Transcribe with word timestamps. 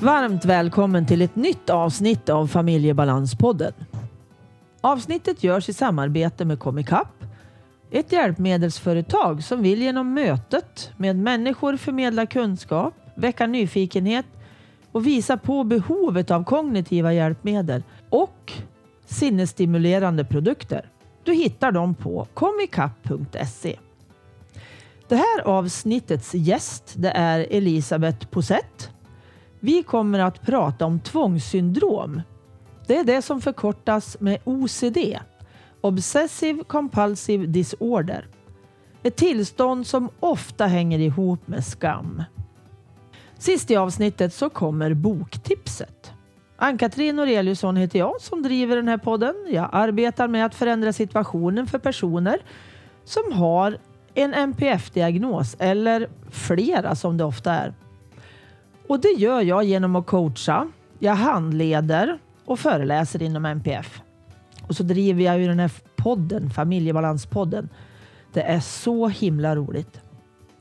Varmt 0.00 0.44
välkommen 0.44 1.06
till 1.06 1.22
ett 1.22 1.36
nytt 1.36 1.70
avsnitt 1.70 2.28
av 2.28 2.46
Familjebalanspodden. 2.46 3.72
Avsnittet 4.80 5.44
görs 5.44 5.68
i 5.68 5.72
samarbete 5.72 6.44
med 6.44 6.58
Comicap, 6.58 7.24
ett 7.90 8.12
hjälpmedelsföretag 8.12 9.44
som 9.44 9.62
vill 9.62 9.82
genom 9.82 10.14
mötet 10.14 10.90
med 10.96 11.16
människor 11.16 11.76
förmedla 11.76 12.26
kunskap, 12.26 12.94
väcka 13.14 13.46
nyfikenhet 13.46 14.26
och 14.92 15.06
visa 15.06 15.36
på 15.36 15.64
behovet 15.64 16.30
av 16.30 16.44
kognitiva 16.44 17.12
hjälpmedel 17.12 17.82
och 18.10 18.52
sinnesstimulerande 19.06 20.24
produkter. 20.24 20.90
Du 21.24 21.34
hittar 21.34 21.72
dem 21.72 21.94
på 21.94 22.26
comicap.se. 22.34 23.78
Det 25.08 25.16
här 25.16 25.40
avsnittets 25.44 26.34
gäst 26.34 26.94
det 26.96 27.10
är 27.10 27.46
Elisabeth 27.50 28.26
Posett. 28.26 28.90
Vi 29.60 29.82
kommer 29.82 30.18
att 30.18 30.42
prata 30.42 30.86
om 30.86 31.00
tvångssyndrom. 31.00 32.22
Det 32.86 32.96
är 32.96 33.04
det 33.04 33.22
som 33.22 33.40
förkortas 33.40 34.16
med 34.20 34.38
OCD, 34.44 34.98
Obsessive 35.80 36.64
Compulsive 36.64 37.46
Disorder. 37.46 38.26
Ett 39.02 39.16
tillstånd 39.16 39.86
som 39.86 40.08
ofta 40.20 40.66
hänger 40.66 40.98
ihop 40.98 41.48
med 41.48 41.64
skam. 41.64 42.22
Sist 43.38 43.70
i 43.70 43.76
avsnittet 43.76 44.34
så 44.34 44.50
kommer 44.50 44.94
boktipset. 44.94 46.12
Ann-Katrin 46.56 47.16
Noreliusson 47.16 47.76
heter 47.76 47.98
jag 47.98 48.20
som 48.20 48.42
driver 48.42 48.76
den 48.76 48.88
här 48.88 48.98
podden. 48.98 49.34
Jag 49.48 49.68
arbetar 49.72 50.28
med 50.28 50.46
att 50.46 50.54
förändra 50.54 50.92
situationen 50.92 51.66
för 51.66 51.78
personer 51.78 52.38
som 53.04 53.32
har 53.32 53.78
en 54.14 54.34
NPF-diagnos 54.34 55.56
eller 55.58 56.08
flera 56.30 56.94
som 56.94 57.16
det 57.16 57.24
ofta 57.24 57.52
är. 57.52 57.74
Och 58.88 59.00
det 59.00 59.08
gör 59.08 59.40
jag 59.40 59.64
genom 59.64 59.96
att 59.96 60.06
coacha. 60.06 60.68
Jag 60.98 61.14
handleder 61.14 62.18
och 62.44 62.58
föreläser 62.58 63.22
inom 63.22 63.44
NPF. 63.44 64.02
Och 64.68 64.76
så 64.76 64.82
driver 64.82 65.22
jag 65.24 65.40
ju 65.40 65.46
den 65.46 65.58
här 65.58 65.72
podden, 65.96 66.50
Familjebalanspodden. 66.50 67.68
Det 68.32 68.42
är 68.42 68.60
så 68.60 69.08
himla 69.08 69.56
roligt. 69.56 70.00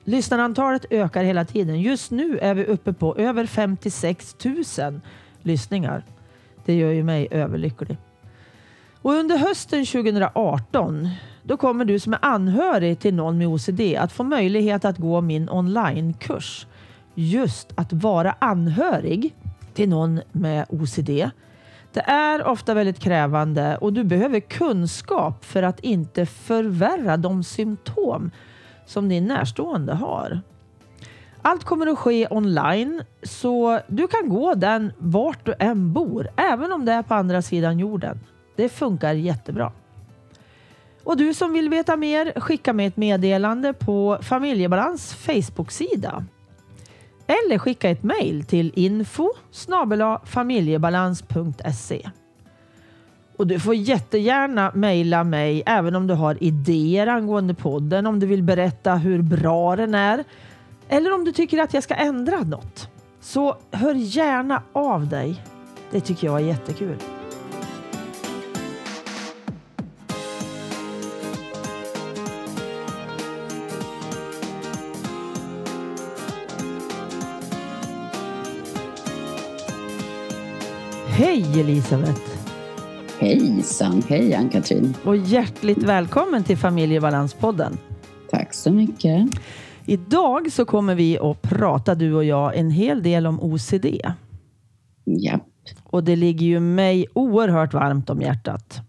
Lyssnarantalet 0.03 0.85
ökar 0.89 1.23
hela 1.23 1.45
tiden. 1.45 1.81
Just 1.81 2.11
nu 2.11 2.37
är 2.37 2.53
vi 2.53 2.65
uppe 2.65 2.93
på 2.93 3.15
över 3.15 3.45
56 3.45 4.35
000 4.77 5.01
lyssningar. 5.41 6.03
Det 6.65 6.73
gör 6.73 6.91
ju 6.91 7.03
mig 7.03 7.27
överlycklig. 7.31 7.97
Och 9.01 9.13
under 9.13 9.37
hösten 9.37 9.85
2018 9.85 11.09
då 11.43 11.57
kommer 11.57 11.85
du 11.85 11.99
som 11.99 12.13
är 12.13 12.19
anhörig 12.21 12.99
till 12.99 13.13
någon 13.13 13.37
med 13.37 13.47
OCD 13.47 13.81
att 13.97 14.11
få 14.11 14.23
möjlighet 14.23 14.85
att 14.85 14.97
gå 14.97 15.21
min 15.21 15.49
onlinekurs. 15.49 16.67
Just 17.19 17.73
att 17.75 17.93
vara 17.93 18.35
anhörig 18.39 19.35
till 19.73 19.89
någon 19.89 20.21
med 20.31 20.65
OCD. 20.69 21.09
Det 21.93 21.99
är 22.01 22.47
ofta 22.47 22.73
väldigt 22.73 22.99
krävande 22.99 23.77
och 23.77 23.93
du 23.93 24.03
behöver 24.03 24.39
kunskap 24.39 25.45
för 25.45 25.63
att 25.63 25.79
inte 25.79 26.25
förvärra 26.25 27.17
de 27.17 27.43
symptom 27.43 28.31
som 28.85 29.09
din 29.09 29.25
närstående 29.25 29.93
har. 29.93 30.41
Allt 31.41 31.63
kommer 31.63 31.87
att 31.87 31.97
ske 31.97 32.27
online 32.29 33.01
så 33.23 33.79
du 33.87 34.07
kan 34.07 34.29
gå 34.29 34.53
den 34.53 34.93
vart 34.97 35.45
du 35.45 35.53
än 35.59 35.93
bor, 35.93 36.27
även 36.35 36.71
om 36.71 36.85
det 36.85 36.91
är 36.91 37.03
på 37.03 37.13
andra 37.13 37.41
sidan 37.41 37.79
jorden. 37.79 38.19
Det 38.55 38.69
funkar 38.69 39.13
jättebra. 39.13 39.71
Och 41.03 41.17
du 41.17 41.33
som 41.33 41.53
vill 41.53 41.69
veta 41.69 41.95
mer, 41.95 42.39
skicka 42.39 42.73
mig 42.73 42.85
ett 42.85 42.97
meddelande 42.97 43.73
på 43.73 44.17
Familjebalans 44.21 45.13
Facebook-sida. 45.13 46.25
Eller 47.27 47.57
skicka 47.57 47.89
ett 47.89 48.03
mejl 48.03 48.43
till 48.43 48.71
info 48.75 49.29
familjebalans.se. 50.25 52.09
Och 53.37 53.47
du 53.47 53.59
får 53.59 53.75
jättegärna 53.75 54.71
mejla 54.75 55.23
mig 55.23 55.63
även 55.65 55.95
om 55.95 56.07
du 56.07 56.13
har 56.13 56.43
idéer 56.43 57.07
angående 57.07 57.53
podden, 57.53 58.07
om 58.07 58.19
du 58.19 58.27
vill 58.27 58.43
berätta 58.43 58.95
hur 58.95 59.21
bra 59.21 59.75
den 59.75 59.95
är 59.95 60.23
eller 60.89 61.13
om 61.13 61.25
du 61.25 61.31
tycker 61.31 61.57
att 61.57 61.73
jag 61.73 61.83
ska 61.83 61.93
ändra 61.93 62.39
något. 62.39 62.89
Så 63.19 63.57
hör 63.71 63.93
gärna 63.93 64.63
av 64.73 65.07
dig. 65.07 65.43
Det 65.91 66.01
tycker 66.01 66.27
jag 66.27 66.41
är 66.41 66.45
jättekul. 66.45 66.97
Hej 81.37 81.59
Elisabeth! 81.59 82.21
Hejsan! 83.19 84.03
Hej 84.09 84.33
Ann-Katrin! 84.35 84.93
Och 85.03 85.17
hjärtligt 85.17 85.83
välkommen 85.83 86.43
till 86.43 86.57
Familjebalanspodden. 86.57 87.77
Tack 88.29 88.53
så 88.53 88.71
mycket. 88.71 89.29
Idag 89.85 90.51
så 90.51 90.65
kommer 90.65 90.95
vi 90.95 91.19
att 91.19 91.41
prata, 91.41 91.95
du 91.95 92.13
och 92.13 92.23
jag, 92.23 92.57
en 92.57 92.71
hel 92.71 93.03
del 93.03 93.27
om 93.27 93.39
OCD. 93.39 93.85
Ja. 95.03 95.39
Och 95.83 96.03
det 96.03 96.15
ligger 96.15 96.45
ju 96.45 96.59
mig 96.59 97.05
oerhört 97.13 97.73
varmt 97.73 98.09
om 98.09 98.21
hjärtat. 98.21 98.81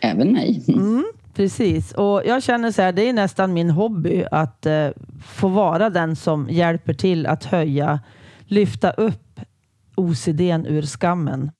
Även 0.00 0.32
mig. 0.32 0.64
Mm, 0.68 1.04
precis. 1.34 1.92
Och 1.92 2.22
jag 2.26 2.42
känner 2.42 2.72
så 2.72 2.82
här, 2.82 2.92
det 2.92 3.08
är 3.08 3.12
nästan 3.12 3.52
min 3.52 3.70
hobby 3.70 4.24
att 4.30 4.66
eh, 4.66 4.88
få 5.24 5.48
vara 5.48 5.90
den 5.90 6.16
som 6.16 6.48
hjälper 6.50 6.94
till 6.94 7.26
att 7.26 7.44
höja, 7.44 8.00
lyfta 8.46 8.90
upp 8.90 9.40
OCDn 9.96 10.66
ur 10.66 10.82
skammen. 10.82 11.50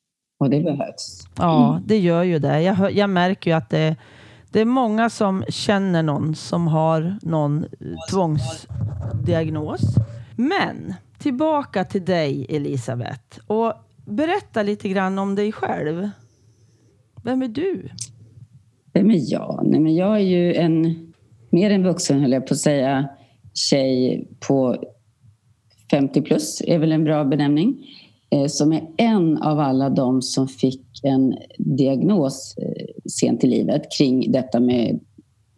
Och 0.41 0.51
det 0.51 0.61
behövs. 0.61 1.29
Ja, 1.39 1.81
det 1.87 1.99
gör 1.99 2.23
ju 2.23 2.39
det. 2.39 2.61
Jag, 2.63 2.75
hör- 2.75 2.91
jag 2.91 3.11
märker 3.11 3.51
ju 3.51 3.57
att 3.57 3.71
det, 3.71 3.97
det 4.51 4.61
är 4.61 4.65
många 4.65 5.11
som 5.11 5.45
känner 5.49 6.03
någon 6.03 6.35
som 6.35 6.67
har 6.69 7.19
någon 7.23 7.65
eh, 7.65 7.69
tvångsdiagnos. 8.11 9.81
Men 10.37 10.95
tillbaka 11.19 11.85
till 11.85 12.05
dig 12.05 12.47
Elisabeth 12.49 13.39
och 13.47 13.73
berätta 14.07 14.63
lite 14.63 14.89
grann 14.89 15.19
om 15.19 15.35
dig 15.35 15.53
själv. 15.53 16.11
Vem 17.23 17.43
är 17.43 17.49
du? 17.49 17.89
Vem 18.93 19.11
är 19.11 19.33
jag? 19.33 19.61
Nej, 19.65 19.81
men 19.81 19.95
jag 19.95 20.15
är 20.17 20.21
ju 20.25 20.55
en, 20.55 21.13
mer 21.51 21.71
än 21.71 21.83
vuxen 21.85 22.21
höll 22.21 22.33
jag 22.33 22.47
på 22.47 22.55
att 22.55 22.61
säga, 22.61 23.09
tjej 23.55 24.29
på 24.49 24.77
50 25.91 26.23
plus 26.23 26.63
är 26.67 26.79
väl 26.79 26.93
en 26.93 27.05
bra 27.05 27.25
benämning. 27.25 27.87
Eh, 28.31 28.47
som 28.47 28.73
är 28.73 28.89
en 28.97 29.39
av 29.39 29.59
alla 29.61 29.91
de 29.91 30.23
som 30.23 30.49
fick 30.49 30.83
en 31.03 31.35
diagnos 31.59 32.55
eh, 32.59 32.85
sent 33.11 33.45
i 33.45 33.47
livet 33.47 33.83
kring 33.99 34.33
detta 34.33 34.61
med 34.61 35.01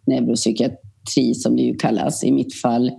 neuropsykiatri 0.06 1.34
som 1.34 1.56
det 1.56 1.62
ju 1.62 1.74
kallas. 1.74 2.24
I 2.24 2.32
mitt 2.32 2.54
fall 2.54 2.90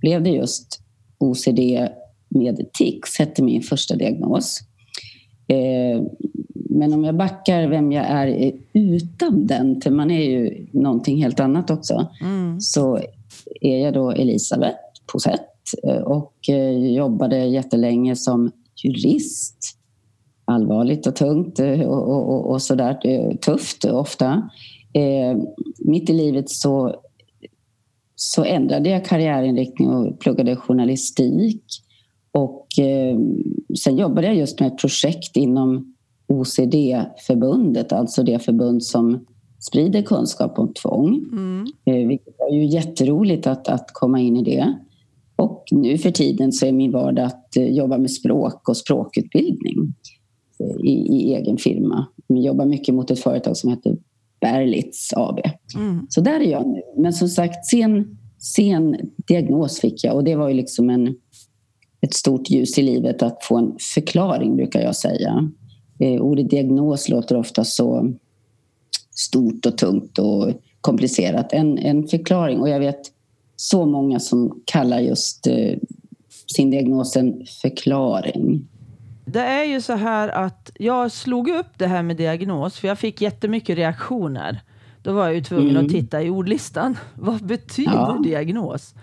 blev 0.00 0.22
det 0.22 0.30
just 0.30 0.80
OCD 1.18 1.88
med 2.28 2.72
tics, 2.78 3.18
hette 3.18 3.42
min 3.42 3.62
första 3.62 3.96
diagnos. 3.96 4.58
Eh, 5.48 6.02
Men 6.74 6.92
om 6.92 7.04
jag 7.04 7.16
backar 7.16 7.68
vem 7.68 7.92
jag 7.92 8.04
är 8.06 8.52
utan 8.72 9.46
den, 9.46 9.80
för 9.80 9.90
man 9.90 10.10
är 10.10 10.22
ju 10.30 10.66
någonting 10.72 11.22
helt 11.22 11.40
annat 11.40 11.70
också, 11.70 12.06
Mm. 12.22 12.60
så 12.60 12.98
är 13.60 13.78
jag 13.78 13.94
då 13.94 14.10
Elisabeth 14.10 14.78
Posett 15.12 15.48
och 16.04 16.32
jobbade 16.96 17.36
jättelänge 17.44 18.16
som 18.16 18.50
jurist. 18.84 19.78
Allvarligt 20.44 21.06
och 21.06 21.16
tungt 21.16 21.60
eh, 21.60 21.80
och, 21.80 22.08
och, 22.08 22.34
och, 22.34 22.50
och 22.50 22.62
sådär 22.62 22.98
eh, 23.04 23.36
tufft 23.36 23.84
ofta. 23.84 24.50
Eh, 24.92 25.38
mitt 25.78 26.10
i 26.10 26.12
livet 26.12 26.50
så, 26.50 26.96
så 28.14 28.44
ändrade 28.44 28.90
jag 28.90 29.04
karriärinriktning 29.04 29.90
och 29.90 30.20
pluggade 30.20 30.56
journalistik. 30.56 31.62
Och 32.32 32.78
eh, 32.78 33.18
sen 33.78 33.96
jobbade 33.96 34.26
jag 34.26 34.36
just 34.36 34.60
med 34.60 34.66
ett 34.72 34.78
projekt 34.78 35.36
inom 35.36 35.94
OCD-förbundet, 36.28 37.92
alltså 37.92 38.22
det 38.22 38.38
förbund 38.38 38.84
som 38.84 39.26
sprider 39.60 40.02
kunskap 40.02 40.58
om 40.58 40.74
tvång. 40.74 41.24
Mm. 41.32 41.66
Eh, 41.84 42.08
Vilket 42.08 42.34
var 42.38 42.48
ju 42.48 42.64
jätteroligt 42.64 43.46
att, 43.46 43.68
att 43.68 43.90
komma 43.92 44.20
in 44.20 44.36
i 44.36 44.42
det. 44.42 44.74
Nu 45.72 45.98
för 45.98 46.10
tiden 46.10 46.52
så 46.52 46.66
är 46.66 46.72
min 46.72 46.92
vardag 46.92 47.24
att 47.24 47.56
eh, 47.56 47.68
jobba 47.68 47.98
med 47.98 48.10
språk 48.10 48.68
och 48.68 48.76
språkutbildning 48.76 49.94
eh, 50.60 50.90
i, 50.90 50.92
i 50.92 51.34
egen 51.34 51.56
firma. 51.56 52.06
Jag 52.26 52.40
jobbar 52.40 52.66
mycket 52.66 52.94
mot 52.94 53.10
ett 53.10 53.20
företag 53.20 53.56
som 53.56 53.70
heter 53.70 53.96
Berlitz 54.40 55.12
AB. 55.16 55.40
Mm. 55.74 56.06
Så 56.08 56.20
där 56.20 56.40
är 56.40 56.50
jag 56.50 56.68
nu. 56.68 56.82
Men 56.96 57.12
som 57.12 57.28
sagt, 57.28 57.66
sen, 57.66 58.18
sen 58.38 58.96
diagnos 59.28 59.80
fick 59.80 60.04
jag 60.04 60.16
och 60.16 60.24
det 60.24 60.34
var 60.34 60.48
ju 60.48 60.54
liksom 60.54 60.90
en, 60.90 61.14
ett 62.00 62.14
stort 62.14 62.50
ljus 62.50 62.78
i 62.78 62.82
livet 62.82 63.22
att 63.22 63.44
få 63.44 63.56
en 63.56 63.72
förklaring, 63.94 64.56
brukar 64.56 64.80
jag 64.80 64.96
säga. 64.96 65.50
Eh, 65.98 66.22
ordet 66.22 66.50
diagnos 66.50 67.08
låter 67.08 67.36
ofta 67.36 67.64
så 67.64 68.12
stort 69.14 69.66
och 69.66 69.78
tungt 69.78 70.18
och 70.18 70.50
komplicerat. 70.80 71.52
En, 71.52 71.78
en 71.78 72.08
förklaring. 72.08 72.60
Och 72.60 72.68
jag 72.68 72.80
vet 72.80 73.00
så 73.62 73.86
många 73.86 74.20
som 74.20 74.62
kallar 74.64 75.00
just 75.00 75.46
eh, 75.46 75.78
sin 76.56 76.70
diagnos 76.70 77.16
en 77.16 77.46
förklaring. 77.62 78.68
Det 79.24 79.40
är 79.40 79.64
ju 79.64 79.80
så 79.80 79.92
här 79.92 80.28
att 80.28 80.70
jag 80.78 81.12
slog 81.12 81.48
upp 81.48 81.78
det 81.78 81.86
här 81.86 82.02
med 82.02 82.16
diagnos 82.16 82.78
för 82.78 82.88
jag 82.88 82.98
fick 82.98 83.20
jättemycket 83.20 83.76
reaktioner. 83.76 84.60
Då 85.02 85.12
var 85.12 85.24
jag 85.24 85.34
ju 85.34 85.42
tvungen 85.42 85.70
Mm. 85.70 85.84
att 85.86 85.92
titta 85.92 86.22
i 86.22 86.30
ordlistan. 86.30 86.98
Vad 87.14 87.46
betyder 87.46 87.92
Ja. 87.92 88.18
diagnos? 88.24 88.94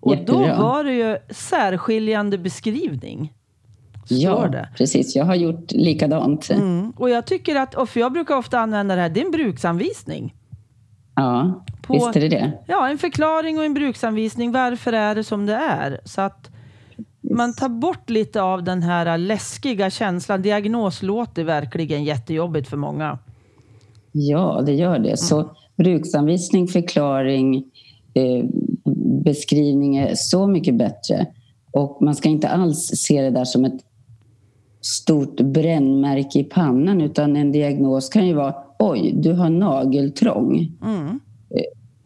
Och 0.00 0.14
Jättebra. 0.14 0.56
då 0.56 0.62
var 0.62 0.84
det 0.84 0.92
ju 0.94 1.16
särskiljande 1.30 2.38
beskrivning. 2.38 3.32
Ja, 4.08 4.48
det. 4.48 4.68
precis. 4.76 5.16
Jag 5.16 5.24
har 5.24 5.34
gjort 5.34 5.72
likadant. 5.72 6.50
Mm. 6.50 6.90
Och 6.96 7.10
jag 7.10 7.26
tycker 7.26 7.56
att, 7.56 7.74
och 7.74 7.88
för 7.88 8.00
jag 8.00 8.12
brukar 8.12 8.36
ofta 8.36 8.58
använda 8.58 8.94
det 8.96 9.00
här, 9.02 9.08
det 9.08 9.20
är 9.20 9.24
en 9.24 9.30
bruksanvisning. 9.30 10.34
Ja, 11.14 11.64
På- 11.88 11.94
visst 11.94 12.16
är 12.16 12.20
det 12.20 12.28
det. 12.28 12.52
Ja, 12.66 12.88
en 12.88 12.98
förklaring 12.98 13.58
och 13.58 13.64
en 13.64 13.74
bruksanvisning. 13.74 14.52
Varför 14.52 14.92
är 14.92 15.14
det 15.14 15.24
som 15.24 15.46
det 15.46 15.54
är? 15.54 16.00
Så 16.04 16.20
att 16.20 16.50
man 17.20 17.54
tar 17.54 17.68
bort 17.68 18.10
lite 18.10 18.42
av 18.42 18.64
den 18.64 18.82
här 18.82 19.18
läskiga 19.18 19.90
känslan. 19.90 20.42
Diagnos 20.42 21.02
låter 21.02 21.44
verkligen 21.44 22.04
jättejobbigt 22.04 22.68
för 22.68 22.76
många. 22.76 23.18
Ja, 24.12 24.62
det 24.66 24.72
gör 24.72 24.98
det. 24.98 25.16
Så 25.16 25.50
bruksanvisning, 25.76 26.68
förklaring, 26.68 27.64
eh, 28.14 28.44
beskrivning 29.24 29.96
är 29.96 30.14
så 30.14 30.46
mycket 30.46 30.74
bättre. 30.74 31.26
Och 31.72 32.02
man 32.02 32.14
ska 32.14 32.28
inte 32.28 32.48
alls 32.48 32.90
se 32.94 33.22
det 33.22 33.30
där 33.30 33.44
som 33.44 33.64
ett 33.64 33.80
stort 34.80 35.40
brännmärke 35.40 36.38
i 36.38 36.44
pannan 36.44 37.00
utan 37.00 37.36
en 37.36 37.52
diagnos 37.52 38.08
kan 38.08 38.26
ju 38.26 38.34
vara 38.34 38.54
oj, 38.78 39.14
du 39.16 39.32
har 39.32 39.50
nageltrång. 39.50 40.72
Mm. 40.84 41.20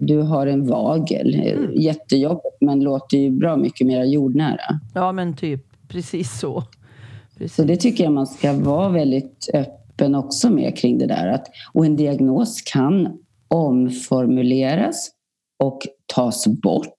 Du 0.07 0.19
har 0.19 0.47
en 0.47 0.67
vagel. 0.67 1.35
Mm. 1.35 1.73
Jättejobbigt 1.75 2.57
men 2.61 2.81
låter 2.81 3.17
ju 3.19 3.31
bra 3.31 3.57
mycket 3.57 3.87
mer 3.87 4.05
jordnära. 4.05 4.81
Ja, 4.95 5.13
men 5.13 5.37
typ 5.37 5.89
precis 5.89 6.41
så. 6.41 6.65
Precis. 7.39 7.57
Så 7.57 7.63
det 7.63 7.77
tycker 7.77 8.05
jag 8.05 8.13
man 8.13 8.27
ska 8.27 8.53
vara 8.53 8.89
väldigt 8.89 9.49
öppen 9.55 10.15
också 10.15 10.51
med 10.51 10.77
kring 10.77 10.99
det 10.99 11.07
där. 11.07 11.29
Att, 11.29 11.47
och 11.73 11.87
en 11.87 11.97
diagnos 11.97 12.63
kan 12.63 13.19
omformuleras 13.49 15.11
och 15.59 15.79
tas 16.15 16.47
bort. 16.47 16.95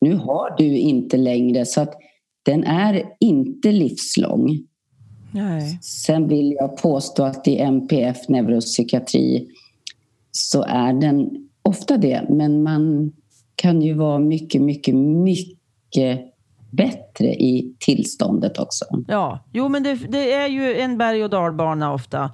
Nu 0.00 0.16
har 0.16 0.56
du 0.56 0.78
inte 0.78 1.16
längre, 1.16 1.66
så 1.66 1.80
att 1.80 1.94
den 2.42 2.64
är 2.64 3.04
inte 3.20 3.72
livslång. 3.72 4.58
Nej. 5.32 5.78
Sen 5.82 6.28
vill 6.28 6.52
jag 6.52 6.76
påstå 6.76 7.24
att 7.24 7.48
i 7.48 7.58
MPF, 7.58 8.28
neuropsykiatri, 8.28 9.48
så 10.30 10.62
är 10.62 10.92
den 10.92 11.43
ofta 11.64 11.96
det. 11.96 12.26
Men 12.28 12.62
man 12.62 13.12
kan 13.56 13.82
ju 13.82 13.94
vara 13.94 14.18
mycket, 14.18 14.62
mycket, 14.62 14.94
mycket 14.94 16.20
bättre 16.70 17.26
i 17.26 17.76
tillståndet 17.78 18.58
också. 18.58 18.84
Ja, 19.08 19.44
jo 19.52 19.68
men 19.68 19.82
det, 19.82 19.94
det 19.94 20.32
är 20.32 20.48
ju 20.48 20.74
en 20.74 20.98
berg 20.98 21.24
och 21.24 21.30
dalbana 21.30 21.92
ofta. 21.92 22.30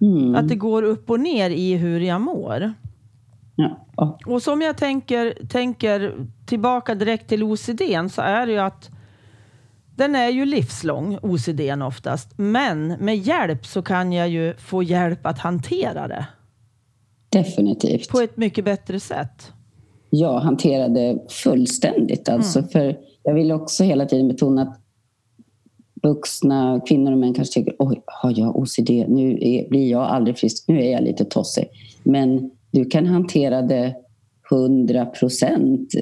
Mm. 0.00 0.34
Att 0.34 0.48
det 0.48 0.54
går 0.54 0.82
upp 0.82 1.10
och 1.10 1.20
ner 1.20 1.50
i 1.50 1.76
hur 1.76 2.00
jag 2.00 2.20
mår. 2.20 2.72
Ja. 3.56 4.18
Och 4.26 4.42
som 4.42 4.62
jag 4.62 4.76
tänker, 4.76 5.46
tänker 5.48 6.14
tillbaka 6.46 6.94
direkt 6.94 7.28
till 7.28 7.42
OCD 7.42 7.82
så 8.10 8.22
är 8.22 8.46
det 8.46 8.52
ju 8.52 8.58
att 8.58 8.90
den 9.96 10.14
är 10.14 10.28
ju 10.28 10.44
livslång, 10.44 11.18
OCD 11.22 11.60
oftast. 11.86 12.38
Men 12.38 12.86
med 12.88 13.16
hjälp 13.16 13.66
så 13.66 13.82
kan 13.82 14.12
jag 14.12 14.28
ju 14.28 14.54
få 14.56 14.82
hjälp 14.82 15.26
att 15.26 15.38
hantera 15.38 16.08
det 16.08 16.26
Definitivt. 17.38 18.08
på 18.08 18.20
ett 18.20 18.36
mycket 18.36 18.64
bättre 18.64 19.00
sätt. 19.00 19.52
Jag 20.10 20.38
hanterade 20.38 21.18
fullständigt. 21.28 22.28
Alltså 22.28 22.62
för 22.62 22.98
jag 23.22 23.34
vill 23.34 23.52
också 23.52 23.84
hela 23.84 24.06
tiden 24.06 24.28
betona 24.28 24.62
att 24.62 24.80
vuxna 26.02 26.80
kvinnor 26.88 27.12
och 27.12 27.18
män 27.18 27.34
kanske 27.34 27.54
tycker 27.60 27.76
oj, 27.78 28.02
har 28.06 28.34
jag 28.36 28.56
OCD? 28.56 28.90
Nu 29.08 29.38
är, 29.40 29.68
blir 29.68 29.90
jag 29.90 30.02
aldrig 30.02 30.38
frisk. 30.38 30.64
Nu 30.68 30.82
är 30.84 30.92
jag 30.92 31.02
lite 31.02 31.24
tossig. 31.24 31.64
Men 32.02 32.50
du 32.70 32.84
kan 32.84 33.06
hantera 33.06 33.62
det 33.62 33.94
100 34.52 35.06
procent 35.06 35.94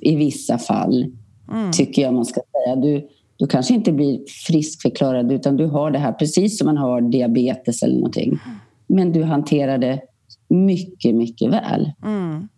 i 0.00 0.16
vissa 0.16 0.58
fall, 0.58 1.06
Mm. 1.52 1.72
tycker 1.72 2.02
jag 2.02 2.14
man 2.14 2.24
ska 2.24 2.40
säga. 2.52 2.76
Du, 2.76 3.08
du 3.36 3.46
kanske 3.46 3.74
inte 3.74 3.92
blir 3.92 4.20
friskförklarad 4.46 5.32
utan 5.32 5.56
du 5.56 5.66
har 5.66 5.90
det 5.90 5.98
här 5.98 6.12
precis 6.12 6.58
som 6.58 6.66
man 6.66 6.76
har 6.76 7.00
diabetes 7.00 7.82
eller 7.82 7.94
någonting. 7.94 8.38
Men 8.86 9.12
du 9.12 9.22
hanterar 9.22 9.78
det 9.78 10.00
mycket, 10.48 11.14
mycket 11.14 11.50
väl. 11.50 11.92
Mm. 12.04 12.48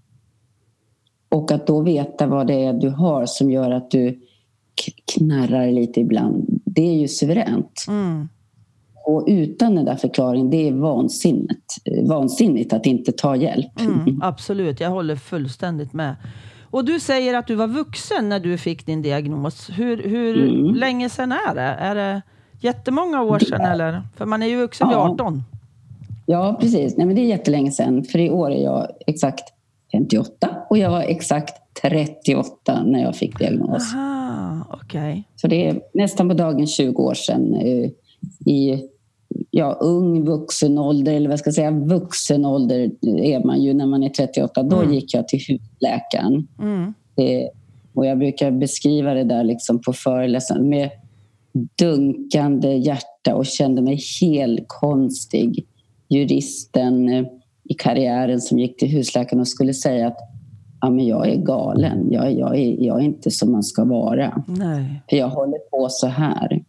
Och 1.29 1.53
att 1.53 1.67
då 1.67 1.81
veta 1.81 2.27
vad 2.27 2.47
det 2.47 2.65
är 2.65 2.73
du 2.73 2.89
har 2.91 3.27
som 3.27 3.51
gör 3.51 3.71
att 3.71 3.91
du 3.91 4.21
knarrar 5.15 5.71
lite 5.73 6.01
ibland, 6.01 6.61
det 6.65 6.83
är 6.89 6.95
ju 6.95 7.09
suveränt. 7.09 7.85
Mm. 7.89 8.29
Och 9.07 9.25
utan 9.29 9.75
den 9.75 9.85
där 9.85 9.97
förklaringen, 9.97 10.51
det 10.51 10.69
är 10.69 10.73
vansinnigt, 10.73 11.75
vansinnigt 12.03 12.73
att 12.73 12.87
inte 12.87 13.13
ta 13.13 13.37
hjälp. 13.37 13.81
Mm, 13.81 14.23
absolut, 14.23 14.81
jag 14.81 14.91
håller 14.91 15.17
fullständigt 15.17 15.93
med. 15.93 16.17
Och 16.71 16.85
du 16.85 17.01
säger 17.01 17.35
att 17.35 17.47
du 17.47 17.55
var 17.55 17.67
vuxen 17.67 18.29
när 18.29 18.41
du 18.41 18.59
fick 18.59 18.87
din 18.87 19.03
diagnos. 19.03 19.71
Hur, 19.75 20.03
hur 20.03 20.49
Mm. 20.49 20.75
länge 20.75 21.09
sedan 21.09 21.33
är 21.33 21.55
det? 21.55 21.61
Är 21.61 21.95
det 21.95 22.23
jättemånga 22.61 23.23
år 23.23 23.39
sedan 23.39 23.61
eller? 23.61 24.03
För 24.17 24.27
man 24.27 24.43
är 24.43 24.47
ju 24.47 24.57
vuxen 24.57 24.89
vid 24.89 24.97
Ja. 24.97 25.11
18. 25.11 25.43
Ja, 26.27 26.57
precis. 26.61 26.97
Nej, 26.97 27.07
men 27.07 27.17
det 27.17 27.23
är 27.23 27.27
jättelänge 27.27 27.71
sedan. 27.71 28.05
För 28.05 28.19
i 28.19 28.31
år 28.31 28.51
är 28.53 28.63
jag 28.65 28.87
exakt 29.07 29.45
58 29.93 30.57
och 30.71 30.79
jag 30.79 30.91
var 30.91 31.03
exakt 31.03 31.55
38 31.83 32.83
när 32.87 33.03
jag 33.03 33.17
fick 33.17 33.39
diagnos. 33.39 33.95
Aha, 33.95 34.67
okej. 34.83 35.25
Så 35.37 35.47
det 35.49 35.67
är 35.69 35.81
nästan 35.95 36.29
på 36.29 36.35
dagen 36.35 36.67
20 36.67 37.03
år 37.03 37.15
sedan. 37.15 37.55
eh, 37.55 37.91
I 38.47 38.89
ja, 39.51 39.73
ung 39.81 40.25
vuxen 40.25 40.79
ålder, 40.79 41.13
eller 41.15 41.29
vad 41.29 41.39
ska 41.39 41.49
jag 41.49 41.55
säga, 41.55 41.71
vuxen 41.71 42.45
ålder 42.45 42.91
är 43.07 43.45
man 43.45 43.63
ju 43.63 43.75
när 43.75 43.87
man 43.87 44.03
är 44.03 44.09
38. 44.09 44.63
Då 44.63 44.77
Mm. 44.77 44.95
gick 44.95 45.15
jag 45.15 45.29
till 45.29 45.41
husläkaren. 45.49 46.49
Mm. 46.59 46.95
Eh, 47.17 47.49
och 47.95 48.07
jag 48.07 48.19
brukar 48.19 48.51
beskriva 48.51 49.15
det 49.15 49.25
där 49.25 49.45
liksom 49.45 49.81
på 49.81 49.93
föreläsningar 49.93 50.63
med 50.65 50.91
dunkande 51.79 52.73
hjärta 52.77 53.35
och 53.35 53.47
kände 53.47 53.83
mig 53.83 53.99
helt 54.21 54.65
konstig. 54.67 55.67
Juristen 56.09 57.09
eh, 57.09 57.27
i 57.65 57.75
karriären 57.75 58.41
som 58.41 58.59
gick 58.59 58.79
till 58.79 58.89
husläkaren 58.89 59.41
och 59.41 59.49
skulle 59.49 59.75
säga 59.75 60.07
att 60.07 60.19
ja, 60.81 60.91
men 60.91 61.07
jag 61.07 61.29
är 61.29 61.37
galen. 61.37 62.13
Jag, 62.13 62.33
jag, 62.33 62.59
är, 62.59 62.85
jag 62.85 63.01
är 63.01 63.05
inte 63.05 63.31
som 63.31 63.53
man 63.53 63.63
ska 63.63 63.85
vara. 63.85 64.45
Nej. 64.47 65.03
För 65.11 65.17
jag 65.17 65.29
håller 65.29 65.59
på 65.71 65.89
så 65.91 66.07
här. 66.07 66.65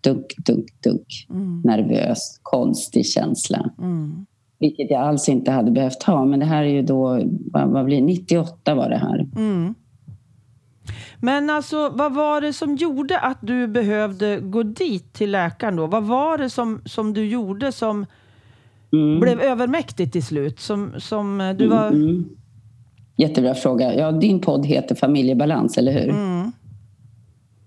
Dunk, 0.00 0.26
dunk, 0.46 0.82
dunk. 0.82 1.26
Mm. 1.30 1.60
Nervös, 1.64 2.38
konstig 2.42 3.06
känsla. 3.06 3.70
Mm. 3.78 4.26
Vilket 4.58 4.90
jag 4.90 5.00
alls 5.00 5.28
inte 5.28 5.50
hade 5.50 5.70
behövt 5.70 6.02
ha. 6.02 6.24
Men 6.24 6.40
det 6.40 6.46
här 6.46 6.62
är 6.62 6.68
ju 6.68 6.82
då, 6.82 7.22
vad, 7.52 7.68
vad 7.68 7.84
blir 7.84 7.96
det? 7.96 8.06
98 8.06 8.74
var 8.74 8.88
det 8.88 8.96
här. 8.96 9.28
Mm. 9.36 9.74
Men 11.20 11.50
alltså, 11.50 11.88
vad 11.88 12.14
var 12.14 12.40
det 12.40 12.52
som 12.52 12.76
gjorde 12.76 13.18
att 13.18 13.38
du 13.40 13.68
behövde 13.68 14.40
gå 14.40 14.62
dit 14.62 15.12
till 15.12 15.30
läkaren 15.30 15.76
då? 15.76 15.86
Vad 15.86 16.04
var 16.04 16.38
det 16.38 16.50
som, 16.50 16.82
som 16.84 17.14
du 17.14 17.26
gjorde 17.26 17.72
som 17.72 18.06
Mm. 18.92 19.20
blev 19.20 19.40
övermäktigt 19.40 20.12
till 20.12 20.22
slut? 20.22 20.60
Som, 20.60 20.92
som 20.98 21.40
eh, 21.40 21.56
du 21.56 21.66
var... 21.66 21.88
Mm, 21.88 22.02
mm. 22.02 22.28
Jättebra 23.16 23.54
fråga. 23.54 23.94
Ja, 23.94 24.12
din 24.12 24.40
podd 24.40 24.66
heter 24.66 24.94
Familjebalans, 24.94 25.78
eller 25.78 25.92
hur? 25.92 26.08
Mm. 26.08 26.52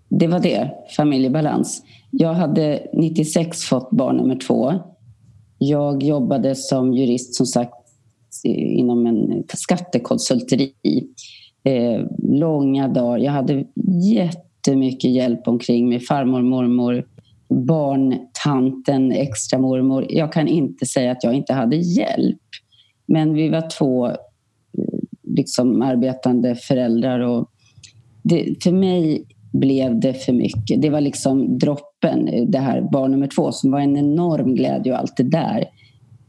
Det 0.09 0.27
var 0.27 0.39
det, 0.39 0.71
familjebalans. 0.95 1.83
Jag 2.11 2.33
hade 2.33 2.87
96 2.93 3.63
fått 3.63 3.91
barn 3.91 4.17
nummer 4.17 4.35
två. 4.35 4.73
Jag 5.57 6.03
jobbade 6.03 6.55
som 6.55 6.93
jurist, 6.93 7.35
som 7.35 7.45
sagt, 7.45 7.73
inom 8.43 9.05
en 9.05 9.43
skattekonsulteri. 9.53 10.73
Eh, 11.63 12.01
långa 12.17 12.87
dagar. 12.87 13.17
Jag 13.17 13.31
hade 13.31 13.65
jättemycket 14.13 15.11
hjälp 15.11 15.47
omkring 15.47 15.89
mig. 15.89 15.99
Farmor, 15.99 16.41
mormor, 16.41 17.05
barntanten, 17.53 19.11
extra 19.11 19.59
mormor. 19.59 20.05
Jag 20.09 20.33
kan 20.33 20.47
inte 20.47 20.85
säga 20.85 21.11
att 21.11 21.23
jag 21.23 21.33
inte 21.33 21.53
hade 21.53 21.75
hjälp. 21.75 22.41
Men 23.05 23.33
vi 23.33 23.49
var 23.49 23.69
två 23.77 24.07
eh, 24.07 24.15
liksom, 25.23 25.81
arbetande 25.81 26.55
föräldrar. 26.55 27.19
Och 27.19 27.49
det, 28.23 28.63
för 28.63 28.71
mig 28.71 29.25
blev 29.53 29.99
det 29.99 30.13
för 30.13 30.33
mycket. 30.33 30.81
Det 30.81 30.89
var 30.89 31.01
liksom 31.01 31.57
droppen, 31.57 32.27
eh, 32.27 32.45
det 32.47 32.59
här 32.59 32.81
barn 32.91 33.11
nummer 33.11 33.27
två, 33.27 33.51
som 33.51 33.71
var 33.71 33.79
en 33.79 33.97
enorm 33.97 34.55
glädje 34.55 34.93
och 34.93 34.99
allt 34.99 35.17
det 35.17 35.23
där. 35.23 35.65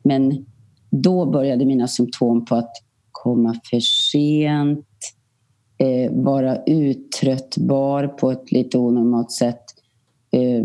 Men 0.02 0.46
då 0.90 1.30
började 1.30 1.64
mina 1.64 1.88
symptom 1.88 2.44
på 2.44 2.54
att 2.54 2.72
komma 3.12 3.54
för 3.70 3.80
sent, 3.80 4.86
eh, 5.78 6.12
vara 6.12 6.56
uttröttbar 6.64 8.06
på 8.06 8.30
ett 8.30 8.52
lite 8.52 8.78
onormalt 8.78 9.32
sätt, 9.32 9.62
eh, 10.32 10.64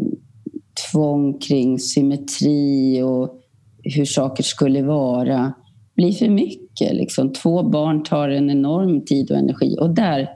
tvång 0.91 1.39
kring 1.39 1.79
symmetri 1.79 3.01
och 3.01 3.41
hur 3.83 4.05
saker 4.05 4.43
skulle 4.43 4.81
vara. 4.81 5.53
blir 5.95 6.11
för 6.11 6.29
mycket. 6.29 6.93
Liksom. 6.93 7.33
Två 7.33 7.63
barn 7.63 8.03
tar 8.03 8.29
en 8.29 8.49
enorm 8.49 9.05
tid 9.05 9.31
och 9.31 9.37
energi 9.37 9.77
och 9.79 9.89
där 9.89 10.29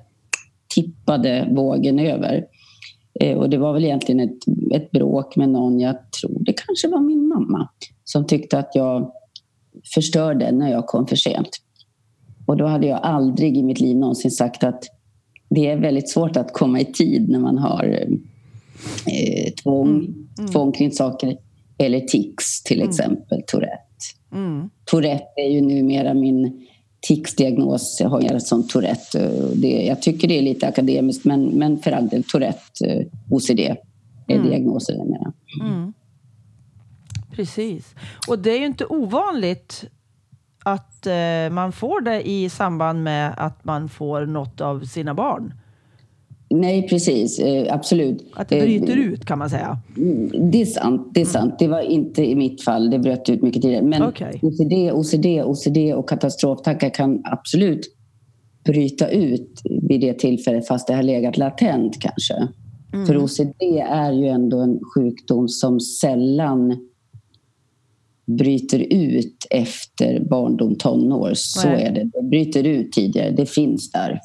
tippade 0.75 1.47
vågen 1.51 1.99
över. 1.99 2.45
Eh, 3.19 3.37
och 3.37 3.49
det 3.49 3.57
var 3.57 3.73
väl 3.73 3.85
egentligen 3.85 4.19
ett, 4.19 4.37
ett 4.75 4.91
bråk 4.91 5.35
med 5.35 5.49
någon, 5.49 5.79
jag 5.79 6.11
tror 6.11 6.37
det 6.39 6.53
kanske 6.53 6.87
var 6.87 7.01
min 7.01 7.27
mamma, 7.27 7.69
som 8.03 8.27
tyckte 8.27 8.59
att 8.59 8.71
jag 8.73 9.11
förstörde 9.93 10.51
när 10.51 10.71
jag 10.71 10.87
kom 10.87 11.07
för 11.07 11.15
sent. 11.15 11.49
Och 12.45 12.57
då 12.57 12.65
hade 12.65 12.87
jag 12.87 12.99
aldrig 13.03 13.57
i 13.57 13.63
mitt 13.63 13.79
liv 13.79 13.97
någonsin 13.97 14.31
sagt 14.31 14.63
att 14.63 14.83
det 15.49 15.67
är 15.67 15.77
väldigt 15.77 16.09
svårt 16.09 16.37
att 16.37 16.53
komma 16.53 16.79
i 16.79 16.85
tid 16.85 17.29
när 17.29 17.39
man 17.39 17.57
har 17.57 17.83
eh, 19.07 19.53
tvång, 19.63 20.13
mm. 20.37 20.45
Mm. 20.45 20.51
tvång 20.51 20.71
kring 20.71 20.91
saker. 20.91 21.37
Eller 21.77 21.99
tics 21.99 22.63
till 22.63 22.77
mm. 22.77 22.89
exempel, 22.89 23.41
Tourette. 23.47 23.83
Mm. 24.33 24.69
Tourette 24.85 25.41
är 25.41 25.49
ju 25.49 25.61
numera 25.61 26.13
min 26.13 26.67
tics-diagnos. 27.07 27.97
Jag 27.99 28.09
har 28.09 28.39
som 28.39 28.67
Tourette. 28.67 29.29
Det, 29.55 29.85
jag 29.85 30.01
tycker 30.01 30.27
det 30.27 30.37
är 30.37 30.41
lite 30.41 30.67
akademiskt 30.67 31.25
men, 31.25 31.45
men 31.45 31.79
för 31.79 31.91
all 31.91 32.07
del 32.07 32.23
Tourette, 32.23 32.85
eh, 32.85 33.05
OCD 33.29 33.59
är 33.59 33.77
mm. 34.35 34.49
diagnoser 34.49 34.97
numera. 34.97 35.33
Mm. 35.61 35.93
Precis. 37.31 37.95
Och 38.27 38.39
det 38.39 38.51
är 38.51 38.59
ju 38.59 38.65
inte 38.65 38.85
ovanligt 38.85 39.85
att 40.63 41.07
eh, 41.07 41.49
man 41.51 41.71
får 41.71 42.01
det 42.01 42.29
i 42.29 42.49
samband 42.49 43.03
med 43.03 43.33
att 43.37 43.65
man 43.65 43.89
får 43.89 44.25
något 44.25 44.61
av 44.61 44.85
sina 44.85 45.13
barn. 45.13 45.53
Nej, 46.49 46.87
precis. 46.87 47.39
Eh, 47.39 47.73
absolut. 47.73 48.31
Att 48.33 48.49
det 48.49 48.61
bryter 48.61 48.97
eh, 48.97 49.03
ut 49.03 49.25
kan 49.25 49.39
man 49.39 49.49
säga. 49.49 49.77
Mm, 49.97 50.51
det 50.51 50.61
är 50.61 50.65
sant. 50.65 51.11
Det 51.13 51.19
är 51.19 51.25
mm. 51.25 51.33
sant. 51.33 51.55
Det 51.59 51.67
var 51.67 51.81
inte 51.81 52.23
i 52.23 52.35
mitt 52.35 52.63
fall. 52.63 52.89
Det 52.89 52.99
bröt 52.99 53.29
ut 53.29 53.41
mycket 53.41 53.61
tidigare. 53.61 53.83
Men 53.83 54.03
okay. 54.03 54.39
OCD, 54.41 54.73
OCD, 54.93 55.25
OCD 55.25 55.77
och 55.95 56.09
katastroftankar 56.09 56.89
kan 56.89 57.21
absolut 57.23 57.95
bryta 58.65 59.09
ut 59.09 59.61
vid 59.89 60.01
det 60.01 60.19
tillfället 60.19 60.67
fast 60.67 60.87
det 60.87 60.93
har 60.93 61.03
legat 61.03 61.37
latent 61.37 62.01
kanske. 62.01 62.47
Mm. 62.93 63.05
För 63.05 63.17
OCD 63.17 63.61
är 63.89 64.11
ju 64.11 64.27
ändå 64.27 64.59
en 64.59 64.79
sjukdom 64.95 65.49
som 65.49 65.79
sällan 65.79 66.77
bryter 68.25 68.79
ut 68.79 69.47
efter 69.49 70.19
barndom, 70.29 70.75
tonår. 70.75 71.31
Så 71.35 71.67
Nej. 71.67 71.83
är 71.83 71.91
det. 71.91 72.09
Det 72.13 72.27
bryter 72.29 72.63
ut 72.63 72.91
tidigare. 72.91 73.31
Det 73.31 73.45
finns 73.45 73.91
där. 73.91 74.19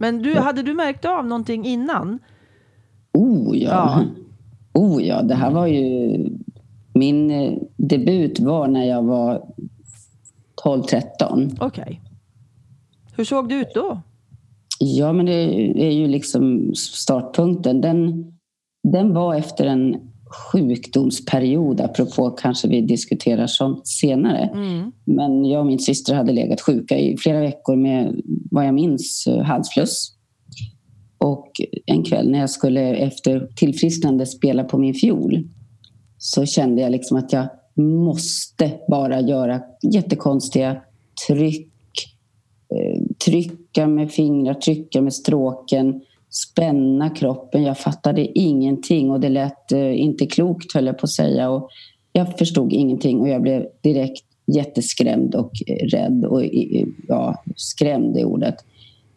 Men 0.00 0.22
du, 0.22 0.38
hade 0.38 0.62
du 0.62 0.74
märkt 0.74 1.04
av 1.04 1.26
någonting 1.26 1.66
innan? 1.66 2.18
Oh 3.12 3.58
ja. 3.58 3.70
ja. 3.70 4.04
Oh 4.80 5.06
ja, 5.06 5.22
det 5.22 5.34
här 5.34 5.50
var 5.50 5.66
ju... 5.66 6.18
Min 6.94 7.30
eh, 7.30 7.52
debut 7.76 8.40
var 8.40 8.68
när 8.68 8.84
jag 8.84 9.02
var 9.02 9.42
12-13. 10.64 11.56
Okej. 11.60 11.82
Okay. 11.82 11.96
Hur 13.16 13.24
såg 13.24 13.48
det 13.48 13.54
ut 13.54 13.74
då? 13.74 14.00
Ja, 14.78 15.12
men 15.12 15.26
det 15.26 15.32
är 15.86 15.92
ju 15.92 16.08
liksom 16.08 16.74
startpunkten. 16.74 17.80
Den, 17.80 18.32
den 18.82 19.14
var 19.14 19.34
efter 19.34 19.66
en 19.66 20.10
sjukdomsperiod, 20.30 21.80
apropå 21.80 22.30
kanske 22.30 22.68
vi 22.68 22.80
diskuterar 22.80 23.46
sånt 23.46 23.86
senare. 23.86 24.50
Mm. 24.54 24.92
Men 25.04 25.44
jag 25.44 25.60
och 25.60 25.66
min 25.66 25.78
syster 25.78 26.14
hade 26.14 26.32
legat 26.32 26.60
sjuka 26.60 26.98
i 26.98 27.16
flera 27.16 27.40
veckor 27.40 27.76
med, 27.76 28.20
vad 28.50 28.66
jag 28.66 28.74
minns, 28.74 29.26
eh, 29.26 29.42
halsfluss. 29.42 30.16
Och 31.18 31.50
en 31.86 32.02
kväll 32.02 32.30
när 32.30 32.38
jag 32.38 32.50
skulle 32.50 32.96
efter 32.96 33.48
tillfrisknande 33.56 34.26
spela 34.26 34.64
på 34.64 34.78
min 34.78 34.94
fiol 34.94 35.48
så 36.18 36.46
kände 36.46 36.82
jag 36.82 36.92
liksom 36.92 37.16
att 37.16 37.32
jag 37.32 37.48
måste 37.76 38.72
bara 38.88 39.20
göra 39.20 39.60
jättekonstiga 39.92 40.82
tryck, 41.28 41.72
eh, 42.74 43.02
trycka 43.24 43.86
med 43.86 44.12
fingrar, 44.12 44.54
trycka 44.54 45.00
med 45.00 45.14
stråken 45.14 46.00
spänna 46.30 47.10
kroppen. 47.10 47.62
Jag 47.62 47.78
fattade 47.78 48.38
ingenting 48.38 49.10
och 49.10 49.20
det 49.20 49.28
lät 49.28 49.72
eh, 49.72 50.00
inte 50.00 50.26
klokt 50.26 50.74
höll 50.74 50.86
jag 50.86 50.98
på 50.98 51.04
att 51.04 51.10
säga. 51.10 51.50
Och 51.50 51.70
jag 52.12 52.38
förstod 52.38 52.72
ingenting 52.72 53.20
och 53.20 53.28
jag 53.28 53.42
blev 53.42 53.66
direkt 53.82 54.24
jätteskrämd 54.52 55.34
och 55.34 55.52
eh, 55.66 55.86
rädd. 55.86 56.24
Och, 56.24 56.44
ja, 57.08 57.42
skrämd 57.56 58.16
är 58.16 58.24
ordet. 58.24 58.56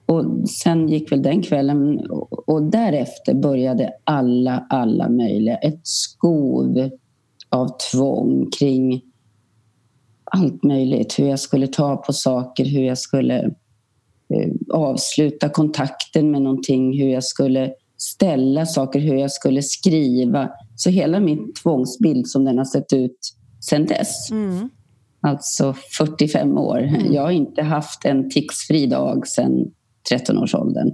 Och 0.06 0.50
sen 0.50 0.90
gick 0.90 1.12
väl 1.12 1.22
den 1.22 1.42
kvällen 1.42 2.08
och 2.48 2.64
därefter 2.64 3.34
började 3.34 3.94
alla, 4.04 4.66
alla 4.70 5.10
möjliga. 5.10 5.58
Ett 5.58 5.82
skov 5.84 6.90
av 7.50 7.70
tvång 7.92 8.50
kring 8.60 9.02
allt 10.24 10.64
möjligt. 10.64 11.20
Hur 11.20 11.28
jag 11.28 11.40
skulle 11.40 11.68
ta 11.68 11.98
på 11.98 12.14
saker, 12.14 12.66
hur 12.66 12.84
jag 12.84 12.98
skulle 12.98 13.44
eh, 14.30 14.52
avsluta 14.74 15.50
kontakten 15.50 16.32
med 16.32 16.42
någonting, 16.42 17.02
hur 17.02 17.10
jag 17.10 17.24
skulle 17.24 17.74
ställa 17.98 18.66
saker, 18.66 19.00
hur 19.00 19.16
jag 19.16 19.32
skulle 19.32 19.62
skriva. 19.62 20.50
Så 20.76 20.90
hela 20.90 21.20
min 21.20 21.54
tvångsbild 21.54 22.28
som 22.28 22.46
den 22.46 22.58
har 22.58 22.66
sett 22.66 22.94
ut 22.94 23.18
sedan 23.60 23.86
dess. 23.86 24.32
Mm. 24.32 24.70
Alltså 25.24 25.74
45 25.98 26.58
år. 26.58 26.78
Mm. 26.78 27.14
Jag 27.14 27.22
har 27.22 27.32
inte 27.32 27.62
haft 27.62 28.06
en 28.06 28.30
ticsfri 28.30 28.86
dag 28.86 29.28
sedan 29.28 29.72
13-årsåldern. 30.12 30.92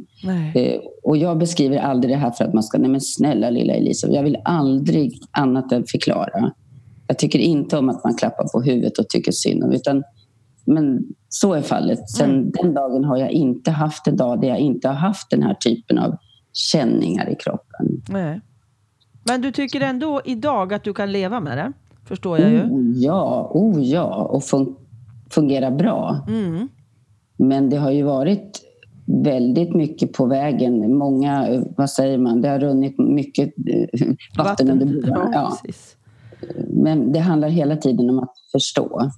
Eh, 0.55 0.79
och 1.03 1.17
jag 1.17 1.37
beskriver 1.37 1.77
aldrig 1.77 2.13
det 2.13 2.17
här 2.17 2.31
för 2.31 2.45
att 2.45 2.53
man 2.53 2.63
ska, 2.63 2.77
nej 2.77 2.89
men 2.89 3.01
snälla 3.01 3.49
lilla 3.49 3.73
Elisa, 3.73 4.07
jag 4.07 4.23
vill 4.23 4.37
aldrig 4.45 5.21
annat 5.31 5.71
än 5.71 5.83
förklara. 5.83 6.51
Jag 7.07 7.19
tycker 7.19 7.39
inte 7.39 7.77
om 7.77 7.89
att 7.89 8.03
man 8.03 8.15
klappar 8.15 8.47
på 8.47 8.61
huvudet 8.61 8.97
och 8.97 9.09
tycker 9.09 9.31
synd 9.31 9.63
om, 9.63 9.71
utan 9.71 10.03
men 10.65 10.99
så 11.29 11.53
är 11.53 11.61
fallet. 11.61 12.09
Sen 12.09 12.29
mm. 12.29 12.51
den 12.51 12.73
dagen 12.73 13.03
har 13.03 13.17
jag 13.17 13.31
inte 13.31 13.71
haft 13.71 14.07
en 14.07 14.17
dag 14.17 14.41
där 14.41 14.47
jag 14.47 14.59
inte 14.59 14.87
har 14.87 14.95
haft 14.95 15.29
den 15.29 15.43
här 15.43 15.53
typen 15.53 15.99
av 15.99 16.17
känningar 16.53 17.29
i 17.29 17.35
kroppen. 17.35 18.01
Nej. 18.09 18.41
Men 19.23 19.41
du 19.41 19.51
tycker 19.51 19.81
ändå 19.81 20.21
idag 20.25 20.73
att 20.73 20.83
du 20.83 20.93
kan 20.93 21.11
leva 21.11 21.39
med 21.39 21.57
det? 21.57 21.73
Förstår 22.09 22.39
jag 22.39 22.51
ju. 22.51 22.61
Oh, 22.61 22.91
ja, 22.95 23.51
oh, 23.53 23.83
ja. 23.83 24.15
och 24.15 24.43
fun 24.43 24.75
fungera 25.31 25.71
bra. 25.71 26.25
Mm. 26.27 26.67
Men 27.37 27.69
det 27.69 27.77
har 27.77 27.91
ju 27.91 28.03
varit 28.03 28.61
väldigt 29.05 29.75
mycket 29.75 30.13
på 30.13 30.25
vägen. 30.25 30.97
Många, 30.97 31.63
vad 31.77 31.89
säger 31.89 32.17
man, 32.17 32.41
det 32.41 32.49
har 32.49 32.59
runnit 32.59 32.99
mycket 32.99 33.53
eh, 33.67 33.87
vatten, 33.89 34.15
vatten. 34.37 34.69
under 34.69 34.85
broarna. 34.85 35.31
Ja, 35.33 35.57
ja. 35.63 35.73
Men 36.69 37.11
det 37.11 37.19
handlar 37.19 37.49
hela 37.49 37.77
tiden 37.77 38.09
om 38.09 38.19
att 38.19 38.33
förstå 38.51 39.11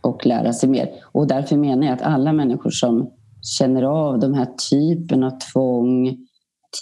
och 0.00 0.26
lära 0.26 0.52
sig 0.52 0.68
mer. 0.68 0.88
Och 1.12 1.26
därför 1.26 1.56
menar 1.56 1.86
jag 1.86 1.94
att 1.94 2.02
alla 2.02 2.32
människor 2.32 2.70
som 2.70 3.10
känner 3.42 3.82
av 3.82 4.18
de 4.18 4.34
här 4.34 4.48
typen 4.70 5.24
av 5.24 5.30
tvång, 5.52 6.06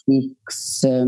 tics, 0.07 0.85
eh, 0.85 1.07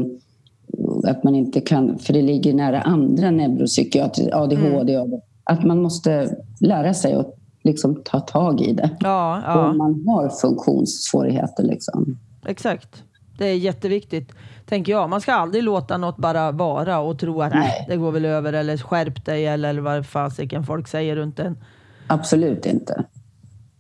att 1.04 1.24
man 1.24 1.34
inte 1.34 1.60
kan, 1.60 1.98
för 1.98 2.12
det 2.12 2.22
ligger 2.22 2.54
nära 2.54 2.80
andra 2.80 3.30
neuropsykiatriska, 3.30 4.36
ADHD, 4.36 4.94
mm. 4.94 5.20
att 5.44 5.64
man 5.64 5.82
måste 5.82 6.36
lära 6.60 6.94
sig 6.94 7.14
att 7.14 7.34
liksom 7.62 8.02
ta 8.04 8.20
tag 8.20 8.60
i 8.60 8.72
det. 8.72 8.90
Ja, 9.00 9.42
ja. 9.46 9.68
Om 9.70 9.78
man 9.78 10.04
har 10.08 10.28
funktionssvårigheter. 10.28 11.62
Liksom. 11.62 12.18
Exakt. 12.46 13.02
Det 13.38 13.46
är 13.46 13.54
jätteviktigt, 13.56 14.32
tänker 14.66 14.92
jag. 14.92 15.10
Man 15.10 15.20
ska 15.20 15.34
aldrig 15.34 15.64
låta 15.64 15.96
något 15.96 16.16
bara 16.16 16.52
vara 16.52 16.98
och 16.98 17.18
tro 17.18 17.42
att 17.42 17.54
äh, 17.54 17.60
det 17.88 17.96
går 17.96 18.12
väl 18.12 18.24
över 18.24 18.52
eller 18.52 18.76
skärp 18.76 19.24
dig 19.24 19.46
eller 19.46 19.78
vad 19.78 20.06
fasiken 20.06 20.64
folk 20.64 20.88
säger 20.88 21.16
runt 21.16 21.38
en. 21.38 21.58
Absolut 22.06 22.66
inte. 22.66 23.04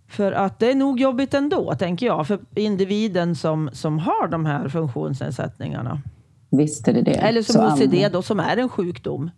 För 0.08 0.32
att 0.32 0.58
det 0.58 0.70
är 0.70 0.74
nog 0.74 1.00
jobbigt 1.00 1.34
ändå, 1.34 1.74
tänker 1.74 2.06
jag, 2.06 2.26
för 2.26 2.38
individen 2.54 3.36
som, 3.36 3.70
som 3.72 3.98
har 3.98 4.28
de 4.28 4.46
här 4.46 4.68
funktionsnedsättningarna. 4.68 6.02
Visst 6.50 6.88
är 6.88 6.92
det 6.92 7.02
det. 7.02 7.14
Eller 7.14 7.42
som 7.42 7.54
Så 7.54 7.84
OCD 7.84 8.12
då, 8.12 8.22
som 8.22 8.40
är 8.40 8.56
en 8.56 8.68
sjukdom. 8.68 9.30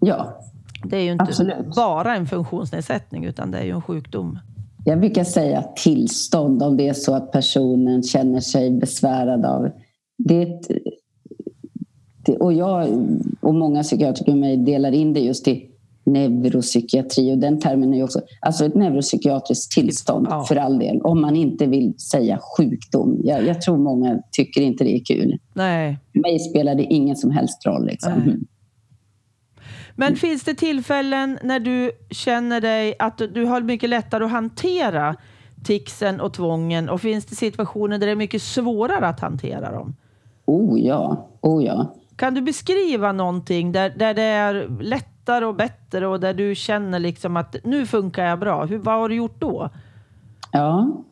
Ja, 0.00 0.40
Det 0.84 0.96
är 0.96 1.00
ju 1.02 1.12
inte 1.12 1.24
absolut. 1.24 1.74
bara 1.76 2.16
en 2.16 2.26
funktionsnedsättning, 2.26 3.24
utan 3.24 3.50
det 3.50 3.58
är 3.58 3.64
ju 3.64 3.70
en 3.70 3.82
sjukdom. 3.82 4.38
Jag 4.84 5.00
brukar 5.00 5.24
säga 5.24 5.62
tillstånd 5.62 6.62
om 6.62 6.76
det 6.76 6.88
är 6.88 6.92
så 6.92 7.14
att 7.14 7.32
personen 7.32 8.02
känner 8.02 8.40
sig 8.40 8.70
besvärad 8.70 9.44
av 9.44 9.70
det. 10.16 10.60
Och 12.40 12.52
jag 12.52 12.88
och 13.40 13.54
många 13.54 13.82
psykiatriker 13.82 14.32
med 14.32 14.40
mig 14.40 14.56
delar 14.56 14.92
in 14.92 15.12
det 15.12 15.20
just 15.20 15.48
i 15.48 15.70
neuropsykiatri 16.04 17.32
och 17.32 17.38
den 17.38 17.60
termen 17.60 17.92
är 17.92 17.96
ju 17.96 18.02
också, 18.02 18.20
alltså 18.40 18.64
ett 18.64 18.74
neuropsykiatriskt 18.74 19.72
tillstånd 19.72 20.26
ja. 20.30 20.44
för 20.44 20.56
all 20.56 20.78
del, 20.78 21.00
om 21.00 21.20
man 21.20 21.36
inte 21.36 21.66
vill 21.66 21.98
säga 21.98 22.38
sjukdom. 22.56 23.20
Jag, 23.24 23.46
jag, 23.46 23.62
tror 23.62 23.78
många 23.78 24.22
tycker 24.32 24.60
inte 24.60 24.84
det 24.84 24.96
är 24.96 25.04
kul. 25.04 25.38
Nej. 25.52 25.98
För 26.12 26.20
mig 26.20 26.38
spelar 26.38 26.74
det 26.74 26.82
ingen 26.82 27.16
som 27.16 27.30
helst 27.30 27.66
roll. 27.66 27.86
Liksom. 27.86 28.12
Mm. 28.12 28.46
Men 29.94 30.16
finns 30.16 30.44
det 30.44 30.54
tillfällen 30.54 31.38
när 31.42 31.60
du 31.60 31.90
känner 32.10 32.60
dig 32.60 32.94
att 32.98 33.18
du 33.18 33.44
har 33.44 33.60
mycket 33.60 33.90
lättare 33.90 34.24
att 34.24 34.30
hantera 34.30 35.16
ticsen 35.64 36.20
och 36.20 36.32
tvången 36.32 36.88
och 36.88 37.00
finns 37.00 37.26
det 37.26 37.36
situationer 37.36 37.98
där 37.98 38.06
det 38.06 38.12
är 38.12 38.16
mycket 38.16 38.42
svårare 38.42 39.08
att 39.08 39.20
hantera 39.20 39.72
dem? 39.72 39.96
Oh 40.46 40.80
ja, 40.80 41.28
oh 41.40 41.64
ja. 41.64 41.94
Kan 42.16 42.34
du 42.34 42.40
beskriva 42.40 43.12
någonting 43.12 43.72
där, 43.72 43.90
där 43.90 44.14
det 44.14 44.22
är 44.22 44.82
lätt 44.82 45.17
lättare 45.28 45.44
och 45.44 45.54
bättre 45.54 46.06
och 46.06 46.20
där 46.20 46.34
du 46.34 46.54
känner 46.54 46.98
liksom 46.98 47.36
att 47.36 47.56
nu 47.64 47.86
funkar 47.86 48.24
jag 48.24 48.38
bra. 48.38 48.64
Hur, 48.64 48.78
vad 48.78 48.94
har 48.94 49.08
du 49.08 49.14
gjort 49.14 49.40
då? 49.40 49.70
Ja. 50.52 51.04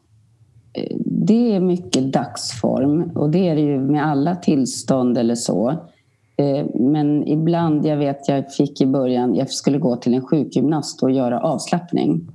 det 1.04 1.56
är 1.56 1.60
mycket 1.60 2.12
dagsform 2.12 3.02
och 3.14 3.30
det 3.30 3.48
är 3.48 3.54
det 3.54 3.60
ju 3.60 3.80
med 3.80 4.06
alla 4.06 4.36
tillstånd 4.36 5.18
eller 5.18 5.34
så. 5.34 5.70
Eh, 6.36 6.66
men 6.74 7.28
ibland, 7.28 7.86
jag 7.86 7.96
vet 7.96 8.28
jag 8.28 8.52
fick 8.52 8.80
i 8.80 8.86
början, 8.86 9.34
jag 9.34 9.50
skulle 9.50 9.78
gå 9.78 9.96
till 9.96 10.14
en 10.14 10.26
sjukgymnast 10.26 11.02
och 11.02 11.10
göra 11.10 11.40
avslappning. 11.40 12.28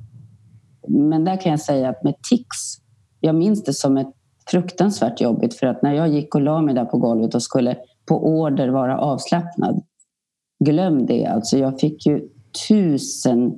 Men 0.88 1.26
där 1.26 1.42
kan 1.42 1.52
jag 1.52 1.60
säga 1.60 1.90
att 1.90 2.04
med 2.04 2.16
tics, 2.30 2.78
jag 3.20 3.36
minns 3.36 3.64
det 3.64 3.74
som 3.74 3.98
ett 3.98 4.14
fruktansvärt 4.52 5.22
jobbigt 5.22 5.54
för 5.54 5.68
att 5.68 5.82
när 5.82 5.94
jag 5.94 6.10
gick 6.10 6.36
och 6.36 6.42
la 6.42 6.62
mig 6.62 6.76
där 6.76 6.86
på 6.86 6.98
golvet 6.98 7.36
och 7.36 7.44
skulle 7.44 7.76
på 8.06 8.28
order 8.28 8.70
vara 8.70 8.98
avslappnad. 8.98 9.82
Glöm 10.66 11.06
det 11.06 11.26
alltså, 11.26 11.58
jag 11.58 11.80
fick 11.80 12.06
ju 12.06 12.22
tusen 12.68 13.54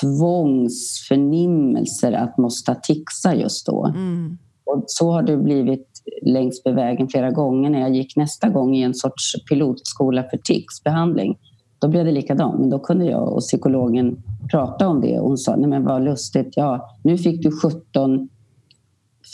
tvångsförnimmelser 0.00 2.12
att 2.12 2.38
måste 2.38 2.74
tixa 2.82 3.34
just 3.34 3.66
då. 3.66 3.86
Mm. 3.86 4.38
Och 4.64 4.84
så 4.86 5.12
har 5.12 5.22
det 5.22 5.36
blivit 5.36 5.88
längs 6.22 6.64
med 6.64 6.74
vägen 6.74 7.08
flera 7.08 7.30
gånger 7.30 7.70
när 7.70 7.80
jag 7.80 7.94
gick 7.94 8.16
nästa 8.16 8.48
gång 8.48 8.76
i 8.76 8.82
en 8.82 8.94
sorts 8.94 9.44
pilotskola 9.48 10.22
för 10.22 10.36
tics-behandling. 10.36 11.38
Då 11.78 11.88
blev 11.88 12.04
det 12.04 12.12
likadant, 12.12 12.60
men 12.60 12.70
då 12.70 12.78
kunde 12.78 13.04
jag 13.04 13.32
och 13.32 13.40
psykologen 13.40 14.22
prata 14.50 14.88
om 14.88 15.00
det 15.00 15.20
och 15.20 15.28
hon 15.28 15.38
sa, 15.38 15.56
nej 15.56 15.68
men 15.68 15.84
vad 15.84 16.04
lustigt, 16.04 16.52
ja, 16.56 16.90
nu 17.02 17.18
fick 17.18 17.42
du 17.42 17.50
17 17.50 18.28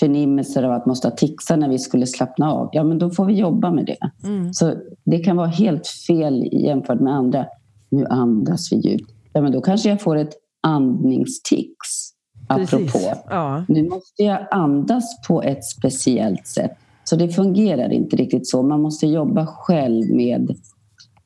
förnimmelser 0.03 0.63
av 0.63 0.73
att 0.73 0.87
måste 0.87 1.11
tixa 1.11 1.57
när 1.57 1.69
vi 1.69 1.79
skulle 1.79 2.07
slappna 2.07 2.53
av. 2.53 2.69
Ja, 2.73 2.85
men 2.85 2.99
då 2.99 3.11
får 3.11 3.25
vi 3.25 3.35
jobba 3.35 3.71
med 3.71 3.87
det. 3.87 4.29
Mm. 4.29 4.53
Så 4.53 4.75
det 5.05 5.19
kan 5.19 5.37
vara 5.37 5.47
helt 5.47 5.87
fel 5.87 6.49
jämfört 6.53 7.01
med 7.01 7.15
andra. 7.15 7.47
Nu 7.91 8.07
andas 8.07 8.73
vi 8.73 8.77
djupt. 8.77 9.11
Ja, 9.33 9.41
men 9.41 9.53
då 9.53 9.61
kanske 9.61 9.89
jag 9.89 10.01
får 10.01 10.17
ett 10.17 10.33
andningstics. 10.61 12.13
Apropå. 12.49 12.99
Ja. 13.31 13.65
Nu 13.69 13.89
måste 13.89 14.23
jag 14.23 14.47
andas 14.51 15.05
på 15.29 15.43
ett 15.43 15.65
speciellt 15.65 16.47
sätt. 16.47 16.73
Så 17.05 17.17
det 17.17 17.29
fungerar 17.29 17.93
inte 17.93 18.17
riktigt 18.17 18.49
så. 18.49 18.63
Man 18.63 18.81
måste 18.81 19.07
jobba 19.07 19.47
själv 19.47 20.15
med... 20.15 20.57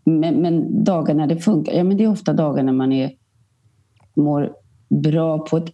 Men, 0.04 0.35
men 0.35 0.85
dagar 0.85 1.14
när 1.14 1.26
det 1.26 1.37
funkar, 1.37 1.73
ja 1.73 1.85
men 1.85 1.97
det 1.97 2.04
är 2.04 2.09
ofta 2.09 2.33
dagar 2.33 2.62
när 2.62 2.73
man 2.73 2.92
är, 2.92 3.11
mår 4.16 4.52
bra 5.02 5.38
på, 5.38 5.56
ett, 5.56 5.73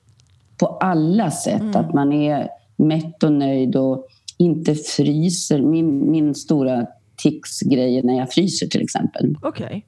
på 0.60 0.66
alla 0.66 1.30
sätt. 1.30 1.60
Mm. 1.60 1.76
Att 1.76 1.94
man 1.94 2.12
är 2.12 2.48
mätt 2.76 3.22
och 3.22 3.32
nöjd 3.32 3.76
och 3.76 4.06
inte 4.38 4.74
fryser. 4.74 5.62
Min, 5.62 6.10
min 6.10 6.34
stora 6.34 6.86
tics-grej 7.22 7.98
är 7.98 8.02
när 8.02 8.18
jag 8.18 8.32
fryser 8.32 8.66
till 8.66 8.82
exempel. 8.82 9.36
Okay. 9.42 9.82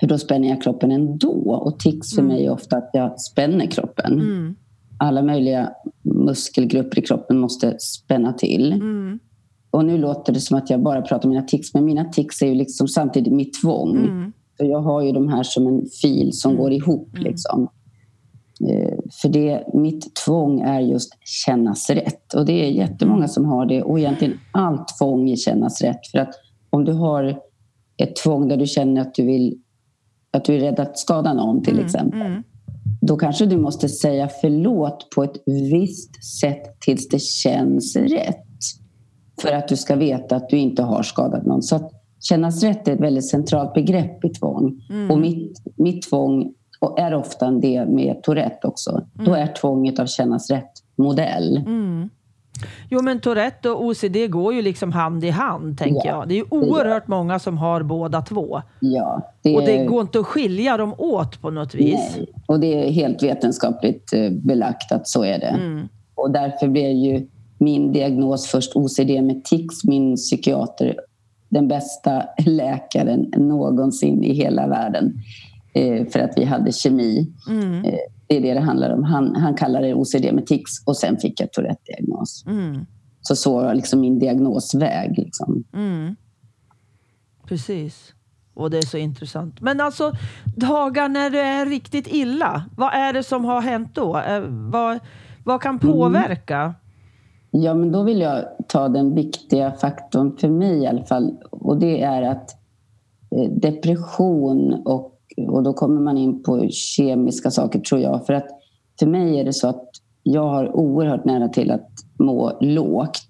För 0.00 0.06
då 0.06 0.18
spänner 0.18 0.48
jag 0.48 0.62
kroppen 0.62 0.90
ändå. 0.90 1.52
Och 1.52 1.78
tics 1.78 2.14
för 2.14 2.22
mm. 2.22 2.34
mig 2.34 2.46
är 2.46 2.50
ofta 2.50 2.76
att 2.76 2.90
jag 2.92 3.20
spänner 3.20 3.66
kroppen. 3.66 4.12
Mm. 4.12 4.56
Alla 4.98 5.22
möjliga 5.22 5.70
muskelgrupper 6.02 6.98
i 6.98 7.02
kroppen 7.02 7.38
måste 7.38 7.76
spänna 7.78 8.32
till. 8.32 8.72
Mm. 8.72 9.18
Och 9.70 9.84
nu 9.84 9.98
låter 9.98 10.32
det 10.32 10.40
som 10.40 10.58
att 10.58 10.70
jag 10.70 10.82
bara 10.82 11.02
pratar 11.02 11.24
om 11.24 11.30
mina 11.30 11.42
tics, 11.42 11.74
men 11.74 11.84
mina 11.84 12.04
tics 12.04 12.42
är 12.42 12.46
ju 12.46 12.54
liksom 12.54 12.88
samtidigt 12.88 13.32
mitt 13.32 13.62
tvång. 13.62 13.96
Mm. 13.96 14.32
För 14.56 14.64
jag 14.64 14.80
har 14.80 15.02
ju 15.02 15.12
de 15.12 15.28
här 15.28 15.42
som 15.42 15.66
en 15.66 15.82
fil 16.02 16.32
som 16.32 16.50
mm. 16.50 16.62
går 16.62 16.72
ihop. 16.72 17.08
Mm. 17.12 17.24
Liksom. 17.24 17.68
Eh, 18.60 18.98
för 19.22 19.28
det, 19.28 19.64
mitt 19.74 20.14
tvång 20.14 20.60
är 20.60 20.80
just 20.80 21.12
kännas 21.20 21.90
rätt. 21.90 22.34
Och 22.34 22.46
det 22.46 22.66
är 22.66 22.70
jättemånga 22.70 23.16
mm. 23.16 23.28
som 23.28 23.44
har 23.44 23.66
det. 23.66 23.82
Och 23.82 23.98
egentligen 23.98 24.38
allt 24.52 24.98
tvång 24.98 25.30
är 25.30 25.36
kännas 25.36 25.82
rätt. 25.82 26.06
För 26.12 26.18
att 26.18 26.34
om 26.70 26.84
du 26.84 26.92
har 26.92 27.40
ett 27.96 28.16
tvång 28.16 28.48
där 28.48 28.56
du 28.56 28.66
känner 28.66 29.00
att 29.00 29.14
du 29.14 29.24
vill 29.26 29.58
att 30.30 30.44
du 30.44 30.54
är 30.54 30.60
rädd 30.60 30.80
att 30.80 30.98
skada 30.98 31.34
någon 31.34 31.62
till 31.62 31.74
mm, 31.74 31.84
exempel. 31.84 32.20
Mm. 32.20 32.42
Då 33.00 33.16
kanske 33.16 33.46
du 33.46 33.56
måste 33.56 33.88
säga 33.88 34.28
förlåt 34.40 35.10
på 35.14 35.24
ett 35.24 35.42
visst 35.46 36.40
sätt 36.40 36.80
tills 36.80 37.08
det 37.08 37.22
känns 37.22 37.96
rätt. 37.96 38.44
För 39.42 39.52
att 39.52 39.68
du 39.68 39.76
ska 39.76 39.96
veta 39.96 40.36
att 40.36 40.48
du 40.48 40.56
inte 40.56 40.82
har 40.82 41.02
skadat 41.02 41.46
någon. 41.46 41.62
Så 41.62 41.76
att 41.76 41.92
kännas 42.20 42.62
rätt 42.62 42.88
är 42.88 42.92
ett 42.92 43.00
väldigt 43.00 43.28
centralt 43.28 43.74
begrepp 43.74 44.24
i 44.24 44.28
tvång. 44.28 44.80
Mm. 44.90 45.10
Och 45.10 45.18
mitt, 45.18 45.62
mitt 45.76 46.02
tvång 46.02 46.54
är 46.98 47.14
ofta 47.14 47.50
det 47.50 47.86
med 47.86 48.22
Tourette 48.22 48.66
också. 48.66 49.06
Då 49.12 49.30
mm. 49.30 49.42
är 49.42 49.52
tvånget 49.52 49.98
av 49.98 50.06
kännas 50.06 50.50
rätt-modell. 50.50 51.56
Mm. 51.56 52.10
Jo 52.90 53.02
men 53.02 53.20
Tourette 53.20 53.70
och 53.70 53.84
OCD 53.84 54.16
går 54.30 54.54
ju 54.54 54.62
liksom 54.62 54.92
hand 54.92 55.24
i 55.24 55.30
hand 55.30 55.78
tänker 55.78 56.08
ja, 56.08 56.16
jag. 56.16 56.28
Det 56.28 56.34
är 56.34 56.36
ju 56.36 56.44
oerhört 56.50 57.06
det 57.06 57.10
många 57.10 57.38
som 57.38 57.58
har 57.58 57.82
båda 57.82 58.22
två. 58.22 58.62
Ja, 58.80 59.32
det 59.42 59.56
och 59.56 59.62
det 59.62 59.84
går 59.84 60.00
inte 60.00 60.20
att 60.20 60.26
skilja 60.26 60.76
dem 60.76 60.94
åt 60.98 61.40
på 61.40 61.50
något 61.50 61.74
vis. 61.74 62.14
Nej. 62.16 62.28
Och 62.46 62.60
det 62.60 62.86
är 62.86 62.90
helt 62.90 63.22
vetenskapligt 63.22 64.12
eh, 64.12 64.30
belagt 64.30 64.92
att 64.92 65.08
så 65.08 65.24
är 65.24 65.38
det. 65.38 65.46
Mm. 65.46 65.88
Och 66.14 66.30
därför 66.30 66.68
blev 66.68 66.90
ju 66.90 67.28
min 67.58 67.92
diagnos 67.92 68.46
först 68.46 68.76
OCD 68.76 69.10
med 69.22 69.44
tics. 69.44 69.84
Min 69.84 70.16
psykiater 70.16 70.96
den 71.48 71.68
bästa 71.68 72.22
läkaren 72.46 73.32
någonsin 73.36 74.24
i 74.24 74.32
hela 74.32 74.66
världen. 74.66 75.14
Eh, 75.78 76.06
för 76.06 76.18
att 76.18 76.32
vi 76.36 76.44
hade 76.44 76.72
kemi. 76.72 77.32
Mm. 77.48 77.84
Eh, 77.84 77.98
det 78.26 78.36
är 78.36 78.40
det 78.40 78.54
det 78.54 78.60
handlar 78.60 78.90
om. 78.90 79.02
Han, 79.02 79.36
han 79.36 79.54
kallar 79.54 79.82
det 79.82 79.94
OCD 79.94 80.32
med 80.32 80.46
tics 80.46 80.70
och 80.86 80.96
sen 80.96 81.16
fick 81.16 81.40
jag 81.40 81.52
Tourette-diagnos. 81.52 82.44
Mm. 82.46 82.86
Så 83.20 83.36
så 83.36 83.60
var 83.60 83.74
liksom 83.74 84.00
min 84.00 84.18
diagnosväg. 84.18 85.18
Liksom. 85.18 85.64
Mm. 85.74 86.16
Precis. 87.46 88.14
Och 88.54 88.70
det 88.70 88.78
är 88.78 88.86
så 88.86 88.98
intressant. 88.98 89.60
Men 89.60 89.80
alltså, 89.80 90.12
dagar 90.56 91.08
när 91.08 91.30
det 91.30 91.40
är 91.40 91.66
riktigt 91.66 92.06
illa, 92.06 92.64
vad 92.76 92.92
är 92.92 93.12
det 93.12 93.22
som 93.22 93.44
har 93.44 93.60
hänt 93.60 93.94
då? 93.94 94.18
Eh, 94.18 94.40
vad, 94.48 94.98
vad 95.44 95.60
kan 95.60 95.78
mm. 95.78 95.92
påverka? 95.92 96.74
Ja, 97.50 97.74
men 97.74 97.92
då 97.92 98.02
vill 98.02 98.20
jag 98.20 98.44
ta 98.68 98.88
den 98.88 99.14
viktiga 99.14 99.72
faktorn 99.72 100.36
för 100.36 100.48
mig 100.48 100.82
i 100.82 100.86
alla 100.86 101.04
fall. 101.04 101.36
Och 101.50 101.80
det 101.80 102.02
är 102.02 102.22
att 102.22 102.50
depression 103.60 104.82
och 104.84 105.17
och 105.46 105.62
då 105.62 105.72
kommer 105.72 106.00
man 106.00 106.18
in 106.18 106.42
på 106.42 106.68
kemiska 106.70 107.50
saker 107.50 107.78
tror 107.78 108.00
jag. 108.00 108.26
För 108.26 108.32
att 108.32 108.46
för 108.98 109.06
mig 109.06 109.40
är 109.40 109.44
det 109.44 109.52
så 109.52 109.68
att 109.68 109.84
jag 110.22 110.48
har 110.48 110.76
oerhört 110.76 111.24
nära 111.24 111.48
till 111.48 111.70
att 111.70 111.90
må 112.18 112.58
lågt. 112.60 113.28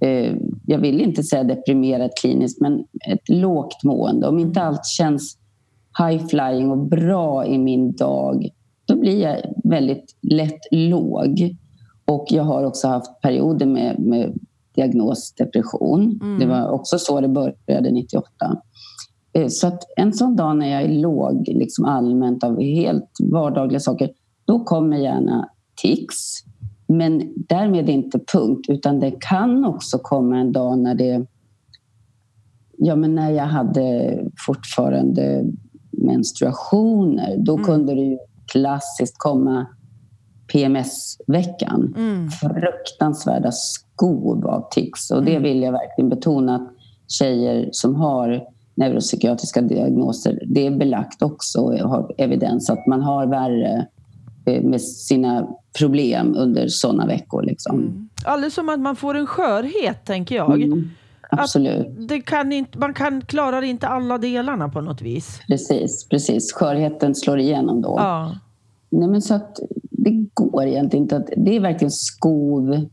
Eh, 0.00 0.34
jag 0.66 0.78
vill 0.78 1.00
inte 1.00 1.22
säga 1.22 1.44
deprimerat 1.44 2.10
kliniskt, 2.20 2.60
men 2.60 2.84
ett 3.08 3.28
lågt 3.28 3.84
mående. 3.84 4.28
Om 4.28 4.38
inte 4.38 4.62
allt 4.62 4.86
känns 4.86 5.38
high 5.98 6.26
flying 6.26 6.70
och 6.70 6.78
bra 6.78 7.46
i 7.46 7.58
min 7.58 7.92
dag, 7.92 8.48
då 8.84 8.96
blir 8.96 9.22
jag 9.22 9.36
väldigt 9.64 10.16
lätt 10.22 10.60
låg. 10.70 11.56
Och 12.04 12.26
jag 12.30 12.42
har 12.42 12.64
också 12.64 12.88
haft 12.88 13.20
perioder 13.20 13.66
med, 13.66 13.98
med 13.98 14.38
diagnos 14.74 15.34
depression. 15.34 16.18
Mm. 16.22 16.38
Det 16.38 16.46
var 16.46 16.68
också 16.68 16.98
så 16.98 17.20
det 17.20 17.28
började 17.28 17.90
98. 17.90 18.26
Eh, 19.32 19.48
så 19.48 19.66
att 19.66 19.82
en 19.96 20.12
sån 20.12 20.36
dag 20.36 20.56
när 20.56 20.68
jag 20.68 20.82
är 20.82 20.88
låg 20.88 21.48
liksom 21.48 21.84
allmänt 21.84 22.44
av 22.44 22.60
helt 22.60 23.10
vardagliga 23.22 23.80
saker, 23.80 24.10
då 24.44 24.64
kommer 24.64 24.96
gärna 24.96 25.48
tics. 25.82 26.44
Men 26.86 27.32
därmed 27.36 27.88
inte 27.88 28.20
punkt, 28.32 28.66
utan 28.68 29.00
det 29.00 29.10
kan 29.20 29.64
också 29.64 29.98
komma 29.98 30.38
en 30.38 30.52
dag 30.52 30.78
när 30.78 30.94
det... 30.94 31.26
Ja, 32.78 32.96
men 32.96 33.14
när 33.14 33.30
jag 33.30 33.44
hade 33.44 34.18
fortfarande 34.46 35.44
menstruationer, 35.90 37.36
då 37.38 37.54
mm. 37.54 37.64
kunde 37.64 37.94
det 37.94 38.00
ju 38.00 38.18
klassiskt 38.52 39.18
komma 39.18 39.66
PMS-veckan. 40.52 41.94
Mm. 41.96 42.28
Fruktansvärda 42.30 43.52
skov 43.52 44.46
av 44.46 44.68
tics. 44.70 45.10
Och 45.10 45.24
det 45.24 45.30
mm. 45.30 45.42
vill 45.42 45.62
jag 45.62 45.72
verkligen 45.72 46.08
betona 46.08 46.54
att 46.54 46.68
tjejer 47.08 47.68
som 47.72 47.94
har 47.94 48.42
neuropsykiatriska 48.74 49.60
diagnoser. 49.60 50.42
Det 50.46 50.66
är 50.66 50.70
belagt 50.70 51.22
också 51.22 51.60
och 51.60 51.78
har 51.78 52.14
evidens 52.18 52.70
att 52.70 52.86
man 52.86 53.02
har 53.02 53.26
värre 53.26 53.86
eh, 54.46 54.62
med 54.62 54.82
sina 54.82 55.48
problem 55.78 56.34
under 56.38 56.68
sådana 56.68 57.06
veckor. 57.06 57.42
Liksom. 57.42 57.78
Mm. 57.80 58.08
Alldeles 58.24 58.54
som 58.54 58.68
att 58.68 58.80
man 58.80 58.96
får 58.96 59.14
en 59.14 59.26
skörhet, 59.26 60.04
tänker 60.04 60.34
jag. 60.34 60.62
Mm, 60.62 60.90
absolut. 61.30 62.08
det 62.08 62.20
kan 62.20 62.52
inte, 62.52 62.78
man 62.78 62.94
kan, 62.94 63.20
klarar 63.20 63.62
inte 63.62 63.88
alla 63.88 64.18
delarna 64.18 64.68
på 64.68 64.80
något 64.80 65.02
vis. 65.02 65.40
Precis, 65.48 66.08
precis. 66.08 66.52
skörheten 66.52 67.14
slår 67.14 67.38
igenom 67.38 67.82
då. 67.82 67.94
Ja. 67.98 68.36
Nej, 68.90 69.08
men 69.08 69.22
så 69.22 69.34
att 69.34 69.58
det 69.90 70.26
går 70.34 70.66
egentligen 70.66 71.02
inte. 71.02 71.16
Att, 71.16 71.30
det 71.36 71.56
är 71.56 71.60
verkligen 71.60 71.90
skov... 71.90 72.86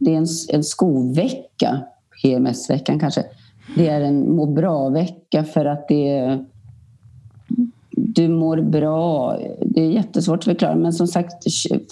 Det 0.00 0.14
är 0.14 0.16
en, 0.16 0.26
en 0.52 0.64
skovvecka, 0.64 1.80
PMS-veckan 2.22 3.00
kanske 3.00 3.24
det 3.76 3.88
är 3.88 4.00
en 4.00 4.36
må 4.36 4.46
bra-vecka 4.46 5.44
för 5.44 5.64
att 5.64 5.88
det 5.88 6.38
du 8.14 8.28
mår 8.28 8.56
bra. 8.56 9.38
Det 9.60 9.80
är 9.80 9.90
jättesvårt 9.90 10.38
att 10.38 10.44
förklara 10.44 10.76
men 10.76 10.92
som 10.92 11.06
sagt 11.06 11.34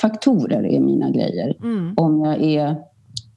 faktorer 0.01 0.67
är 0.67 0.81
mina 0.81 1.11
grejer. 1.11 1.57
Mm. 1.63 1.95
Om 1.97 2.25
jag 2.25 2.43
är 2.43 2.77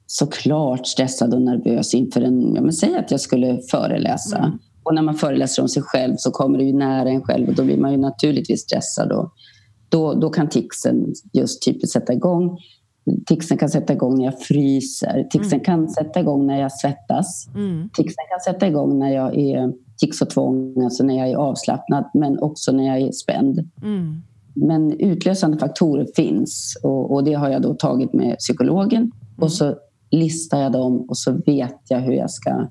såklart 0.06 0.86
stressad 0.86 1.34
och 1.34 1.42
nervös 1.42 1.94
inför 1.94 2.20
en... 2.20 2.54
Ja, 2.54 2.62
men 2.62 2.72
säg 2.72 2.96
att 2.96 3.10
jag 3.10 3.20
skulle 3.20 3.60
föreläsa. 3.70 4.38
Mm. 4.38 4.58
Och 4.82 4.94
när 4.94 5.02
man 5.02 5.14
föreläser 5.14 5.62
om 5.62 5.68
sig 5.68 5.82
själv 5.82 6.14
så 6.16 6.30
kommer 6.30 6.58
det 6.58 6.64
ju 6.64 6.72
nära 6.72 7.08
en 7.08 7.22
själv 7.22 7.48
och 7.48 7.54
då 7.54 7.64
blir 7.64 7.78
man 7.78 7.92
ju 7.92 7.98
naturligtvis 7.98 8.60
stressad. 8.60 9.12
Och 9.12 9.32
då, 9.88 10.14
då 10.14 10.30
kan 10.30 10.48
ticsen 10.48 11.14
just 11.32 11.64
typiskt 11.64 11.92
sätta 11.92 12.12
igång. 12.12 12.58
Ticsen 13.26 13.58
kan 13.58 13.68
sätta 13.68 13.92
igång 13.92 14.18
när 14.18 14.24
jag 14.24 14.40
fryser. 14.40 15.26
Ticsen 15.30 15.52
mm. 15.52 15.64
kan 15.64 15.88
sätta 15.88 16.20
igång 16.20 16.46
när 16.46 16.60
jag 16.60 16.72
svettas. 16.72 17.48
Mm. 17.54 17.90
Ticsen 17.94 18.24
kan 18.30 18.54
sätta 18.54 18.68
igång 18.68 18.98
när 18.98 19.10
jag 19.10 19.38
är 19.38 19.72
tics 20.00 20.22
och 20.22 20.30
tvång, 20.30 20.82
alltså 20.84 21.04
när 21.04 21.18
jag 21.18 21.30
är 21.30 21.36
avslappnad, 21.36 22.04
men 22.14 22.38
också 22.38 22.72
när 22.72 22.86
jag 22.86 23.00
är 23.00 23.12
spänd. 23.12 23.70
Mm. 23.82 24.22
Men 24.54 25.00
utlösande 25.00 25.58
faktorer 25.58 26.06
finns 26.16 26.78
och, 26.82 27.14
och, 27.14 27.24
det 27.24 27.34
har 27.34 27.48
jag 27.48 27.62
då 27.62 27.74
tagit 27.74 28.12
med 28.12 28.38
psykologen 28.38 29.12
och 29.36 29.42
mm. 29.42 29.50
så 29.50 29.74
listar 30.10 30.60
jag 30.60 30.72
dem 30.72 31.06
och 31.08 31.18
så 31.18 31.32
vet 31.46 31.80
jag 31.88 32.00
hur 32.00 32.12
jag 32.12 32.30
ska 32.30 32.68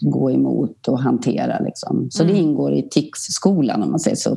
gå 0.00 0.30
emot 0.30 0.88
och 0.88 0.98
hantera. 0.98 1.58
Liksom. 1.58 2.08
Så 2.10 2.24
det 2.24 2.32
mm. 2.32 2.42
ingår 2.42 2.74
i 2.74 2.88
TIX-skolan, 2.88 3.82
om 3.82 3.90
man 3.90 4.00
säger 4.00 4.16
så, 4.16 4.36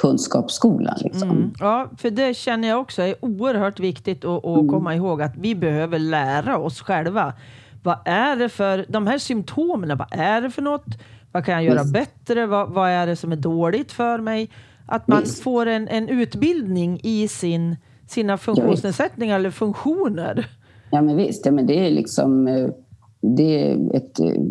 tvångskunskapsskolan. 0.00 0.96
Liksom. 1.00 1.30
Mm. 1.30 1.52
Ja, 1.58 1.90
för 1.96 2.10
det 2.10 2.36
känner 2.36 2.68
jag 2.68 2.80
också 2.80 3.02
är 3.02 3.14
oerhört 3.20 3.80
viktigt 3.80 4.24
att, 4.24 4.44
att 4.44 4.56
mm. 4.56 4.68
komma 4.68 4.94
ihåg 4.94 5.22
att 5.22 5.36
vi 5.36 5.54
behöver 5.54 5.98
lära 5.98 6.58
oss 6.58 6.80
själva. 6.80 7.32
Vad 7.82 7.98
är 8.04 8.36
det 8.36 8.48
för 8.48 8.86
de 8.88 9.06
här 9.06 9.18
symptomen? 9.18 9.98
Vad 9.98 10.08
är 10.10 10.40
det 10.40 10.50
för 10.50 10.62
något? 10.62 10.86
Vad 11.32 11.44
kan 11.44 11.54
jag 11.54 11.64
göra 11.64 11.82
Visst. 11.82 11.92
bättre? 11.92 12.46
Vad, 12.46 12.70
vad, 12.70 12.90
är 12.90 13.06
det 13.06 13.16
som 13.16 13.32
är 13.32 13.36
dåligt 13.36 13.92
för 13.92 14.18
mig? 14.18 14.50
Att 14.86 15.08
man 15.08 15.20
Visst. 15.20 15.42
får 15.42 15.66
en, 15.66 15.88
en 15.88 16.08
utbildning 16.08 17.00
i 17.02 17.28
sin, 17.28 17.76
sina 18.08 18.38
funktionsnedsättningar 18.38 19.36
eller 19.36 19.50
funktioner. 19.50 20.46
Ja, 20.90 21.02
men 21.02 21.16
visst. 21.16 21.46
Ja, 21.46 21.52
men 21.52 21.66
det 21.66 21.86
är 21.86 21.90
liksom 21.90 22.48
eh, 22.48 22.68
det 23.20 23.70
är 23.70 23.96
ett 23.96 24.20
eh, 24.20 24.42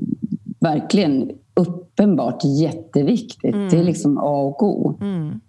verkligen 0.60 1.32
uppenbart 1.54 2.44
jätteviktigt. 2.46 3.56
Mm. 3.56 3.70
Det 3.70 3.78
är 3.78 3.84
liksom 3.84 4.18
A 4.18 4.42
och 4.42 4.64
O. 4.64 4.98
Mm. 5.02 5.40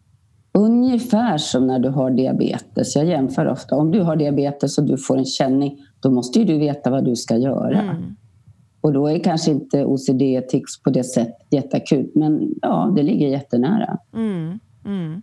Ungefär 0.55 1.39
som 1.39 1.67
när 1.67 1.79
du 1.79 1.89
har 1.89 2.11
diabetes. 2.11 2.97
Jag 2.97 3.07
jämför 3.07 3.47
ofta. 3.47 3.77
Om 3.77 3.91
du 3.91 4.01
har 4.01 4.17
diabetes 4.17 4.79
och 4.79 4.85
du 4.85 4.99
får 4.99 5.19
en 5.19 5.25
känning, 5.25 5.79
då 6.01 6.11
måste 6.11 6.39
ju 6.39 6.45
du 6.45 6.59
veta 6.59 6.91
vad 6.91 7.05
du 7.05 7.17
ska 7.17 7.37
göra. 7.37 7.81
Mm. 7.83 8.17
Och 8.81 8.93
då 8.93 9.07
är 9.07 9.19
kanske 9.19 9.51
inte 9.51 9.85
OCD 9.85 10.49
tics 10.49 10.83
på 10.83 10.91
det 10.91 11.05
sättet 11.05 11.47
jätteakut, 11.51 12.15
men 12.15 12.55
ja, 12.63 12.93
det 12.97 13.03
ligger 13.03 13.29
jättenära. 13.29 13.99
Mm. 14.15 14.59
Mm. 14.85 15.23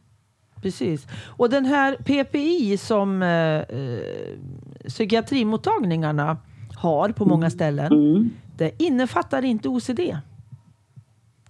Precis. 0.62 1.08
Och 1.26 1.50
den 1.50 1.66
här 1.66 1.96
PPI 1.96 2.78
som 2.78 3.24
eh, 3.24 3.30
eh, 3.30 4.00
psykiatrimottagningarna 4.88 6.38
har 6.76 7.10
på 7.10 7.26
många 7.26 7.46
mm. 7.46 7.52
ställen, 7.52 7.92
mm. 7.92 8.30
det 8.58 8.84
innefattar 8.84 9.46
inte 9.46 9.70
OCD. 9.70 10.00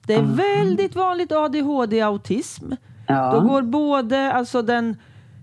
Det 0.10 0.16
är 0.16 0.22
väldigt 0.22 0.96
vanligt 0.96 1.32
ADHD-autism. 1.32 2.76
Ja. 3.08 3.32
Då 3.32 3.48
går 3.48 3.62
både, 3.62 4.32
alltså 4.34 4.62
den 4.62 4.96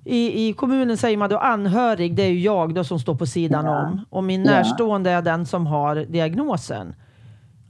i, 0.05 0.49
I 0.49 0.53
kommunen 0.53 0.97
säger 0.97 1.17
man 1.17 1.31
då 1.31 1.39
anhörig, 1.39 2.15
det 2.15 2.23
är 2.23 2.31
ju 2.31 2.41
jag 2.41 2.75
då 2.75 2.85
som 2.85 2.99
står 2.99 3.15
på 3.15 3.27
sidan 3.27 3.65
ja. 3.65 3.87
om. 3.87 4.05
Och 4.11 4.25
min 4.25 4.43
närstående 4.43 5.11
är 5.11 5.23
den 5.23 5.47
som 5.47 5.67
har 5.67 5.97
diagnosen. 5.97 6.95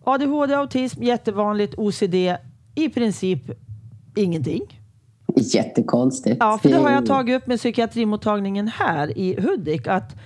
ADHD, 0.04 0.54
autism, 0.54 1.02
jättevanligt. 1.02 1.74
OCD, 1.76 2.14
i 2.74 2.88
princip 2.94 3.40
ingenting. 4.14 4.80
Jättekonstigt. 5.36 6.36
Ja, 6.40 6.58
för 6.62 6.68
det 6.68 6.76
har 6.76 6.90
jag 6.90 7.06
tagit 7.06 7.42
upp 7.42 7.46
med 7.46 7.58
psykiatrimottagningen 7.58 8.68
här 8.68 9.18
i 9.18 9.40
Hudik. 9.40 9.86
Att, 9.86 10.16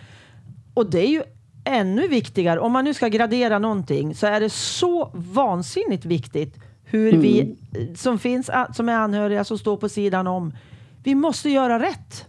och 0.74 0.90
det 0.90 1.06
är 1.06 1.10
ju 1.10 1.22
ännu 1.64 2.08
viktigare, 2.08 2.60
om 2.60 2.72
man 2.72 2.84
nu 2.84 2.94
ska 2.94 3.08
gradera 3.08 3.58
någonting, 3.58 4.14
så 4.14 4.26
är 4.26 4.40
det 4.40 4.50
så 4.50 5.10
vansinnigt 5.14 6.04
viktigt 6.04 6.56
hur 6.84 7.08
mm. 7.08 7.20
vi 7.20 7.56
som 7.96 8.18
finns, 8.18 8.50
som 8.72 8.88
är 8.88 8.94
anhöriga, 8.94 9.44
som 9.44 9.58
står 9.58 9.76
på 9.76 9.88
sidan 9.88 10.26
om, 10.26 10.52
vi 11.02 11.14
måste 11.14 11.50
göra 11.50 11.78
rätt. 11.78 12.26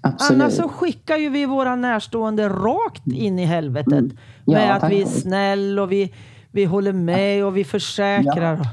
Absolut. 0.00 0.42
Annars 0.42 0.54
så 0.54 0.68
skickar 0.68 1.16
ju 1.16 1.28
vi 1.28 1.46
våra 1.46 1.76
närstående 1.76 2.48
rakt 2.48 3.06
in 3.06 3.38
i 3.38 3.44
helvetet. 3.44 3.92
Mm. 3.92 4.16
Ja, 4.44 4.52
med 4.52 4.76
att 4.76 4.90
vi 4.90 5.02
är 5.02 5.06
snäll 5.06 5.78
och 5.78 5.92
vi, 5.92 6.14
vi 6.50 6.64
håller 6.64 6.92
med 6.92 7.44
och 7.44 7.56
vi 7.56 7.64
försäkrar. 7.64 8.56
Ja. 8.56 8.64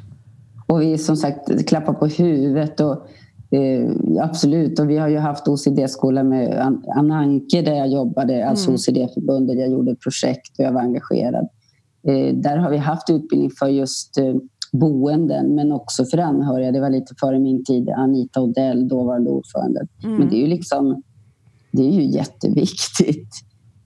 Och 0.67 0.81
vi 0.81 0.97
som 0.97 1.17
sagt 1.17 1.67
klappar 1.67 1.93
på 1.93 2.07
huvudet. 2.07 2.79
Och, 2.79 3.07
eh, 3.55 4.23
absolut, 4.23 4.79
och 4.79 4.89
vi 4.89 4.97
har 4.97 5.07
ju 5.07 5.17
haft 5.17 5.47
OCD-skola 5.47 6.23
med 6.23 6.77
Ananke 6.95 7.61
där 7.61 7.73
jag 7.73 7.87
jobbade, 7.87 8.47
alltså 8.47 8.67
mm. 8.67 8.75
OCD-förbundet. 8.75 9.59
Jag 9.59 9.69
gjorde 9.69 9.95
projekt 9.95 10.59
och 10.59 10.65
jag 10.65 10.71
var 10.71 10.81
engagerad. 10.81 11.47
Eh, 12.07 12.35
där 12.35 12.57
har 12.57 12.69
vi 12.69 12.77
haft 12.77 13.09
utbildning 13.09 13.51
för 13.59 13.67
just 13.67 14.17
eh, 14.17 14.35
boenden 14.71 15.55
men 15.55 15.71
också 15.71 16.05
för 16.05 16.17
anhöriga. 16.17 16.71
Det 16.71 16.81
var 16.81 16.89
lite 16.89 17.15
före 17.19 17.39
min 17.39 17.63
tid. 17.63 17.89
Anita 17.89 18.41
Odell, 18.41 18.87
dåvarande 18.87 19.29
ordförande. 19.29 19.87
Mm. 20.03 20.17
Men 20.17 20.29
det 20.29 20.35
är 20.35 20.41
ju 20.41 20.47
liksom, 20.47 21.03
det 21.71 21.81
är 21.81 21.91
ju 21.91 22.03
jätteviktigt. 22.03 23.29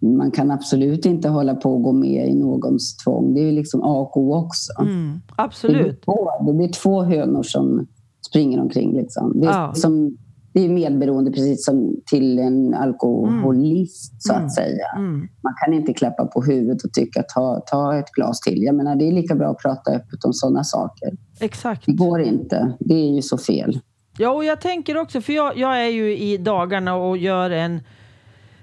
Man 0.02 0.32
kan 0.32 0.52
absolut 0.52 1.06
inte 1.06 1.30
hålla 1.30 1.56
på 1.56 1.74
och 1.74 1.84
gå 1.84 1.92
med 1.92 2.30
i 2.30 2.36
någons 2.36 2.98
tvång. 2.98 3.34
Det 3.34 3.42
är 3.42 3.46
ju 3.46 3.52
liksom 3.52 3.82
A 3.84 4.00
och 4.00 4.18
O 4.18 4.34
också. 4.36 4.72
Mm, 4.82 5.22
absolut. 5.36 5.78
Det 5.78 5.84
blir, 5.84 5.94
två, 5.94 6.30
det 6.46 6.54
blir 6.54 6.68
två 6.68 7.04
hönor 7.04 7.44
som 7.44 7.88
springer 8.30 8.62
omkring. 8.62 8.98
Liksom. 8.98 9.40
Det 9.40 9.48
är 9.48 9.52
ja. 9.52 9.74
som 9.74 10.18
det 10.54 10.66
är 10.66 10.70
medberoende 10.70 11.32
precis 11.32 11.66
som 11.66 11.96
till 12.06 12.40
en 12.40 12.74
alkoholist 12.74 14.12
mm. 14.12 14.20
så 14.20 14.34
att 14.34 14.40
mm. 14.40 14.50
säga. 14.50 14.86
Mm. 14.98 15.20
Man 15.20 15.54
kan 15.66 15.74
inte 15.74 15.94
klappa 15.94 16.26
på 16.26 16.42
huvudet 16.42 16.84
och 16.84 16.94
tycka 16.94 17.24
ta, 17.36 17.64
ta 17.68 17.98
ett 18.00 18.12
glas 18.12 18.40
till. 18.40 18.64
Jag 18.64 18.76
menar, 18.76 18.96
det 18.96 19.08
är 19.08 19.12
lika 19.12 19.36
bra 19.36 19.50
att 19.50 19.58
prata 19.58 19.92
öppet 19.92 20.24
om 20.26 20.34
sådana 20.34 20.64
saker. 20.64 21.10
Exakt. 21.40 21.86
Det 21.86 21.94
går 21.94 22.22
inte. 22.22 22.74
Det 22.80 22.94
är 22.94 23.16
ju 23.16 23.22
så 23.22 23.38
fel. 23.38 23.80
Ja, 24.18 24.30
och 24.30 24.46
jag 24.46 24.62
tänker 24.62 24.98
också, 24.98 25.22
för 25.22 25.34
jag, 25.34 25.58
jag 25.58 25.86
är 25.86 25.90
ju 25.90 26.18
i 26.18 26.38
dagarna 26.38 26.96
och 26.96 27.18
gör 27.18 27.50
en, 27.50 27.80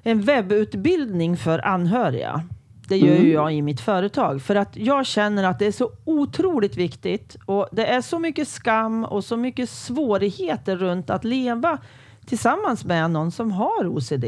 en 0.03 0.23
webbutbildning 0.23 1.37
för 1.37 1.67
anhöriga. 1.67 2.43
Det 2.89 2.97
gör 2.97 3.17
mm. 3.17 3.31
jag 3.31 3.55
i 3.55 3.63
mitt 3.63 3.81
företag. 3.81 4.43
För 4.43 4.55
att 4.55 4.77
jag 4.77 5.07
känner 5.07 5.45
att 5.45 5.59
det 5.59 5.67
är 5.67 5.73
så 5.73 5.91
otroligt 6.05 6.77
viktigt. 6.77 7.37
Och 7.47 7.69
det 7.73 7.87
är 7.87 8.01
så 8.01 8.19
mycket 8.19 8.49
skam 8.49 9.05
och 9.05 9.25
så 9.25 9.37
mycket 9.37 9.71
svårigheter 9.71 10.77
runt 10.77 11.11
att 11.11 11.25
leva 11.25 11.79
tillsammans 12.27 12.85
med 12.85 13.11
någon 13.11 13.31
som 13.31 13.53
har 13.53 13.87
OCD. 13.87 14.25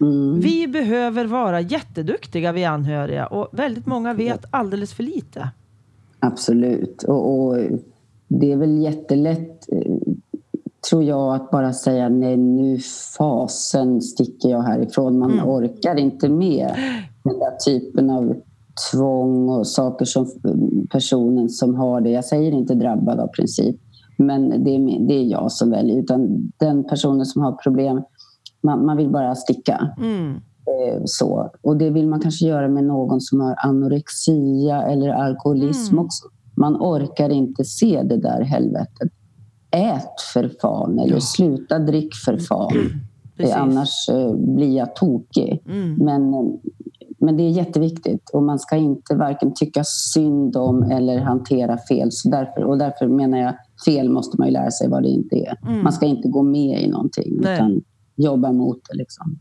Mm. 0.00 0.40
Vi 0.40 0.68
behöver 0.68 1.24
vara 1.24 1.60
jätteduktiga, 1.60 2.52
vi 2.52 2.64
anhöriga. 2.64 3.26
Och 3.26 3.48
väldigt 3.52 3.86
många 3.86 4.14
vet 4.14 4.44
alldeles 4.50 4.94
för 4.94 5.02
lite. 5.02 5.50
Absolut. 6.20 7.02
Och, 7.02 7.32
och 7.32 7.58
det 8.28 8.52
är 8.52 8.56
väl 8.56 8.78
jättelätt 8.82 9.68
eh, 9.72 9.92
tror 10.90 11.04
jag 11.04 11.34
att 11.34 11.50
bara 11.50 11.72
säga 11.72 12.08
nej 12.08 12.36
nu 12.36 12.78
fasen 13.18 14.02
sticker 14.02 14.48
jag 14.48 14.62
härifrån. 14.62 15.18
Man 15.18 15.32
mm. 15.32 15.48
orkar 15.48 15.96
inte 15.96 16.28
med 16.28 16.74
den 17.26 17.38
där 17.38 17.56
typen 17.64 18.10
av 18.10 18.34
tvång 18.90 19.48
och 19.48 19.66
saker 19.66 20.04
som 20.04 20.26
personen 20.90 21.48
som 21.48 21.74
har 21.74 22.00
det. 22.00 22.10
Jag 22.10 22.24
säger 22.24 22.52
inte 22.52 22.74
drabbad 22.74 23.20
av 23.20 23.26
princip, 23.26 23.76
men 24.16 24.64
det 24.64 24.70
är, 24.70 25.06
det 25.08 25.14
är 25.14 25.24
jag 25.24 25.52
som 25.52 25.70
väljer. 25.70 25.98
Utan 25.98 26.52
den 26.56 26.84
personen 26.84 27.26
som 27.26 27.42
har 27.42 27.52
problem, 27.52 28.02
man, 28.62 28.86
man 28.86 28.96
vill 28.96 29.10
bara 29.10 29.34
sticka. 29.34 29.94
Mm. 29.98 30.34
Eh, 30.66 31.02
så. 31.04 31.50
Och 31.62 31.76
det 31.76 31.90
vill 31.90 32.08
man 32.08 32.20
kanske 32.20 32.46
göra 32.46 32.68
med 32.68 32.84
någon 32.84 33.20
som 33.20 33.40
har 33.40 33.54
anorexia 33.58 34.82
eller 34.82 35.08
alkoholism 35.08 35.94
mm. 35.94 36.04
också. 36.04 36.28
Man 36.54 36.76
orkar 36.76 37.30
inte 37.30 37.64
se 37.64 38.02
det 38.02 38.16
där 38.16 38.40
helvetet. 38.40 39.12
Ät 39.70 40.20
för 40.32 40.50
fan 40.60 40.98
eller 40.98 41.14
ja. 41.14 41.20
sluta 41.20 41.78
drick 41.78 42.14
för 42.24 42.36
fan. 42.38 42.72
Precis. 43.36 43.54
Annars 43.54 44.08
eh, 44.08 44.34
blir 44.34 44.76
jag 44.76 44.96
tokig. 44.96 45.62
Mm. 45.66 45.94
Men 45.94 46.34
men 47.26 47.36
det 47.36 47.42
är 47.42 47.50
jätteviktigt 47.50 48.30
och 48.30 48.42
man 48.42 48.58
ska 48.58 48.76
inte 48.76 49.14
varken 49.14 49.54
tycka 49.54 49.84
synd 49.84 50.56
om 50.56 50.82
eller 50.82 51.18
hantera 51.18 51.78
fel. 51.78 52.08
Så 52.12 52.28
därför, 52.28 52.64
och 52.64 52.78
därför 52.78 53.08
menar 53.08 53.38
jag, 53.38 53.54
fel 53.86 54.10
måste 54.10 54.36
man 54.38 54.46
ju 54.46 54.52
lära 54.52 54.70
sig 54.70 54.88
vad 54.88 55.02
det 55.02 55.08
inte 55.08 55.36
är. 55.36 55.58
Mm. 55.66 55.84
Man 55.84 55.92
ska 55.92 56.06
inte 56.06 56.28
gå 56.28 56.42
med 56.42 56.82
i 56.82 56.88
någonting 56.88 57.38
Nej. 57.40 57.54
utan 57.54 57.82
jobba 58.16 58.52
mot 58.52 58.78
det. 58.90 58.96
Liksom. 58.96 59.38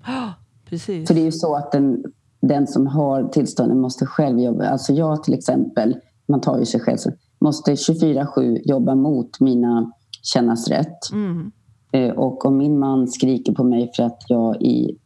Precis. 0.70 1.08
För 1.08 1.14
det 1.16 1.22
är 1.22 1.26
ju 1.26 1.32
så 1.32 1.56
att 1.56 1.72
den, 1.72 2.04
den 2.42 2.68
som 2.68 2.88
har 2.88 3.24
tillståndet 3.24 3.78
måste 3.78 4.06
själv 4.06 4.40
jobba. 4.40 4.66
Alltså 4.66 4.94
jag 4.94 5.24
till 5.24 5.34
exempel, 5.34 5.96
man 6.28 6.42
tar 6.42 6.60
ju 6.60 6.66
sig 6.66 6.80
själv, 6.80 6.98
måste 7.40 7.72
24-7 7.72 8.60
jobba 8.64 8.96
mot 8.96 9.40
mina 9.40 9.92
kännas 10.22 10.68
rätt. 10.68 11.12
Mm. 11.14 11.52
Eh, 11.92 12.12
och 12.12 12.46
om 12.46 12.58
min 12.58 12.80
man 12.80 13.08
skriker 13.08 13.54
på 13.54 13.64
mig 13.64 13.92
för 13.96 14.04
att 14.04 14.24
jag 14.28 14.62
i 14.62 14.98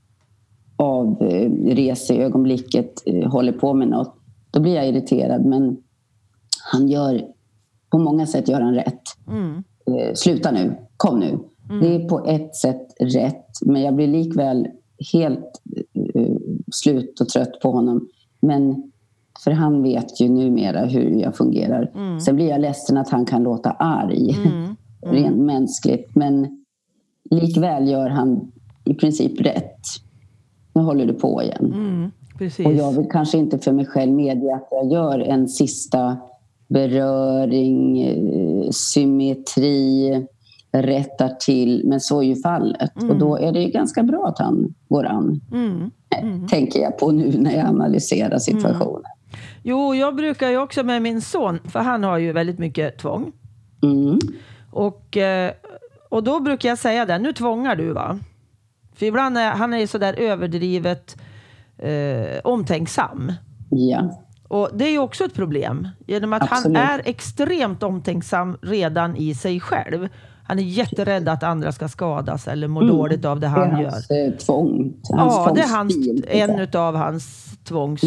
avreseögonblicket 0.79 2.93
eh, 3.05 3.31
håller 3.31 3.51
på 3.51 3.73
med 3.73 3.87
något, 3.87 4.15
då 4.51 4.59
blir 4.59 4.75
jag 4.75 4.87
irriterad. 4.87 5.45
Men 5.45 5.77
han 6.71 6.87
gör, 6.87 7.25
på 7.89 7.97
många 7.97 8.25
sätt 8.25 8.47
gör 8.47 8.61
han 8.61 8.73
rätt. 8.73 9.01
Mm. 9.27 9.63
Eh, 9.85 10.13
sluta 10.13 10.51
nu, 10.51 10.75
kom 10.97 11.19
nu. 11.19 11.39
Mm. 11.69 11.81
Det 11.81 11.95
är 11.95 12.09
på 12.09 12.25
ett 12.25 12.55
sätt 12.55 12.87
rätt, 12.99 13.45
men 13.61 13.81
jag 13.81 13.95
blir 13.95 14.07
likväl 14.07 14.67
helt 15.13 15.61
uh, 16.15 16.37
slut 16.71 17.21
och 17.21 17.29
trött 17.29 17.59
på 17.61 17.71
honom. 17.71 18.07
Men 18.41 18.91
för 19.43 19.51
han 19.51 19.83
vet 19.83 20.21
ju 20.21 20.29
numera 20.29 20.85
hur 20.85 21.21
jag 21.21 21.35
fungerar. 21.35 21.91
Mm. 21.95 22.19
Sen 22.19 22.35
blir 22.35 22.49
jag 22.49 22.61
ledsen 22.61 22.97
att 22.97 23.09
han 23.09 23.25
kan 23.25 23.43
låta 23.43 23.71
arg, 23.71 24.35
mm. 24.37 24.51
mm. 24.51 24.75
rent 25.01 25.37
mänskligt. 25.37 26.15
Men 26.15 26.63
likväl 27.31 27.89
gör 27.89 28.09
han 28.09 28.51
i 28.85 28.93
princip 28.93 29.41
rätt. 29.41 29.81
Nu 30.73 30.81
håller 30.81 31.05
du 31.05 31.13
på 31.13 31.43
igen. 31.43 31.73
Mm. 31.75 32.11
Och 32.65 32.73
jag 32.73 32.91
vill 32.91 33.09
kanske 33.11 33.37
inte 33.37 33.59
för 33.59 33.71
mig 33.71 33.85
själv 33.85 34.11
medge 34.11 34.55
att 34.55 34.67
jag 34.71 34.91
gör 34.91 35.19
en 35.19 35.47
sista 35.47 36.17
beröring, 36.67 38.01
eh, 38.01 38.69
symmetri, 38.71 40.27
rättar 40.71 41.29
till. 41.29 41.81
Men 41.85 41.99
så 41.99 42.21
är 42.21 42.25
ju 42.25 42.35
fallet. 42.35 43.01
Mm. 43.01 43.09
Och 43.09 43.17
då 43.17 43.37
är 43.37 43.51
det 43.51 43.69
ganska 43.69 44.03
bra 44.03 44.27
att 44.27 44.39
han 44.39 44.73
går 44.89 45.05
an. 45.05 45.41
Mm. 45.51 45.91
Mm. 46.21 46.47
Tänker 46.47 46.79
jag 46.79 46.97
på 46.97 47.11
nu 47.11 47.37
när 47.37 47.57
jag 47.57 47.65
analyserar 47.65 48.37
situationen. 48.37 49.11
Jo, 49.63 49.95
jag 49.95 50.15
brukar 50.15 50.49
ju 50.49 50.57
också 50.57 50.83
med 50.83 51.01
min 51.01 51.21
son, 51.21 51.59
för 51.65 51.79
han 51.79 52.03
har 52.03 52.17
ju 52.17 52.31
väldigt 52.31 52.59
mycket 52.59 52.97
tvång. 52.97 53.31
Mm. 53.83 54.19
Och, 54.71 55.17
eh, 55.17 55.51
och 56.09 56.23
då 56.23 56.39
brukar 56.39 56.69
jag 56.69 56.77
säga 56.77 57.05
det, 57.05 57.19
nu 57.19 57.33
tvångar 57.33 57.75
du 57.75 57.93
va? 57.93 58.19
För 58.99 59.05
ibland 59.05 59.37
är 59.37 59.51
han 59.51 59.73
är 59.73 59.77
ju 59.77 59.87
sådär 59.87 60.13
överdrivet 60.17 61.17
eh, 61.77 62.39
omtänksam. 62.43 63.33
Ja. 63.69 64.21
Och 64.47 64.69
det 64.73 64.85
är 64.85 64.91
ju 64.91 64.99
också 64.99 65.23
ett 65.25 65.33
problem. 65.33 65.87
Genom 66.07 66.33
att 66.33 66.41
Absolut. 66.51 66.77
han 66.77 66.89
är 66.89 67.01
extremt 67.05 67.83
omtänksam 67.83 68.57
redan 68.61 69.15
i 69.15 69.35
sig 69.35 69.59
själv. 69.59 70.07
Han 70.43 70.59
är 70.59 70.63
jätterädd 70.63 71.29
att 71.29 71.43
andra 71.43 71.71
ska 71.71 71.87
skadas 71.87 72.47
eller 72.47 72.67
må 72.67 72.81
Mm. 72.81 72.95
dåligt 72.97 73.25
av 73.25 73.39
det 73.39 73.47
Det 73.47 73.51
är 73.53 73.67
han 73.69 73.81
gör. 73.81 73.89
hans 73.89 74.09
eh, 74.09 74.31
tvång. 74.31 74.93
Hans 75.13 75.33
Ja, 75.35 75.51
det 75.55 75.61
är 75.61 75.75
hans, 75.77 75.95
en 76.27 76.59
utav 76.59 76.95
hans 76.95 77.53
tvångs, 77.63 78.01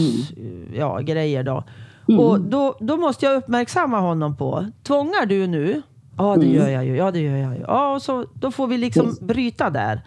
ja, 0.74 0.98
grejer 0.98 1.42
då. 1.42 1.64
Mm. 2.08 2.20
Och 2.20 2.40
då, 2.40 2.76
då 2.80 2.96
måste 2.96 3.26
jag 3.26 3.34
uppmärksamma 3.36 4.00
honom 4.00 4.36
på, 4.36 4.66
tvångar 4.82 5.26
du 5.26 5.46
nu? 5.46 5.82
Ja, 6.18 6.36
det 6.36 6.46
Mm. 6.46 6.56
gör 6.56 6.68
jag 6.68 6.84
ju. 6.84 6.96
Ja, 6.96 7.10
det 7.10 7.18
gör 7.20 7.36
jag 7.36 7.54
ju. 7.54 7.60
Ja, 7.60 7.94
och 7.94 8.02
så, 8.02 8.26
då 8.34 8.50
får 8.50 8.66
vi 8.66 8.78
liksom 8.78 9.06
Visst. 9.06 9.22
bryta 9.22 9.70
där. 9.70 10.00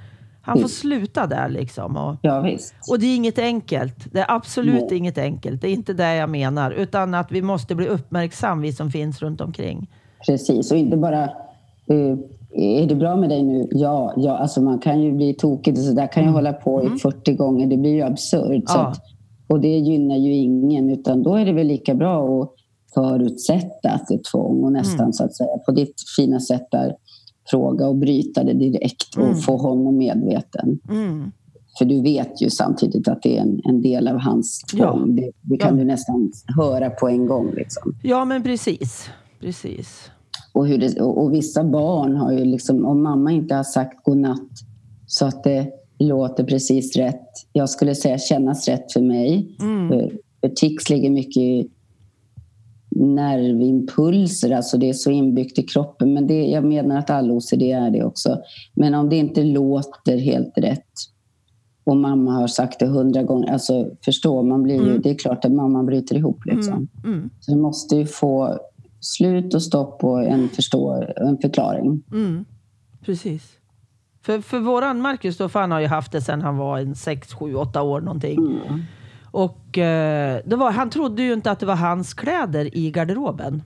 Han 0.46 0.58
får 0.58 0.64
Visst. 0.64 0.80
sluta 0.80 1.28
där 1.28 1.50
liksom. 1.50 1.98
Och, 1.98 2.16
Ja, 2.22 2.42
visst. 2.42 2.74
och 2.90 3.00
det 3.00 3.06
är 3.06 3.16
inget 3.16 3.40
enkelt. 3.40 4.14
Det 4.14 4.20
är 4.20 4.32
absolut 4.32 4.90
Nej. 4.90 4.98
inget 4.98 5.18
enkelt. 5.18 5.62
Det 5.62 5.68
är 5.70 5.74
inte 5.74 5.94
det 5.94 6.16
jag 6.16 6.30
menar. 6.30 6.72
Utan 6.72 7.14
att 7.14 7.32
vi 7.32 7.42
måste 7.42 7.76
bli 7.76 7.88
uppmärksam, 7.88 8.62
vi 8.62 8.74
som 8.74 8.92
finns 8.92 9.22
runt 9.22 9.42
omkring. 9.42 9.90
Precis, 10.28 10.72
och 10.72 10.78
inte 10.78 10.98
bara 10.98 11.24
eh, 11.24 12.18
är 12.54 12.88
det 12.88 12.96
bra 12.96 13.16
med 13.16 13.30
dig 13.30 13.44
nu? 13.44 13.68
Ja, 13.72 14.14
ja 14.18 14.38
alltså 14.38 14.62
man 14.62 14.80
kan 14.80 15.02
ju 15.02 15.12
bli 15.12 15.34
tokig. 15.34 15.78
Så 15.78 15.94
där 15.94 16.08
kan 16.08 16.24
ju 16.24 16.30
hålla 16.30 16.54
på 16.54 16.84
i 16.84 17.00
40 17.00 17.34
gånger. 17.34 17.68
Det 17.68 17.78
blir 17.78 17.94
ju 17.94 18.02
absurt. 18.02 18.64
Ja. 18.68 18.88
att, 18.88 19.02
och 19.48 19.60
det 19.60 19.78
gynnar 19.78 20.16
ju 20.16 20.34
ingen. 20.34 20.90
Utan 20.90 21.24
då 21.24 21.36
är 21.36 21.46
det 21.46 21.54
väl 21.54 21.68
lika 21.68 21.96
bra 21.96 22.42
att 22.42 22.52
förutsätta 22.94 23.90
att 23.90 24.08
det 24.08 24.14
är 24.14 24.22
tvång 24.32 24.64
och 24.64 24.72
nästan 24.72 25.14
så 25.14 25.24
att 25.24 25.36
säga 25.36 25.58
på 25.66 25.72
ditt 25.72 25.96
fina 26.18 26.40
sätt 26.40 26.68
där 26.72 26.96
fråga 27.50 27.88
och 27.88 27.96
bryta 27.96 28.44
det 28.44 28.54
direkt 28.54 29.18
och 29.18 29.24
Mm. 29.24 29.36
få 29.36 29.58
honom 29.58 29.98
medveten. 29.98 30.80
Mm. 30.90 31.32
För 31.78 31.86
du 31.86 32.02
vet 32.02 32.42
ju 32.42 32.50
samtidigt 32.50 33.08
att 33.08 33.22
det 33.22 33.38
är 33.38 33.42
en, 33.42 33.62
en 33.64 33.82
del 33.82 34.08
av 34.08 34.18
hans 34.18 34.60
tvång. 34.60 35.16
Det, 35.16 35.32
det 35.42 35.58
kan 35.58 35.78
Ja. 35.78 35.84
du 35.84 35.86
nästan 35.88 36.32
höra 36.58 36.90
på 36.90 37.08
en 37.10 37.26
gång. 37.26 37.52
Liksom. 37.56 37.96
Ja, 38.04 38.26
men 38.26 38.44
precis. 38.44 39.10
Precis. 39.40 40.12
Och, 40.54 40.68
hur 40.68 40.78
det, 40.78 41.02
och, 41.02 41.24
och 41.24 41.34
vissa 41.34 41.64
barn 41.64 42.16
har 42.16 42.32
ju 42.32 42.46
liksom, 42.46 42.86
om 42.86 43.04
mamma 43.04 43.32
inte 43.32 43.56
har 43.56 43.64
sagt 43.64 44.04
godnatt 44.04 44.50
så 45.08 45.26
att 45.26 45.44
det 45.44 45.68
låter 46.00 46.44
precis 46.44 46.96
rätt. 46.96 47.30
Jag 47.54 47.70
skulle 47.70 47.96
säga 47.96 48.18
kännas 48.18 48.68
rätt 48.68 48.92
för 48.94 49.02
mig. 49.02 49.56
Mm. 49.62 49.90
För, 49.90 50.12
för 50.42 50.50
tics 50.50 50.90
ligger 50.90 51.10
mycket 51.10 51.38
i 51.38 51.70
nervimpulser, 52.96 54.52
alltså 54.52 54.78
det 54.78 54.90
är 54.90 54.94
så 54.94 55.12
inbyggt 55.12 55.60
i 55.60 55.64
kroppen. 55.64 56.14
Men 56.14 56.28
det, 56.28 56.46
jag 56.46 56.64
menar 56.64 56.98
att 56.98 57.10
all 57.10 57.32
OCD 57.32 57.62
är 57.62 57.90
det 57.90 58.04
också. 58.04 58.38
Men 58.74 58.94
om 58.96 59.10
det 59.10 59.16
inte 59.16 59.44
låter 59.44 60.18
helt 60.18 60.58
rätt 60.58 60.94
och 61.84 61.98
mamma 61.98 62.32
har 62.32 62.48
sagt 62.48 62.80
det 62.80 62.88
hundra 62.88 63.24
gånger, 63.24 63.54
alltså 63.54 63.90
förstå, 64.06 64.44
man 64.44 64.64
blir 64.64 64.82
Mm. 64.82 65.02
det 65.02 65.10
är 65.10 65.16
klart 65.16 65.46
att 65.46 65.52
mamma 65.52 65.84
bryter 65.84 66.16
ihop. 66.16 66.46
Liksom. 66.46 66.74
Mm. 67.04 67.14
Mm. 67.18 67.30
Så 67.40 67.52
det 67.52 67.58
måste 67.58 67.96
ju 67.96 68.06
få 68.06 68.60
slut 69.00 69.54
och 69.54 69.64
stopp 69.64 70.04
och 70.04 70.24
en, 70.24 70.50
förstå, 70.50 71.04
en 71.16 71.38
förklaring. 71.38 72.04
Mm, 72.12 72.46
precis. 73.02 73.52
För, 74.22 74.42
för 74.42 74.60
våran 74.60 75.02
Marcus 75.02 75.38
då, 75.38 75.50
för 75.50 75.60
han 75.60 75.72
har 75.72 75.80
ju 75.80 75.88
haft 75.88 76.12
det 76.12 76.22
sedan 76.22 76.42
han 76.42 76.58
var 76.58 76.80
en 76.80 76.96
6, 76.96 77.34
7, 77.34 77.56
8 77.56 77.82
år 77.82 78.02
någonting. 78.02 78.60
Mm. 79.36 79.43
Och 79.50 79.78
eh, 79.78 80.39
det 80.45 80.56
var, 80.56 80.71
han 80.71 80.89
trodde 80.89 81.24
ju 81.24 81.34
inte 81.34 81.52
att 81.52 81.60
det 81.60 81.65
var 81.65 81.76
hans 81.76 82.13
kläder 82.13 82.78
i 82.78 82.91
garderoben. 82.91 83.63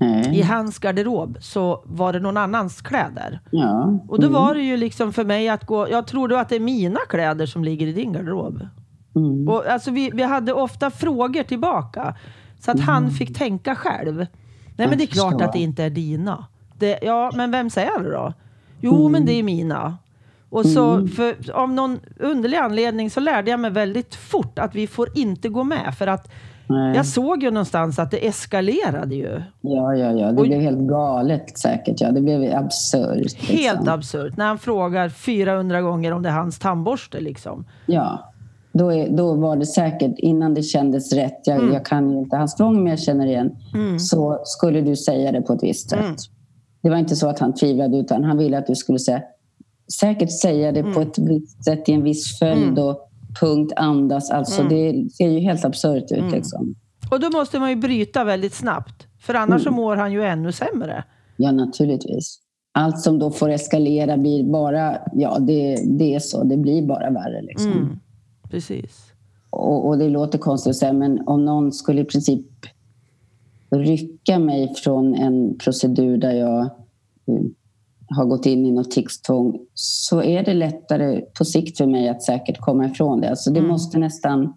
I 0.00 0.04
Nej. 0.04 0.42
hans 0.42 0.78
garderob 0.78 1.36
så 1.40 1.82
var 1.86 2.12
det 2.12 2.20
någon 2.20 2.36
annans 2.36 2.82
kläder. 2.82 3.40
Ja. 3.50 3.98
Och 4.08 4.20
då 4.20 4.26
Mm. 4.26 4.32
var 4.40 4.54
det 4.54 4.62
ju 4.62 4.76
liksom 4.76 5.12
för 5.12 5.24
mig 5.24 5.48
att 5.48 5.66
gå, 5.66 5.88
jag 5.90 6.06
tror 6.06 6.28
du 6.28 6.38
att 6.38 6.48
det 6.48 6.56
är 6.56 6.60
mina 6.60 7.00
kläder 7.08 7.46
som 7.46 7.64
ligger 7.64 7.86
i 7.86 7.92
din 7.92 8.12
garderob? 8.12 8.68
Mm. 9.16 9.48
Och 9.48 9.66
alltså 9.66 9.90
vi, 9.90 10.10
vi 10.14 10.22
hade 10.22 10.52
ofta 10.52 10.90
frågor 10.90 11.42
tillbaka. 11.42 12.14
Så 12.60 12.70
att 12.70 12.80
han 12.80 13.10
fick 13.10 13.38
tänka 13.38 13.74
själv. 13.74 14.26
Nej 14.76 14.88
men 14.88 14.98
det 14.98 15.04
är 15.04 15.06
klart 15.06 15.40
att 15.42 15.52
det 15.52 15.58
inte 15.58 15.84
är 15.84 15.90
dina. 15.90 16.46
Det, 16.78 16.98
ja, 17.02 17.30
men 17.34 17.50
vem 17.50 17.70
säger 17.70 18.00
det 18.02 18.10
då? 18.10 18.32
Jo, 18.80 19.00
Mm. 19.00 19.12
men 19.12 19.24
det 19.26 19.32
är 19.32 19.42
mina. 19.42 19.98
Och 20.54 20.66
så 20.66 21.06
för, 21.08 21.50
av 21.52 21.70
någon 21.72 22.00
underlig 22.20 22.56
anledning 22.56 23.10
så 23.10 23.20
lärde 23.20 23.50
jag 23.50 23.60
mig 23.60 23.70
väldigt 23.70 24.14
fort 24.14 24.58
att 24.58 24.74
vi 24.74 24.86
får 24.86 25.08
inte 25.18 25.48
gå 25.48 25.64
med. 25.64 25.94
För 25.98 26.06
att 26.06 26.30
Nej. 26.66 26.96
jag 26.96 27.06
såg 27.06 27.42
ju 27.42 27.50
någonstans 27.50 27.98
att 27.98 28.10
det 28.10 28.26
eskalerade 28.26 29.14
ju. 29.14 29.42
Ja, 29.60 29.94
ja, 29.94 30.12
ja. 30.12 30.32
Det 30.32 30.40
Och- 30.40 30.46
blev 30.46 30.60
helt 30.60 30.78
galet 30.88 31.58
säkert. 31.58 32.00
Ja. 32.00 32.10
Det 32.10 32.20
blev 32.20 32.54
absurt. 32.56 33.16
Liksom. 33.16 33.56
Helt 33.56 33.88
absurt. 33.88 34.36
När 34.36 34.46
han 34.46 34.58
frågar 34.58 35.08
400 35.08 35.80
gånger 35.82 36.12
om 36.12 36.22
det 36.22 36.28
är 36.28 36.32
hans 36.32 36.58
tandborste 36.58 37.20
liksom. 37.20 37.64
Ja. 37.86 38.30
Då, 38.72 38.92
är, 38.92 39.08
då 39.10 39.34
var 39.34 39.56
det 39.56 39.66
säkert, 39.66 40.14
innan 40.18 40.54
det 40.54 40.62
kändes 40.62 41.12
rätt, 41.12 41.40
jag, 41.44 41.58
Mm. 41.58 41.72
jag 41.74 41.84
kan 41.86 42.10
ju 42.10 42.18
inte 42.18 42.36
hans 42.36 42.52
språng 42.52 42.74
men 42.76 42.86
jag 42.86 43.00
känner 43.00 43.26
igen, 43.26 43.56
så 44.00 44.40
skulle 44.44 44.80
du 44.80 44.96
säga 44.96 45.32
det 45.32 45.42
på 45.42 45.52
ett 45.52 45.62
visst 45.62 45.90
sätt. 45.90 45.98
Mm. 46.00 46.14
Det 46.82 46.90
var 46.90 46.96
inte 46.96 47.16
så 47.16 47.28
att 47.28 47.38
han 47.38 47.54
tvivlade 47.54 47.96
utan 47.98 48.24
han 48.24 48.38
ville 48.38 48.58
att 48.58 48.66
du 48.66 48.74
skulle 48.74 48.98
säga, 48.98 49.22
säkert 49.92 50.32
säga 50.40 50.72
det 50.72 50.80
Mm. 50.80 50.94
på 50.94 51.00
ett 51.00 51.18
visst 51.18 51.64
sätt 51.64 51.88
i 51.88 51.92
en 51.92 52.02
viss 52.02 52.38
följd 52.38 52.78
och 52.78 53.10
punkt 53.40 53.72
andas. 53.76 54.30
Alltså 54.30 54.60
Mm. 54.62 54.72
det 54.72 55.10
ser 55.10 55.28
ju 55.28 55.38
helt 55.38 55.64
absurt 55.64 56.12
ut. 56.12 56.32
Liksom. 56.32 56.74
Och 57.10 57.20
då 57.20 57.30
måste 57.30 57.58
man 57.58 57.70
ju 57.70 57.76
bryta 57.76 58.24
väldigt 58.24 58.54
snabbt. 58.54 59.06
För 59.20 59.34
annars 59.34 59.62
så 59.62 59.68
Mm. 59.68 59.80
mår 59.80 59.96
han 59.96 60.12
ju 60.12 60.24
ännu 60.24 60.52
sämre. 60.52 61.04
Ja, 61.36 61.52
naturligtvis. 61.52 62.40
Allt 62.72 63.00
som 63.00 63.18
då 63.18 63.30
får 63.30 63.48
eskalera 63.50 64.16
blir 64.16 64.44
bara, 64.52 64.98
ja 65.12 65.38
det, 65.38 65.76
det 65.98 66.14
är 66.14 66.18
så, 66.18 66.44
det 66.44 66.56
blir 66.56 66.82
bara 66.86 67.10
värre. 67.10 67.42
Liksom. 67.42 67.72
Mm. 67.72 67.98
Precis. 68.50 69.12
Och, 69.50 69.86
och 69.88 69.98
det 69.98 70.08
låter 70.08 70.38
konstigt 70.38 70.70
att 70.70 70.76
säga, 70.76 70.92
men 70.92 71.28
om 71.28 71.44
någon 71.44 71.72
skulle 71.72 72.00
i 72.00 72.04
princip 72.04 72.46
rycka 73.70 74.38
mig 74.38 74.74
från 74.74 75.14
en 75.14 75.58
procedur 75.58 76.16
där 76.16 76.32
jag 76.32 76.60
eh, 76.60 77.44
har 78.16 78.24
gått 78.24 78.46
in 78.46 78.66
i 78.66 78.72
något 78.72 78.90
ticstvång 78.90 79.58
så 79.74 80.22
är 80.22 80.44
det 80.44 80.54
lättare 80.54 81.20
på 81.38 81.44
sikt 81.44 81.78
för 81.78 81.86
mig 81.86 82.08
att 82.08 82.22
säkert 82.22 82.58
komma 82.58 82.86
ifrån 82.86 83.20
det. 83.20 83.30
Alltså 83.30 83.50
det 83.50 83.58
Mm. 83.58 83.70
måste 83.70 83.98
nästan 83.98 84.54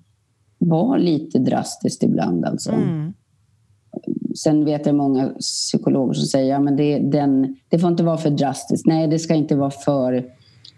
vara 0.58 0.98
lite 0.98 1.40
drastiskt 1.40 2.04
ibland. 2.04 2.46
Alltså. 2.46 2.72
Mm. 2.72 3.14
Sen 4.44 4.66
vet 4.66 4.86
jag 4.86 4.96
många 4.96 5.30
psykologer 5.40 6.14
som 6.14 6.26
säger 6.26 6.54
att 6.54 6.60
ja, 6.60 6.64
men 6.64 6.76
det, 6.76 7.00
den, 7.00 7.56
det 7.70 7.80
får 7.80 7.90
inte 7.90 8.04
vara 8.04 8.18
för 8.18 8.30
drastiskt. 8.30 8.88
Nej, 8.88 9.08
det 9.08 9.20
ska 9.20 9.36
inte 9.36 9.56
vara 9.56 9.72
för 9.72 10.26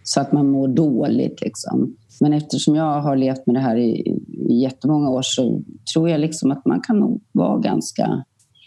så 0.03 0.21
att 0.21 0.31
man 0.31 0.51
mår 0.51 0.67
dåligt. 0.67 1.41
Liksom. 1.41 1.95
Men 2.21 2.33
eftersom 2.33 2.75
jag 2.75 3.01
har 3.01 3.15
levt 3.15 3.45
med 3.45 3.55
det 3.55 3.59
här 3.59 3.77
i, 3.77 4.17
i 4.49 4.61
jättemånga 4.61 5.09
år 5.09 5.21
så 5.21 5.61
tror 5.93 6.09
jag 6.09 6.19
liksom 6.19 6.51
att 6.51 6.65
man 6.65 6.81
kan 6.81 6.99
nog 6.99 7.21
vara 7.31 7.59
ganska... 7.59 8.23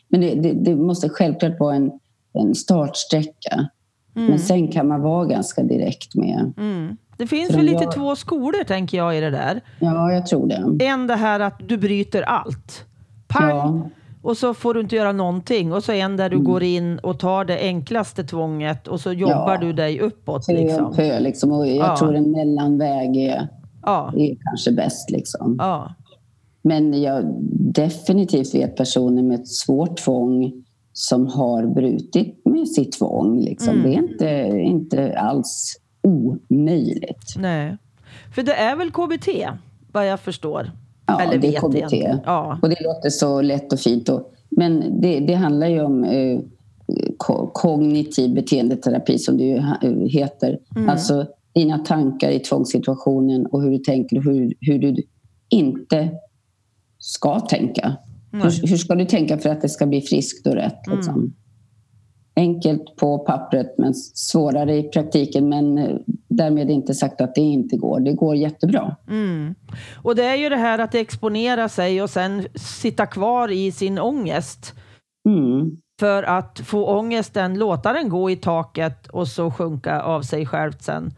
Men 0.08 0.20
det, 0.20 0.34
det, 0.34 0.52
det 0.52 0.76
måste 0.76 1.08
självklart 1.08 1.60
vara 1.60 1.74
en, 1.74 1.90
en 2.32 2.54
startsträcka. 2.54 3.68
Men 4.14 4.38
sen 4.38 4.68
kan 4.68 4.88
man 4.88 5.00
vara 5.02 5.24
ganska 5.24 5.62
direkt 5.62 6.14
med... 6.14 6.52
Mm. 6.58 6.96
Det 7.16 7.26
finns 7.26 7.50
väl 7.50 7.64
lite 7.64 7.84
jag- 7.84 7.92
två 7.94 8.16
skolor 8.16 8.64
tänker 8.64 8.98
jag 8.98 9.16
i 9.18 9.20
det 9.20 9.30
där. 9.30 9.60
Ja, 9.80 10.12
jag 10.12 10.26
tror 10.26 10.46
det. 10.46 10.84
En 10.86 11.06
det 11.06 11.14
här 11.16 11.40
att 11.40 11.60
du 11.68 11.76
bryter 11.76 12.22
allt. 12.22 12.84
Pang! 13.28 13.48
Ja, 13.50 13.82
Och 14.22 14.36
så 14.36 14.54
får 14.54 14.74
du 14.74 14.80
inte 14.80 14.96
göra 14.96 15.12
någonting. 15.12 15.72
Och 15.72 15.84
så 15.84 15.92
en 15.92 16.16
där 16.16 16.30
du 16.30 16.38
går 16.38 16.62
in 16.62 16.98
och 16.98 17.18
tar 17.18 17.44
det 17.44 17.58
enklaste 17.60 18.24
tvånget 18.24 18.88
och 18.88 19.00
så 19.00 19.12
jobbar 19.12 19.52
Ja. 19.54 19.58
du 19.60 19.72
dig 19.72 20.00
uppåt. 20.00 20.48
Liksom. 20.48 20.86
om 20.86 20.94
pö. 20.94 21.20
Liksom. 21.20 21.52
Och 21.52 21.66
jag 21.68 21.76
Ja. 21.76 21.96
tror 21.96 22.14
en 22.14 22.30
mellanväg 22.30 23.16
är, 23.16 23.48
är 24.16 24.36
kanske 24.44 24.72
bäst. 24.72 25.10
Liksom. 25.10 25.56
Ja. 25.58 25.94
Men 26.62 27.02
jag 27.02 27.24
definitivt 27.74 28.54
vet 28.54 28.76
personer 28.76 29.22
med 29.22 29.40
ett 29.40 29.48
svårt 29.48 29.96
tvång 29.96 30.52
som 30.92 31.26
har 31.26 31.66
brutit 31.66 32.40
med 32.44 32.68
sitt 32.68 32.92
tvång. 32.92 33.40
Liksom. 33.40 33.74
Mm. 33.74 33.82
Det 33.90 33.94
är 33.96 34.02
inte, 34.02 34.58
inte 34.58 35.18
alls 35.18 35.76
omöjligt. 36.02 37.34
Nej. 37.36 37.76
För 38.34 38.42
det 38.42 38.54
är 38.54 38.76
väl 38.76 38.90
KBT, 38.90 39.28
vad 39.92 40.06
jag 40.08 40.20
förstår. 40.20 40.70
Ja, 41.06 41.20
Eller 41.20 41.38
det 41.38 41.56
är 41.56 41.60
KBT. 41.60 41.76
egentligen. 41.76 42.18
Ja. 42.26 42.58
Och 42.62 42.68
det 42.68 42.76
låter 42.84 43.10
så 43.10 43.40
lätt 43.42 43.72
och 43.72 43.80
fint. 43.80 44.08
Och, 44.08 44.32
men 44.50 45.00
det, 45.00 45.20
det 45.20 45.34
handlar 45.34 45.66
ju 45.68 45.80
om 45.82 46.04
eh, 46.04 46.40
ko- 47.16 47.50
kognitiv 47.54 48.34
beteendeterapi 48.34 49.18
som 49.18 49.36
det 49.38 49.44
ju 49.44 49.58
ha- 49.60 49.78
heter. 50.08 50.58
Mm. 50.76 50.88
Alltså 50.88 51.26
dina 51.54 51.78
tankar 51.78 52.30
i 52.30 52.38
tvångssituationen 52.38 53.46
och 53.46 53.62
hur 53.62 53.70
du 53.70 53.78
tänker 53.78 54.16
och 54.18 54.24
hur, 54.24 54.54
hur 54.60 54.78
du 54.78 54.96
inte 55.48 56.08
ska 56.98 57.40
tänka. 57.40 57.96
Hur, 58.32 58.68
hur, 58.68 58.76
ska 58.76 58.94
du 58.94 59.04
tänka 59.04 59.38
för 59.38 59.48
att 59.48 59.60
det 59.60 59.68
ska 59.68 59.86
bli 59.86 60.00
friskt 60.00 60.46
och 60.46 60.54
rätt? 60.54 60.86
Mm. 60.86 60.98
Liksom? 60.98 61.14
Mm. 61.14 61.32
Enkelt 62.36 62.96
på 62.96 63.18
pappret 63.18 63.74
men 63.78 63.94
svårare 63.94 64.76
i 64.76 64.82
praktiken. 64.82 65.48
Men 65.48 65.78
eh, 65.78 65.96
därmed 66.28 66.70
inte 66.70 66.94
sagt 66.94 67.20
att 67.20 67.34
det 67.34 67.40
inte 67.40 67.76
går. 67.76 68.00
Det 68.00 68.12
går 68.12 68.36
jättebra. 68.36 68.96
Mm. 69.08 69.54
Och 70.02 70.16
det 70.16 70.24
är 70.24 70.36
ju 70.36 70.48
det 70.48 70.56
här 70.56 70.78
att 70.78 70.94
exponera 70.94 71.68
sig 71.68 72.02
och 72.02 72.10
sen 72.10 72.46
sitta 72.54 73.06
kvar 73.06 73.48
i 73.48 73.72
sin 73.72 73.98
ångest. 73.98 74.74
Mm. 75.28 75.76
För 76.00 76.22
att 76.22 76.60
få 76.64 76.86
ångesten, 76.86 77.58
låta 77.58 77.92
den 77.92 78.08
gå 78.08 78.30
i 78.30 78.36
taket 78.36 79.06
och 79.06 79.28
så 79.28 79.50
sjunka 79.50 80.02
av 80.02 80.22
sig 80.22 80.46
självt 80.46 80.82
sen. 80.82 81.14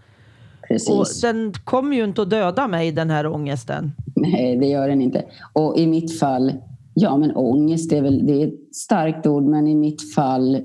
Precis. 0.69 0.91
Och 0.91 1.07
den 1.23 1.53
kommer 1.65 1.97
ju 1.97 2.05
inte 2.05 2.23
att 2.23 2.31
döda 2.31 2.69
mig, 2.69 2.93
den 2.93 3.11
här 3.11 3.27
ångesten. 3.27 3.93
Nej, 4.17 4.57
det 4.57 4.67
gör 4.67 4.89
den 4.89 5.03
inte. 5.03 5.25
Och 5.53 5.79
i 5.79 5.87
mitt 5.87 6.19
fall, 6.19 6.53
ja 6.95 7.17
men 7.17 7.37
ångest 7.37 7.93
är 7.93 8.03
väl 8.03 8.27
det 8.27 8.43
är 8.43 8.47
ett 8.47 8.75
starkt 8.75 9.27
ord, 9.27 9.43
men 9.43 9.69
i 9.69 9.75
mitt 9.75 10.15
fall, 10.15 10.61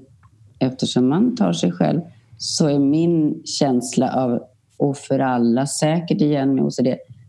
eftersom 0.59 1.09
man 1.09 1.35
tar 1.35 1.53
sig 1.53 1.71
själv, 1.71 2.01
så 2.37 2.67
är 2.67 2.79
min 2.79 3.41
känsla 3.45 4.13
av, 4.13 4.39
och 4.77 4.97
för 4.97 5.19
alla 5.19 5.65
säkert 5.65 6.21
igen 6.21 6.55
med 6.55 6.63
OCD, 6.63 6.85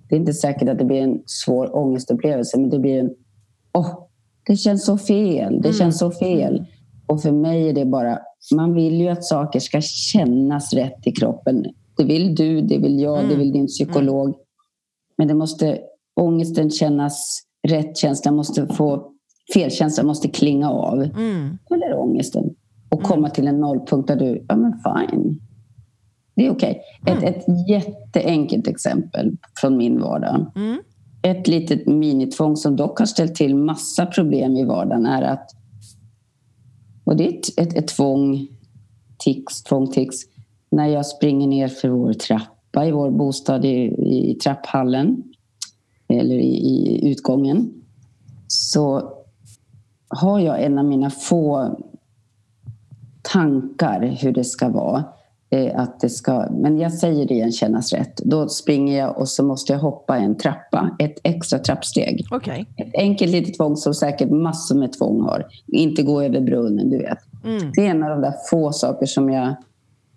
det 0.08 0.16
är 0.16 0.20
inte 0.20 0.32
säkert 0.32 0.68
att 0.68 0.78
det 0.78 0.84
blir 0.84 1.02
en 1.02 1.22
svår 1.26 1.76
ångestupplevelse, 1.76 2.58
men 2.58 2.70
det 2.70 2.78
blir 2.78 3.00
en, 3.00 3.10
åh, 3.72 3.86
oh, 3.86 4.06
det 4.46 4.56
känns 4.56 4.84
så 4.84 4.98
fel, 4.98 5.62
det 5.62 5.68
mm. 5.68 5.78
känns 5.78 5.98
så 5.98 6.10
fel. 6.10 6.64
Och 7.06 7.22
för 7.22 7.32
mig 7.32 7.68
är 7.68 7.72
det 7.72 7.84
bara, 7.84 8.18
man 8.54 8.74
vill 8.74 9.00
ju 9.00 9.08
att 9.08 9.24
saker 9.24 9.60
ska 9.60 9.80
kännas 9.80 10.72
rätt 10.72 11.06
i 11.06 11.12
kroppen. 11.12 11.64
Det 11.96 12.04
vill 12.04 12.34
du, 12.34 12.60
det 12.60 12.78
vill 12.78 13.00
jag, 13.00 13.18
mm. 13.18 13.30
det 13.30 13.36
vill 13.36 13.52
din 13.52 13.66
psykolog. 13.66 14.26
Mm. 14.26 14.40
Men 15.18 15.28
det 15.28 15.34
måste, 15.34 15.78
ångesten 16.20 16.70
kännas, 16.70 17.42
rätt 17.68 17.96
känsla 17.96 18.32
måste 18.32 18.66
få, 18.66 19.12
felkänslan 19.54 20.06
måste 20.06 20.28
klinga 20.28 20.70
av. 20.70 21.02
Mm. 21.02 21.58
Eller 21.70 21.98
ångesten. 21.98 22.44
Och 22.88 22.98
mm. 22.98 23.08
komma 23.10 23.30
till 23.30 23.48
en 23.48 23.60
nollpunkt 23.60 24.08
där 24.08 24.16
du, 24.16 24.44
ja 24.48 24.56
men 24.56 24.72
fine. 24.72 25.40
Det 26.34 26.46
är 26.46 26.50
okej. 26.50 26.80
Okay. 27.02 27.14
Ett, 27.14 27.22
mm. 27.22 27.34
ett 27.34 27.68
jätteenkelt 27.68 28.68
exempel 28.68 29.36
från 29.60 29.76
min 29.76 30.00
vardag. 30.00 30.52
Mm. 30.56 30.78
Ett 31.22 31.48
litet 31.48 31.86
minitvång 31.86 32.56
som 32.56 32.76
dock 32.76 32.98
har 32.98 33.06
ställt 33.06 33.34
till 33.34 33.56
massa 33.56 34.06
problem 34.06 34.56
i 34.56 34.64
vardagen 34.64 35.06
är 35.06 35.22
att 35.22 35.50
och 37.04 37.16
det 37.16 37.24
är 37.24 37.38
ett, 37.38 37.58
ett, 37.58 37.76
ett 37.76 37.88
tvång, 37.88 38.48
tics, 39.24 39.62
tvång, 39.62 39.90
tics, 39.90 40.16
när 40.70 40.86
jag 40.86 41.06
springer 41.06 41.48
ner 41.48 41.68
för 41.68 41.88
vår 41.88 42.12
trappa 42.12 42.86
i 42.86 42.92
vår 42.92 43.10
bostad 43.10 43.64
i, 43.64 43.70
i 44.30 44.34
trapphallen 44.34 45.22
eller 46.10 46.34
i, 46.34 46.56
i 46.56 47.10
utgången 47.10 47.72
så 48.48 49.12
har 50.08 50.40
jag 50.40 50.62
en 50.62 50.78
av 50.78 50.84
mina 50.84 51.10
få 51.10 51.76
tankar 53.22 54.18
hur 54.20 54.32
det 54.32 54.44
ska 54.44 54.68
vara. 54.68 55.04
Eh, 55.52 55.80
att 55.80 56.00
det 56.00 56.08
ska, 56.08 56.46
men 56.50 56.78
jag 56.78 56.92
säger 56.92 57.26
det 57.26 57.34
igen, 57.34 57.52
kännas 57.52 57.92
rätt. 57.92 58.16
Då 58.16 58.48
springer 58.48 58.98
jag 58.98 59.18
och 59.18 59.28
så 59.28 59.44
måste 59.44 59.72
jag 59.72 59.80
hoppa 59.80 60.16
en 60.16 60.36
trappa, 60.36 60.96
ett 60.98 61.18
extra 61.22 61.58
trappsteg. 61.58 62.26
Okay. 62.30 62.64
Ett 62.76 62.94
enkelt 62.94 63.32
litet 63.32 63.56
tvång 63.56 63.76
som 63.76 63.94
säkert 63.94 64.30
massor 64.30 64.74
med 64.74 64.92
tvång 64.92 65.20
har. 65.20 65.46
Inte 65.66 66.02
gå 66.02 66.22
över 66.22 66.40
brunnen, 66.40 66.90
du 66.90 66.98
vet. 66.98 67.18
Mm. 67.44 67.72
Det 67.74 67.86
är 67.86 67.90
en 67.90 68.02
av 68.02 68.10
de 68.10 68.20
där 68.20 68.34
få 68.50 68.72
saker 68.72 69.06
som 69.06 69.30
jag 69.30 69.54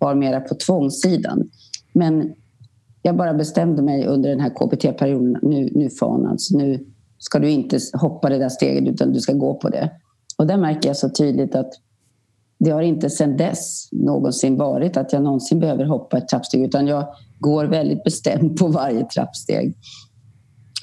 har 0.00 0.14
mera 0.14 0.40
på 0.40 0.54
tvångssidan. 0.54 1.50
Men 1.92 2.34
jag 3.06 3.16
bara 3.16 3.34
bestämde 3.34 3.82
mig 3.82 4.06
under 4.06 4.30
den 4.30 4.40
här 4.40 4.50
KBT-perioden, 4.50 5.38
nu, 5.42 5.70
nu 5.74 5.90
fan 5.90 6.26
alltså, 6.26 6.56
nu 6.56 6.86
ska 7.18 7.38
du 7.38 7.50
inte 7.50 7.78
hoppa 7.92 8.28
det 8.28 8.38
där 8.38 8.48
steget 8.48 8.94
utan 8.94 9.12
du 9.12 9.20
ska 9.20 9.32
gå 9.32 9.54
på 9.54 9.68
det. 9.68 9.90
Och 10.38 10.46
där 10.46 10.56
märker 10.56 10.88
jag 10.88 10.96
så 10.96 11.08
tydligt 11.08 11.54
att 11.54 11.70
det 12.58 12.70
har 12.70 12.82
inte 12.82 13.10
sedan 13.10 13.36
dess 13.36 13.88
någonsin 13.92 14.56
varit 14.56 14.96
att 14.96 15.12
jag 15.12 15.22
någonsin 15.22 15.60
behöver 15.60 15.84
hoppa 15.84 16.18
ett 16.18 16.28
trappsteg 16.28 16.62
utan 16.62 16.86
jag 16.86 17.06
går 17.38 17.64
väldigt 17.64 18.04
bestämt 18.04 18.58
på 18.58 18.68
varje 18.68 19.04
trappsteg. 19.04 19.76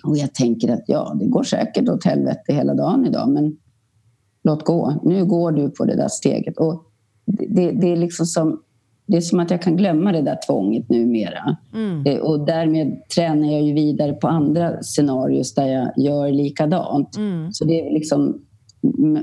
Och 0.03 0.17
jag 0.17 0.33
tänker 0.33 0.73
att 0.73 0.83
ja, 0.87 1.15
det 1.19 1.25
går 1.25 1.43
säkert 1.43 1.89
åt 1.89 2.05
helvete 2.05 2.53
hela 2.53 2.73
dagen 2.73 3.05
idag 3.05 3.29
men 3.29 3.57
låt 4.43 4.65
gå. 4.65 4.99
Nu 5.03 5.25
går 5.25 5.51
du 5.51 5.69
på 5.69 5.85
det 5.85 5.95
där 5.95 6.07
steget. 6.07 6.57
Och 6.57 6.83
det, 7.25 7.71
det 7.71 7.91
är 7.91 7.97
liksom 7.97 8.25
som 8.25 8.61
det 9.05 9.17
är 9.17 9.21
som 9.21 9.39
att 9.39 9.51
jag 9.51 9.61
kan 9.61 9.77
glömma 9.77 10.11
det 10.11 10.21
där 10.21 10.37
tvånget 10.47 10.89
numera. 10.89 11.57
Mm. 11.73 12.05
Eh, 12.05 12.17
och 12.17 12.45
därmed 12.45 13.01
tränar 13.15 13.51
jag 13.51 13.61
ju 13.61 13.73
vidare 13.73 14.13
på 14.13 14.27
andra 14.27 14.83
scenarios 14.83 15.53
där 15.53 15.67
jag 15.67 15.91
gör 15.97 16.31
likadant. 16.31 17.17
Mm. 17.17 17.51
Så 17.53 17.65
det 17.65 17.87
är 17.87 17.93
liksom 17.93 18.41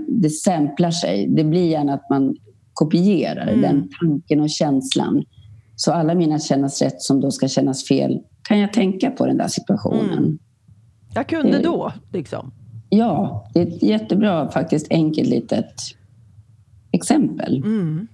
det 0.09 0.31
samplar 0.31 0.91
sig. 0.91 1.27
Det 1.29 1.45
blir 1.45 1.67
gärna 1.67 1.95
att 1.95 2.11
man 2.11 2.37
kopierar 2.73 3.49
mm. 3.49 3.61
den 3.61 3.88
tanken 4.01 4.41
och 4.41 4.51
känslan. 4.51 5.25
Så 5.77 5.93
alla 5.93 6.14
mina 6.14 6.38
kännas 6.38 6.83
rätt 6.83 7.03
som 7.03 7.21
då 7.21 7.31
ska 7.31 7.49
kännas 7.49 7.85
fel 7.88 8.21
kan 8.43 8.59
jag 8.59 8.73
tänka 8.73 9.11
på 9.11 9.27
den 9.27 9.37
där 9.37 9.49
situationen. 9.49 10.19
Mm. 10.19 10.38
Jag 11.14 11.29
kunde 11.29 11.57
eh, 11.57 11.62
då, 11.62 11.93
liksom? 12.12 12.53
Ja, 12.88 13.49
det 13.55 13.61
är 13.61 13.67
ett 13.67 13.83
jättebra, 13.83 14.49
faktiskt 14.49 14.87
enkelt 14.91 15.29
litet 15.29 15.75
exempel. 16.93 17.57
Mm. 17.57 18.07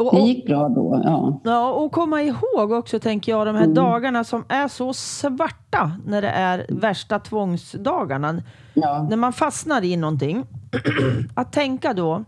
Och, 0.00 0.14
det 0.14 0.20
gick 0.20 0.46
bra 0.46 0.68
då, 0.68 1.00
ja. 1.04 1.40
Ja, 1.44 1.72
och 1.72 1.92
komma 1.92 2.22
ihåg 2.22 2.72
också, 2.72 2.98
tänker 2.98 3.32
jag, 3.32 3.46
de 3.46 3.56
här 3.56 3.64
mm. 3.64 3.74
dagarna 3.74 4.24
som 4.24 4.44
är 4.48 4.68
så 4.68 4.92
svarta 4.92 5.92
när 6.06 6.22
det 6.22 6.28
är 6.28 6.66
värsta 6.68 7.18
tvångsdagarna. 7.18 8.42
Ja. 8.74 9.06
När 9.10 9.16
man 9.16 9.32
fastnar 9.32 9.84
i 9.84 9.96
någonting. 9.96 10.44
att 11.34 11.52
tänka 11.52 11.94
då, 11.94 12.24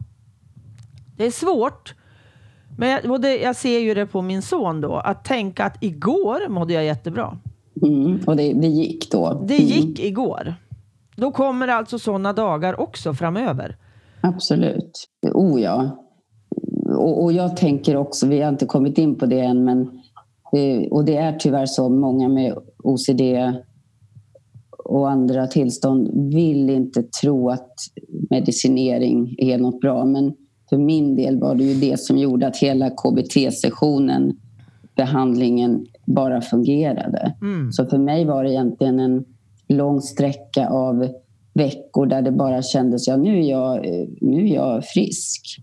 det 1.16 1.26
är 1.26 1.30
svårt, 1.30 1.94
men 2.78 2.88
jag, 2.88 3.22
det, 3.22 3.37
jag 3.37 3.56
ser 3.56 3.78
ju 3.78 3.94
det 3.94 4.06
på 4.06 4.22
min 4.22 4.42
son 4.42 4.80
då, 4.80 4.96
att 4.96 5.24
tänka 5.24 5.64
att 5.64 5.82
igår 5.82 6.48
mådde 6.48 6.72
jag 6.72 6.85
jättebra. 6.85 7.38
Mm, 7.82 8.20
och 8.26 8.37
det, 8.37 8.52
det, 8.52 8.66
gick 8.66 9.11
då? 9.11 9.44
Det 9.46 9.56
gick 9.56 9.98
mm. 9.98 10.08
igår. 10.08 10.54
Då 11.16 11.30
kommer 11.30 11.68
alltså 11.68 11.98
sådana 11.98 12.32
dagar 12.32 12.80
också 12.80 13.14
framöver. 13.14 13.76
Absolut. 14.20 15.08
Oh 15.32 15.61
ja. 15.61 16.01
Och, 16.96 17.22
och, 17.22 17.33
jag 17.33 17.57
tänker 17.57 17.96
också, 17.96 18.26
vi 18.26 18.40
har 18.40 18.48
inte 18.48 18.66
kommit 18.66 18.98
in 18.98 19.14
på 19.18 19.26
det 19.26 19.40
än, 19.40 19.64
men 19.64 19.81
eh, 20.52 20.88
och 20.90 21.05
det 21.05 21.16
är 21.16 21.33
tyvärr 21.33 21.66
så 21.66 21.88
många 21.88 22.28
med 22.28 22.55
OCD 22.85 23.20
och 24.85 25.11
andra 25.11 25.46
tillstånd 25.46 26.33
vill 26.35 26.70
inte 26.70 27.02
tro 27.02 27.50
att 27.50 27.74
medicinering 28.31 29.35
är 29.38 29.59
något 29.59 29.81
bra. 29.81 30.05
Men 30.05 30.33
för 30.70 30.78
min 30.78 31.16
del 31.16 31.40
var 31.40 31.55
det 31.55 31.64
ju 31.64 31.90
det 31.90 32.00
som 32.00 32.18
gjorde 32.18 32.46
att 32.46 32.57
hela 32.57 32.90
KBT-sessionen, 32.90 34.37
behandlingen, 34.96 35.87
bara 36.07 36.40
fungerade. 36.40 37.35
Mm. 37.40 37.72
Så 37.72 37.87
för 37.87 37.98
mig 37.98 38.24
var 38.24 38.44
det 38.44 38.50
egentligen 38.50 39.00
en 39.00 39.24
lång 39.68 40.00
sträcka 40.00 40.68
av 40.68 41.09
veckor 41.55 42.07
där 42.07 42.22
det 42.22 42.33
bara 42.33 42.62
kändes, 42.62 43.09
ja 43.09 43.16
nu 43.16 43.38
är 43.38 43.50
jag, 43.50 43.87
nu 44.21 44.48
är 44.48 44.54
jag 44.54 44.85
frisk. 44.85 45.60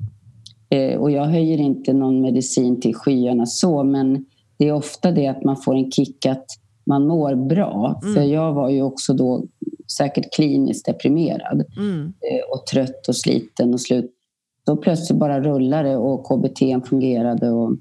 Eh, 0.70 0.99
och 0.99 1.11
jag 1.11 1.26
höjer 1.26 1.57
inte 1.57 1.93
någon 1.93 2.22
medicin 2.22 2.82
till 2.82 2.95
skyarna 2.95 3.45
så, 3.45 3.84
men 3.84 4.26
det 4.57 4.67
är 4.67 4.74
ofta 4.74 5.11
det 5.11 5.28
att 5.28 5.43
man 5.43 5.57
får 5.57 5.76
en 5.76 5.91
kick 5.91 6.26
att 6.26 6.45
man 6.86 7.07
mår 7.07 7.36
bra. 7.36 7.99
Mm. 8.03 8.15
För 8.15 8.22
jag 8.22 8.53
var 8.53 8.70
ju 8.70 8.82
också 8.82 9.13
då 9.13 9.45
säkert 9.97 10.34
kliniskt 10.36 10.86
deprimerad 10.86 11.63
mm. 11.78 12.01
Eh, 12.05 12.53
och 12.53 12.65
trött 12.65 13.07
och 13.07 13.15
sliten 13.15 13.74
och 13.74 13.82
slut. 13.82 14.11
Då 14.65 14.78
plötsligt 14.78 15.20
bara 15.20 15.41
rullade 15.41 15.97
och 15.97 16.24
KBT 16.24 16.89
fungerade 16.89 17.49
och 17.49 17.72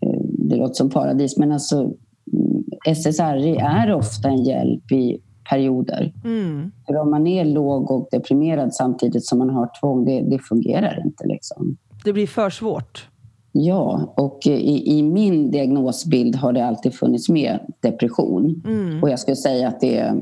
eh, 0.00 0.20
det 0.22 0.56
låter 0.56 0.74
som 0.74 0.90
paradis. 0.90 1.36
Men 1.36 1.52
alltså 1.52 1.76
mm, 1.76 2.64
SSRI 2.86 3.56
är 3.56 3.92
ofta 3.92 4.28
en 4.28 4.44
hjälp 4.44 4.92
i 4.92 5.18
perioder. 5.50 6.12
Mm. 6.24 6.72
För 6.86 6.96
om 6.96 7.10
man 7.10 7.26
är 7.26 7.44
låg 7.44 7.90
och 7.90 8.08
deprimerad 8.10 8.74
samtidigt 8.74 9.26
som 9.26 9.38
man 9.38 9.50
har 9.50 9.70
tvång, 9.80 10.04
det, 10.04 10.20
det 10.20 10.38
fungerar 10.38 11.02
inte. 11.06 11.26
Liksom. 11.26 11.76
Det 12.06 12.12
blir 12.12 12.26
för 12.26 12.50
svårt. 12.50 13.08
Ja, 13.52 14.14
och 14.16 14.46
i, 14.46 14.98
i, 14.98 15.02
min 15.02 15.50
diagnosbild 15.50 16.36
har 16.36 16.52
det 16.52 16.66
alltid 16.66 16.94
funnits 16.94 17.28
med 17.28 17.60
depression. 17.80 18.62
Mm. 18.66 19.02
Och 19.02 19.10
jag 19.10 19.18
skulle 19.18 19.36
säga 19.36 19.68
att 19.68 19.80
det 19.80 19.98
är 19.98 20.20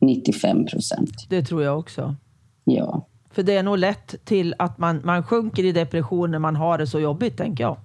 95 0.00 0.66
procent. 0.66 1.10
Det 1.28 1.42
tror 1.42 1.62
jag 1.62 1.78
också. 1.78 2.14
Ja. 2.64 3.06
För 3.30 3.42
det 3.42 3.56
är 3.56 3.62
nog 3.62 3.78
lätt 3.78 4.14
till 4.24 4.54
att 4.58 4.78
man, 4.78 5.00
man 5.04 5.22
sjunker 5.22 5.64
i 5.64 5.72
depression 5.72 6.30
när 6.30 6.38
man 6.38 6.56
har 6.56 6.78
det 6.78 6.86
så 6.86 7.00
jobbigt, 7.00 7.36
tänker 7.36 7.64
jag. 7.64 7.76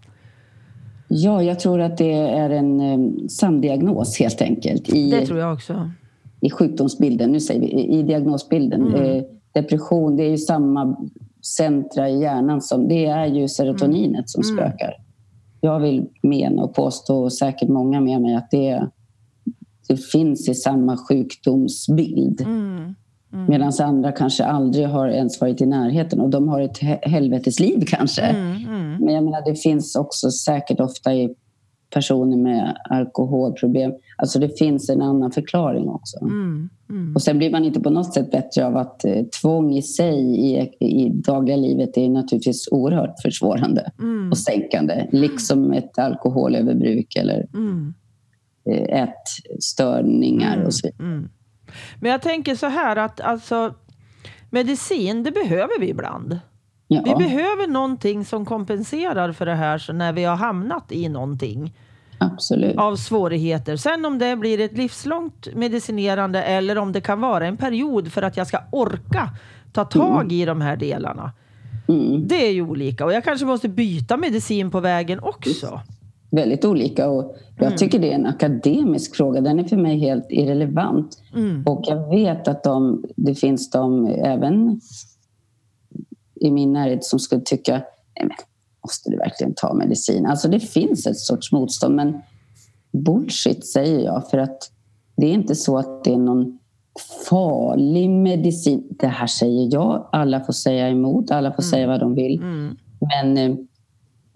Ja, 1.07 1.43
jag 1.43 1.59
tror 1.59 1.81
att 1.81 1.97
det 1.97 2.13
är 2.13 2.49
en 2.49 2.81
um, 2.81 3.29
samdiagnos 3.29 4.19
helt 4.19 4.41
enkelt. 4.41 4.89
I, 4.89 5.11
det 5.11 5.25
tror 5.25 5.39
jag 5.39 5.53
också. 5.53 5.91
I 6.39 6.49
sjukdomsbilden, 6.49 7.31
nu 7.31 7.39
säger 7.39 7.61
vi 7.61 7.67
i 7.67 8.03
diagnosbilden. 8.03 8.87
Mm. 8.87 9.01
Eh, 9.01 9.23
depression, 9.51 10.17
det 10.17 10.23
är 10.23 10.29
ju 10.29 10.37
samma 10.37 10.97
centra 11.41 12.09
i 12.09 12.21
hjärnan 12.21 12.61
som, 12.61 12.87
det 12.87 13.05
är 13.05 13.25
ju 13.25 13.47
serotoninet 13.47 14.29
som 14.29 14.43
mm. 14.43 14.55
spökar. 14.55 14.93
jag 15.61 15.79
vill 15.79 16.07
mena 16.21 16.63
och 16.63 16.73
påstå, 16.73 17.23
och 17.23 17.33
säkert 17.33 17.69
många 17.69 18.01
med 18.01 18.21
mig, 18.21 18.35
att 18.35 18.51
det, 18.51 18.87
det 19.87 19.97
finns 19.97 20.49
i 20.49 20.55
samma 20.55 20.97
sjukdomsbild. 20.97 22.41
Mm. 22.41 22.95
Mm. 23.33 23.45
Medan 23.49 23.71
andra 23.79 24.11
kanske 24.11 24.45
aldrig 24.45 24.87
har 24.87 25.07
ens 25.07 25.41
varit 25.41 25.61
i 25.61 25.65
närheten 25.65 26.21
och 26.21 26.29
de 26.29 26.47
har 26.47 26.61
ett 26.61 26.77
helvetesliv 27.01 27.83
kanske. 27.87 28.21
Mm, 28.21 28.55
mm. 28.55 28.97
Men 28.99 29.13
jag 29.13 29.23
menar, 29.23 29.45
det 29.45 29.55
finns 29.55 29.95
också 29.95 30.31
säkert 30.31 30.79
ofta 30.79 31.13
i 31.13 31.35
personer 31.93 32.37
med 32.37 32.77
alkoholproblem. 32.89 33.91
Alltså 34.21 34.39
det 34.39 34.57
finns 34.57 34.89
en 34.89 35.01
annan 35.01 35.31
förklaring 35.31 35.89
också. 35.89 36.17
Mm, 36.21 36.69
mm. 36.89 37.15
Och 37.15 37.21
sen 37.21 37.37
blir 37.37 37.51
man 37.51 37.65
inte 37.65 37.79
på 37.79 37.89
något 37.89 38.13
sätt 38.13 38.31
bättre 38.31 38.65
av 38.65 38.77
att 38.77 39.05
eh, 39.05 39.23
tvång 39.41 39.73
i 39.73 39.81
sig 39.81 40.19
i, 40.19 40.69
i 40.79 41.09
dagliga 41.09 41.55
livet 41.57 41.97
är 41.97 42.09
naturligtvis 42.09 42.67
oerhört 42.71 43.21
försvårande 43.21 43.91
Mm. 43.99 44.31
och 44.31 44.37
sänkande. 44.37 45.07
Liksom 45.11 45.73
ett 45.73 45.99
alkoholöverbruk 45.99 47.15
eller 47.15 47.47
Mm. 47.53 47.93
eh, 48.69 49.03
ätstörningar 49.55 50.63
och 50.65 50.73
så 50.73 50.87
vidare. 50.87 51.07
Mm. 51.07 51.29
Men 52.01 52.11
jag 52.11 52.21
tänker 52.21 52.55
så 52.55 52.67
här 52.67 52.95
att 52.95 53.21
alltså, 53.21 53.73
medicin, 54.49 55.23
det 55.23 55.31
behöver 55.31 55.79
vi 55.79 55.89
ibland. 55.89 56.39
Ja, 56.87 57.01
Vi 57.05 57.15
behöver 57.15 57.67
någonting 57.67 58.25
som 58.25 58.45
kompenserar 58.45 59.31
för 59.31 59.45
det 59.45 59.55
här 59.55 59.77
så 59.77 59.93
när 59.93 60.13
vi 60.13 60.23
har 60.23 60.35
hamnat 60.35 60.91
i 60.91 61.09
någonting 61.09 61.73
absolut. 62.41 62.77
av 62.77 62.95
svårigheter. 62.95 63.75
Sen 63.75 64.05
om 64.05 64.19
det 64.19 64.35
blir 64.35 64.59
ett 64.59 64.77
livslångt 64.77 65.47
medicinerande 65.55 66.43
eller 66.43 66.77
om 66.77 66.91
det 66.91 67.01
kan 67.01 67.21
vara 67.21 67.47
en 67.47 67.57
period 67.57 68.11
för 68.11 68.21
att 68.21 68.37
jag 68.37 68.47
ska 68.47 68.57
orka 68.71 69.29
ta 69.73 69.85
tag 69.85 70.31
i 70.31 70.45
de 70.45 70.61
här 70.61 70.75
delarna. 70.77 71.31
Mm. 71.87 72.27
Det 72.27 72.47
är 72.47 72.51
ju 72.51 72.61
olika 72.61 73.05
och 73.05 73.13
jag 73.13 73.23
kanske 73.23 73.45
måste 73.45 73.69
byta 73.69 74.17
medicin 74.17 74.71
på 74.71 74.79
vägen 74.79 75.19
också. 75.19 75.81
Väldigt 76.29 76.65
olika 76.65 77.09
och 77.09 77.37
jag 77.57 77.65
Mm. 77.67 77.77
tycker 77.77 77.99
det 77.99 78.11
är 78.11 78.15
en 78.15 78.25
akademisk 78.25 79.15
fråga. 79.15 79.41
Den 79.41 79.59
är 79.59 79.63
för 79.63 79.77
mig 79.77 79.99
helt 79.99 80.25
irrelevant. 80.29 81.17
Mm. 81.35 81.63
Och 81.65 81.83
jag 81.87 82.09
vet 82.09 82.47
att 82.47 82.63
de, 82.63 83.03
det 83.15 83.35
finns 83.35 83.69
de 83.69 84.07
även 84.07 84.81
i 86.35 86.51
min 86.51 86.73
närhet 86.73 87.03
som 87.03 87.19
skulle 87.19 87.41
tycka, 87.41 87.73
nej 87.73 88.27
men 88.27 88.37
måste 88.83 89.09
du 89.09 89.17
verkligen 89.17 89.53
ta 89.55 89.73
medicin? 89.73 90.25
Alltså 90.25 90.47
det 90.47 90.59
finns 90.59 91.07
ett 91.07 91.17
sorts 91.19 91.51
motstånd 91.51 91.95
men 91.95 92.21
bullshit 92.91 93.65
säger 93.67 93.99
jag 93.99 94.29
för 94.29 94.37
att 94.37 94.71
det 95.17 95.25
är 95.25 95.33
inte 95.33 95.55
så 95.55 95.77
att 95.77 96.03
det 96.03 96.13
är 96.13 96.17
någon 96.17 96.59
farlig 97.29 98.09
medicin. 98.09 98.87
Det 98.99 99.07
här 99.07 99.27
säger 99.27 99.69
jag, 99.73 100.09
alla 100.11 100.39
får 100.39 100.53
säga 100.53 100.89
emot, 100.89 101.31
alla 101.31 101.51
får 101.53 101.63
säga 101.63 101.87
vad 101.87 101.99
de 101.99 102.15
vill. 102.15 102.39
Mm. 102.39 102.75
Men, 103.23 103.37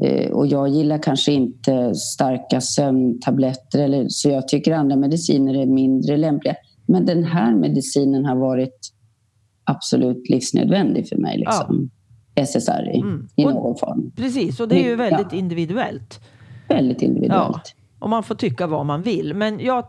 eh, 0.04 0.32
och 0.32 0.48
jag 0.48 0.70
gillar 0.70 0.98
kanske 0.98 1.32
inte 1.32 1.96
starka 1.96 2.62
sömntabletter 2.62 3.80
eller, 3.80 4.06
så 4.10 4.30
jag 4.30 4.48
tycker 4.48 4.74
andra 4.74 4.96
mediciner 4.96 5.54
är 5.62 5.66
mindre 5.66 6.18
lämpliga. 6.18 6.56
Men 6.88 7.06
den 7.06 7.24
här 7.24 7.56
medicinen 7.56 8.26
har 8.26 8.36
varit 8.36 8.92
absolut 9.64 10.30
livsnödvändig 10.30 11.08
för 11.10 11.16
mig. 11.18 11.38
Liksom. 11.38 11.90
SSRI 12.36 12.98
Mm. 13.00 13.28
i 13.36 13.46
Och- 13.46 13.54
någon 13.54 13.76
form. 13.78 14.12
Precis, 14.16 14.60
och 14.60 14.68
det 14.68 14.76
är 14.80 14.84
ju 14.84 14.90
Ja. 14.90 14.96
väldigt 14.96 15.34
individuellt. 15.34 16.20
Väldigt 16.70 17.02
individuellt. 17.02 17.76
Och 18.06 18.10
man 18.10 18.24
får 18.24 18.36
tycka 18.36 18.68
vad 18.68 18.86
man 18.86 19.02
vill. 19.02 19.34
Men 19.34 19.60
jag 19.60 19.86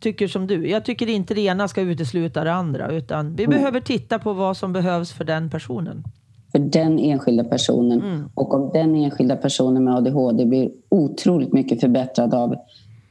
tycker 0.00 0.28
som 0.28 0.46
du. 0.46 0.68
Jag 0.68 0.84
tycker 0.84 1.08
inte 1.08 1.34
det 1.34 1.40
ena 1.40 1.68
ska 1.68 1.80
utesluta 1.80 2.44
det 2.44 2.52
andra. 2.52 2.90
Utan 2.92 3.36
vi 3.36 3.44
Mm. 3.44 3.56
behöver 3.56 3.80
titta 3.80 4.18
på 4.18 4.32
vad 4.32 4.56
som 4.56 4.72
behövs 4.72 5.12
för 5.12 5.24
den 5.24 5.50
personen. 5.50 6.04
För 6.52 6.58
den 6.58 6.98
enskilda 6.98 7.44
personen. 7.44 8.00
Mm. 8.02 8.28
Och 8.34 8.54
om 8.54 8.70
den 8.72 8.94
enskilda 8.94 9.36
personen 9.36 9.84
med 9.84 9.94
ADHD 9.94 10.46
blir 10.46 10.70
otroligt 10.88 11.52
mycket 11.52 11.80
förbättrad 11.80 12.34
av 12.34 12.48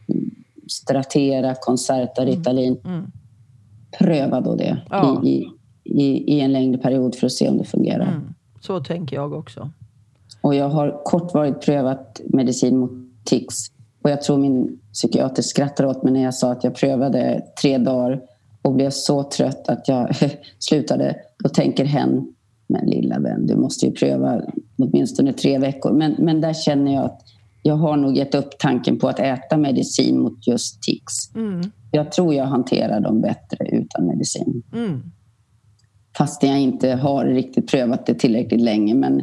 mm, 0.08 0.30
Stratera, 0.68 1.56
Concerta, 1.56 2.26
Ritalin. 2.26 2.78
Mm. 2.86 3.12
Pröva 4.00 4.42
då 4.42 4.56
det 4.56 4.78
Ja. 4.90 5.22
i, 5.26 5.30
i, 5.30 5.46
i, 5.84 6.34
i 6.36 6.40
en 6.42 6.52
längre 6.54 6.78
period 6.78 7.16
för 7.16 7.26
att 7.26 7.34
se 7.34 7.50
om 7.50 7.58
det 7.58 7.64
fungerar. 7.66 8.08
Mm. 8.08 8.34
Så 8.62 8.84
tänker 8.84 9.16
jag 9.16 9.34
också. 9.34 9.70
Och 10.42 10.56
jag 10.56 10.70
har 10.70 11.02
kortvarigt 11.06 11.66
prövat 11.66 12.22
medicin 12.26 12.78
mot 12.78 12.92
tics. 13.24 13.75
Och 14.06 14.12
jag 14.12 14.22
tror 14.22 14.38
min 14.38 14.80
psykiater 14.94 15.42
skrattade 15.42 15.90
åt 15.90 16.04
mig 16.04 16.14
när 16.14 16.24
jag 16.24 16.34
sa 16.34 16.52
att 16.52 16.64
jag 16.64 16.76
prövade 16.76 17.42
tre 17.62 17.78
dagar 17.78 18.22
och 18.62 18.74
blev 18.74 18.90
så 18.90 19.24
trött 19.24 19.70
att 19.70 19.88
jag 19.88 20.16
slutade. 20.60 21.16
Då 21.44 21.50
tänker 21.50 21.86
hen, 21.86 22.28
men 22.68 22.86
lilla 22.86 23.20
vän, 23.20 23.48
du 23.48 23.56
måste 23.56 23.86
ju 23.86 23.92
pröva 23.92 24.42
åtminstone 24.78 25.34
tre 25.34 25.58
veckor. 25.58 25.94
Men, 25.94 26.16
men 26.20 26.42
där 26.42 26.54
känner 26.54 26.94
jag 26.94 27.06
att 27.06 27.22
jag 27.62 27.76
har 27.76 27.98
nog 27.98 28.18
gett 28.18 28.36
upp 28.36 28.50
tanken 28.60 29.00
på 29.00 29.08
att 29.08 29.20
äta 29.20 29.58
medicin 29.58 30.20
mot 30.20 30.48
just 30.48 30.84
tics. 30.84 31.36
Mm. 31.36 31.62
Jag 31.92 32.12
tror 32.12 32.34
jag 32.34 32.46
hanterar 32.46 33.00
dem 33.00 33.22
bättre 33.22 33.68
utan 33.72 34.06
medicin. 34.06 34.64
Mm. 34.74 35.02
Fastän 36.18 36.50
jag 36.50 36.60
inte 36.60 36.90
har 36.90 37.26
riktigt 37.26 37.72
prövat 37.72 38.06
det 38.06 38.14
tillräckligt 38.14 38.62
länge. 38.62 38.96
Men 38.96 39.22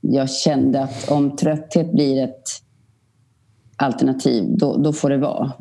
jag 0.00 0.30
kände 0.30 0.82
att 0.82 1.10
om 1.10 1.36
trötthet 1.36 1.92
blir 1.92 2.24
ett 2.24 2.67
alternativ, 3.78 4.44
då, 4.58 4.76
då 4.76 4.92
får 4.92 5.10
det 5.10 5.16
vara. 5.18 5.52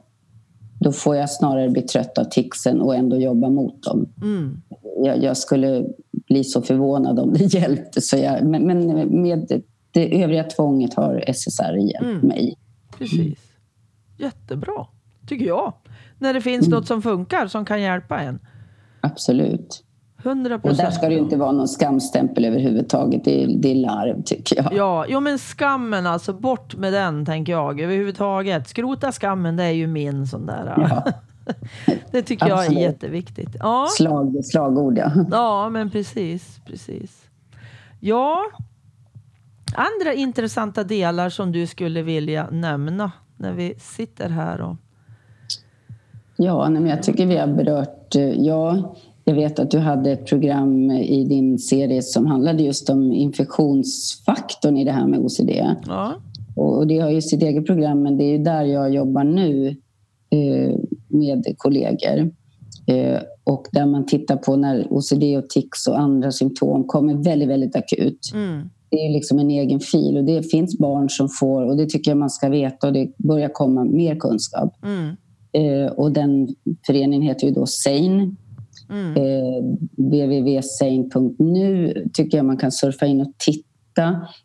Då 0.79 0.91
får 0.91 1.15
jag 1.15 1.29
snarare 1.31 1.69
bli 1.69 1.81
trött 1.81 2.17
av 2.17 2.23
ticsen 2.23 2.81
och 2.81 2.95
ändå 2.95 3.17
jobba 3.17 3.49
mot 3.49 3.83
dem. 3.83 4.09
Mm. 4.21 4.61
Jag, 5.03 5.23
jag 5.23 5.37
skulle 5.37 5.85
bli 6.27 6.43
så 6.43 6.61
förvånad 6.61 7.19
om 7.19 7.33
det 7.33 7.43
hjälpte. 7.53 8.01
Så 8.01 8.17
jag, 8.17 8.43
men, 8.45 8.63
men 8.67 9.07
med 9.21 9.61
det 9.91 10.23
övriga 10.23 10.43
tvånget 10.43 10.93
har 10.93 11.23
SSRI 11.27 11.81
hjälpt 11.91 12.01
Mm. 12.01 12.27
mig. 12.27 12.55
Precis. 12.97 13.39
Jättebra, 14.17 14.87
tycker 15.27 15.45
jag. 15.45 15.73
När 16.19 16.33
det 16.33 16.41
finns 16.41 16.67
Mm. 16.67 16.77
något 16.79 16.87
som 16.87 17.01
funkar 17.01 17.47
som 17.47 17.65
kan 17.65 17.81
hjälpa 17.81 18.19
en. 18.19 18.39
Absolut. 19.01 19.83
100 20.23 20.59
Och 20.63 20.75
där 20.75 20.91
ska 20.91 21.09
det 21.09 21.15
inte 21.17 21.35
vara 21.37 21.51
någon 21.51 21.67
skamstämpel 21.67 22.45
överhuvudtaget. 22.45 23.23
Det 23.25 23.43
är, 23.43 23.47
det 23.47 23.71
är 23.71 23.75
larv, 23.75 24.23
tycker 24.23 24.63
jag. 24.63 24.73
Ja, 24.73 25.05
jo 25.09 25.19
men 25.19 25.37
skammen 25.37 26.07
alltså, 26.07 26.33
bort 26.33 26.75
med 26.75 26.93
den 26.93 27.25
tänker 27.25 27.51
jag 27.51 27.81
överhuvudtaget. 27.81 28.67
Skrota 28.67 29.11
skammen, 29.11 29.55
det 29.55 29.63
är 29.63 29.71
ju 29.71 29.87
min 29.87 30.27
sån 30.27 30.45
där. 30.45 30.73
Ja. 30.77 31.03
Det 32.11 32.21
tycker 32.21 32.47
jag 32.47 32.65
är 32.65 32.71
jätteviktigt. 32.71 33.55
Ja, 33.59 33.87
Slag, 33.97 34.45
slagord, 34.45 34.97
ja. 34.97 35.11
ja 35.31 35.69
men 35.69 35.89
precis, 35.89 36.59
precis. 36.65 37.25
Ja, 37.99 38.39
andra 39.75 40.13
intressanta 40.13 40.83
delar 40.83 41.29
som 41.29 41.51
du 41.51 41.67
skulle 41.67 42.01
vilja 42.01 42.47
nämna 42.51 43.11
när 43.37 43.53
vi 43.53 43.75
sitter 43.79 44.29
här 44.29 44.61
och... 44.61 44.75
Ja, 46.35 46.69
nej, 46.69 46.81
men 46.81 46.89
jag 46.89 47.03
tycker 47.03 47.25
vi 47.25 47.37
har 47.37 47.47
berört... 47.47 48.15
eh, 48.15 48.29
Ja, 48.29 48.95
jag 49.27 49.35
vet 49.35 49.59
att 49.59 49.71
du 49.71 49.77
hade 49.79 50.11
ett 50.11 50.25
program 50.25 50.91
i 50.91 51.23
din 51.25 51.59
serie 51.59 52.01
som 52.01 52.25
handlade 52.25 52.63
just 52.63 52.89
om 52.89 53.11
infektionsfaktorn 53.13 54.77
i 54.77 54.83
det 54.85 54.91
här 54.91 55.07
med 55.07 55.19
OCD. 55.19 55.49
Ja, 55.87 56.13
Och 56.55 56.87
det 56.87 56.99
har 56.99 57.09
ju 57.09 57.21
sitt 57.21 57.43
eget 57.43 57.65
program, 57.65 58.03
men 58.03 58.17
det 58.17 58.23
är 58.23 58.39
där 58.39 58.63
jag 58.63 58.93
jobbar 58.93 59.23
nu 59.23 59.67
eh, 60.29 60.75
med 61.07 61.45
kollegor. 61.57 62.31
Eh, 62.87 63.19
och 63.43 63.67
där 63.71 63.85
man 63.85 64.05
tittar 64.05 64.35
på 64.37 64.55
när 64.55 64.87
OCD 64.89 65.23
och 65.37 65.49
tics 65.49 65.87
och 65.87 65.99
andra 65.99 66.31
symptom 66.31 66.83
kommer 66.83 67.13
väldigt, 67.23 67.49
väldigt 67.49 67.75
akut. 67.75 68.19
mm, 68.33 68.69
Det 68.89 68.97
är 68.97 69.13
liksom 69.13 69.39
en 69.39 69.49
egen 69.49 69.79
fil 69.79 70.17
och 70.17 70.23
det 70.23 70.51
finns 70.51 70.77
barn 70.77 71.09
som 71.09 71.29
får, 71.39 71.65
och 71.65 71.77
det 71.77 71.85
tycker 71.89 72.11
jag 72.11 72.17
man 72.17 72.29
ska 72.29 72.49
veta 72.49 72.87
och 72.87 72.93
det 72.93 73.11
börjar 73.17 73.49
komma 73.53 73.83
mer 73.83 74.15
kunskap. 74.15 74.73
mm, 74.83 75.15
Eh, 75.51 75.91
och 75.91 76.11
den 76.11 76.47
föreningen 76.87 77.21
heter 77.21 77.47
ju 77.47 77.53
då 77.53 77.65
SANE. 77.65 78.35
Mm, 78.89 79.17
Eh, 79.17 79.63
www.sane.nu 79.97 81.93
tycker 82.13 82.37
jag 82.37 82.45
man 82.45 82.57
kan 82.57 82.71
surfa 82.71 83.05
in 83.05 83.21
och 83.21 83.33
titta. 83.37 83.67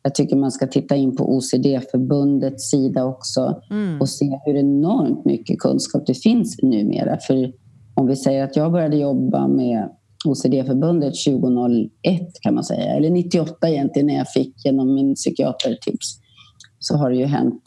Jag 0.02 0.14
tycker 0.14 0.36
man 0.36 0.52
ska 0.52 0.66
titta 0.66 0.96
in 0.96 1.16
på 1.16 1.36
OCD-förbundets 1.36 2.70
sida 2.70 3.04
också 3.04 3.60
mm, 3.70 4.00
och 4.00 4.08
se 4.08 4.40
hur 4.44 4.56
enormt 4.56 5.24
mycket 5.24 5.58
kunskap 5.58 6.06
det 6.06 6.14
finns 6.14 6.62
numera. 6.62 7.18
För 7.18 7.52
om 7.94 8.06
vi 8.06 8.16
säger 8.16 8.44
att 8.44 8.56
jag 8.56 8.72
började 8.72 8.96
jobba 8.96 9.48
med 9.48 9.88
OCD-förbundet 10.24 11.14
2001 11.26 11.90
kan 12.42 12.54
man 12.54 12.64
säga, 12.64 12.96
eller 12.96 13.10
98 13.10 13.68
egentligen 13.68 14.06
när 14.06 14.14
jag 14.14 14.28
fick 14.28 14.64
genom 14.64 14.94
min 14.94 15.14
psykiatertips, 15.14 16.18
så 16.78 16.96
har 16.96 17.10
det 17.10 17.16
ju 17.16 17.24
hänt 17.24 17.62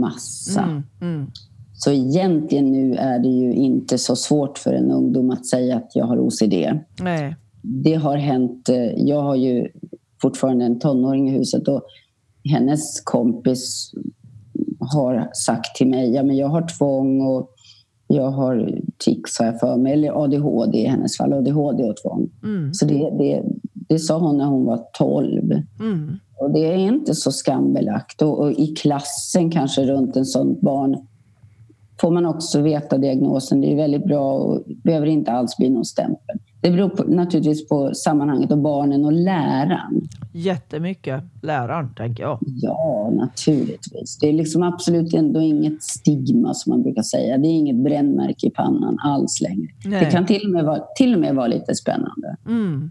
massa. 0.00 0.62
mm, 0.62 0.82
mm. 1.00 1.30
Så 1.74 1.90
egentligen 1.90 2.72
nu 2.72 2.94
är 2.94 3.18
det 3.18 3.28
ju 3.28 3.52
inte 3.54 3.98
så 3.98 4.16
svårt 4.16 4.58
för 4.58 4.72
en 4.72 4.90
ungdom 4.90 5.30
att 5.30 5.46
säga 5.46 5.76
att 5.76 5.90
jag 5.94 6.04
har 6.04 6.18
OCD. 6.18 6.54
Nej. 7.00 7.36
Det 7.62 7.94
har 7.94 8.16
hänt. 8.16 8.68
eh, 8.68 8.76
Jag 8.96 9.22
har 9.22 9.36
ju 9.36 9.68
fortfarande 10.22 10.64
en 10.64 10.78
tonåring 10.78 11.28
i 11.28 11.32
huset 11.38 11.68
och 11.68 11.82
hennes 12.52 13.00
kompis 13.00 13.92
har 14.94 15.28
sagt 15.46 15.76
till 15.76 15.88
mig 15.88 16.10
ja 16.14 16.22
men 16.22 16.36
jag 16.36 16.48
har 16.48 16.68
tvång 16.78 17.20
och 17.26 17.48
jag 18.06 18.30
har 18.30 18.80
tics 19.04 19.38
har 19.38 19.46
jag 19.46 19.60
för 19.60 19.76
mig, 19.76 19.92
eller 19.92 20.24
ADHD 20.24 20.78
i 20.78 20.86
hennes 20.86 21.16
fall, 21.16 21.32
ADHD 21.32 21.84
och 21.84 21.96
tvång. 21.96 22.30
Mm, 22.42 22.74
Så 22.74 22.84
det, 22.86 22.94
det, 23.18 23.42
det 23.88 23.98
sa 23.98 24.18
hon 24.18 24.38
när 24.38 24.44
hon 24.44 24.64
var 24.64 24.80
12. 24.98 25.52
mm, 25.80 26.18
Och 26.40 26.50
det 26.50 26.66
är 26.72 26.76
inte 26.76 27.14
så 27.14 27.32
skambelagt. 27.32 28.22
Och, 28.22 28.38
och, 28.40 28.52
i 28.52 28.66
klassen 28.66 29.50
kanske 29.50 29.82
runt 29.86 30.16
en 30.16 30.24
sånt 30.24 30.60
barn 30.60 30.96
får 32.02 32.10
man 32.10 32.26
också 32.26 32.60
veta 32.60 32.98
diagnosen. 32.98 33.60
Det 33.60 33.72
är 33.72 33.76
väldigt 33.76 34.04
bra 34.04 34.32
och 34.34 34.62
behöver 34.84 35.06
inte 35.06 35.32
alls 35.32 35.56
bli 35.56 35.70
någon 35.70 35.84
stämpel. 35.84 36.38
Det 36.60 36.70
beror 36.70 36.88
på, 36.88 37.02
naturligtvis 37.02 37.68
på 37.68 37.94
sammanhanget 37.94 38.52
och 38.52 38.58
barnen 38.58 39.04
och 39.04 39.12
läraren. 39.12 40.08
Jättemycket 40.32 41.24
läraren, 41.42 41.94
tänker 41.94 42.22
jag. 42.22 42.38
Ja, 42.40 43.10
naturligtvis. 43.12 44.18
Det 44.18 44.28
är 44.28 44.32
liksom 44.32 44.62
absolut 44.62 45.14
ändå 45.14 45.40
inget 45.40 45.82
stigma 45.82 46.54
som 46.54 46.70
man 46.70 46.82
brukar 46.82 47.02
säga. 47.02 47.38
Det 47.38 47.48
är 47.48 47.52
inget 47.52 47.84
brännmärke 47.84 48.46
i 48.46 48.50
pannan 48.50 48.98
alls 49.04 49.40
längre. 49.40 49.68
Nej. 49.84 50.04
Det 50.04 50.10
kan 50.10 50.26
till 50.26 50.44
och, 50.44 50.50
med 50.50 50.64
vara, 50.64 50.80
till 50.96 51.14
och 51.14 51.20
med 51.20 51.34
vara 51.34 51.46
lite 51.46 51.74
spännande. 51.74 52.36
Mm. 52.46 52.90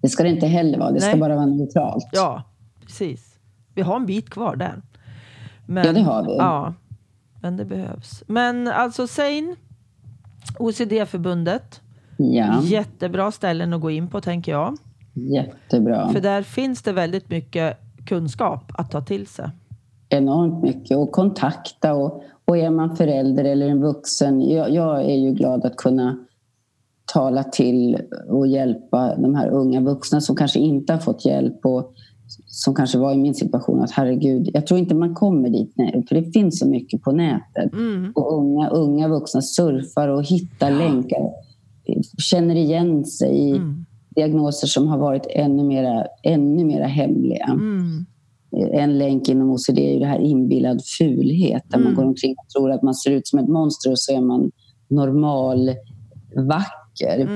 Det 0.00 0.08
ska 0.08 0.22
det 0.22 0.30
inte 0.30 0.46
heller 0.46 0.78
vara. 0.78 0.90
Det 0.90 1.00
Nej. 1.00 1.08
ska 1.08 1.16
bara 1.16 1.34
vara 1.36 1.46
neutralt. 1.46 2.08
Ja, 2.12 2.42
precis. 2.86 3.38
Vi 3.74 3.82
har 3.82 3.96
en 3.96 4.06
bit 4.06 4.30
kvar 4.30 4.56
där. 4.56 4.82
Men, 5.66 5.86
ja, 5.86 5.92
det 5.92 6.02
har 6.02 6.24
vi. 6.24 6.36
Ja, 6.36 6.74
men 7.46 7.56
det 7.56 7.64
behövs. 7.64 8.22
Men 8.26 8.68
alltså 8.68 9.06
Sein, 9.06 9.56
OCD-förbundet. 10.58 11.80
Ja. 12.16 12.62
Jättebra 12.62 13.32
ställen 13.32 13.72
att 13.72 13.80
gå 13.80 13.90
in 13.90 14.08
på 14.08 14.20
tänker 14.20 14.52
jag. 14.52 14.76
Jättebra. 15.14 16.08
För 16.08 16.20
där 16.20 16.42
finns 16.42 16.82
det 16.82 16.92
väldigt 16.92 17.30
mycket 17.30 17.78
kunskap 18.06 18.72
att 18.78 18.90
ta 18.90 19.00
till 19.00 19.26
sig. 19.26 19.50
Enormt 20.08 20.62
mycket 20.62 20.96
och 20.96 21.12
kontakta 21.12 21.94
och, 21.94 22.22
och 22.44 22.58
är 22.58 22.70
man 22.70 22.96
förälder 22.96 23.44
eller 23.44 23.68
en 23.68 23.82
vuxen. 23.82 24.40
Jag, 24.42 24.70
jag 24.70 25.04
är 25.04 25.16
ju 25.16 25.32
glad 25.32 25.64
att 25.64 25.76
kunna 25.76 26.26
tala 27.12 27.44
till 27.44 27.98
och 28.28 28.46
hjälpa 28.46 29.16
de 29.16 29.34
här 29.34 29.48
unga 29.48 29.80
vuxna 29.80 30.20
som 30.20 30.36
kanske 30.36 30.58
inte 30.58 30.92
har 30.92 31.00
fått 31.00 31.24
hjälp 31.24 31.66
och 31.66 31.94
som 32.46 32.74
kanske 32.74 32.98
var 32.98 33.12
i 33.12 33.16
min 33.16 33.34
situation 33.34 33.82
att 33.82 33.90
herregud, 33.90 34.50
jag 34.54 34.66
tror 34.66 34.80
inte 34.80 34.94
man 34.94 35.14
kommer 35.14 35.48
dit 35.48 35.74
för 36.08 36.14
det 36.14 36.32
finns 36.32 36.58
så 36.58 36.68
mycket 36.68 37.02
på 37.02 37.12
nätet. 37.12 37.72
Mm. 37.72 38.12
Och 38.14 38.34
unga, 38.38 38.68
unga 38.68 39.08
vuxna 39.08 39.42
surfar 39.42 40.08
och 40.08 40.24
hittar 40.24 40.70
ja. 40.70 40.78
länkar, 40.78 41.30
känner 42.18 42.54
igen 42.54 43.04
sig 43.04 43.38
i 43.38 43.50
mm. 43.50 43.86
diagnoser 44.16 44.66
som 44.66 44.88
har 44.88 44.98
varit 44.98 45.26
ännu 45.30 45.64
mera, 45.64 46.06
ännu 46.22 46.64
mera 46.64 46.86
hemliga. 46.86 47.46
Mm. 47.46 48.06
En 48.72 48.98
länk 48.98 49.28
inom 49.28 49.50
OCD 49.50 49.78
är 49.78 49.92
ju 49.92 49.98
det 49.98 50.06
här 50.06 50.20
inbillad 50.20 50.80
fulhet 50.98 51.62
där 51.68 51.78
man 51.78 51.86
mm. 51.86 51.96
går 51.96 52.04
omkring 52.04 52.34
och 52.38 52.48
tror 52.48 52.70
att 52.70 52.82
man 52.82 52.94
ser 52.94 53.10
ut 53.10 53.26
som 53.26 53.38
ett 53.38 53.48
monster 53.48 53.90
och 53.90 53.98
så 53.98 54.12
är 54.12 54.20
man 54.20 54.50
normal, 54.88 55.70
vacker. 56.36 57.28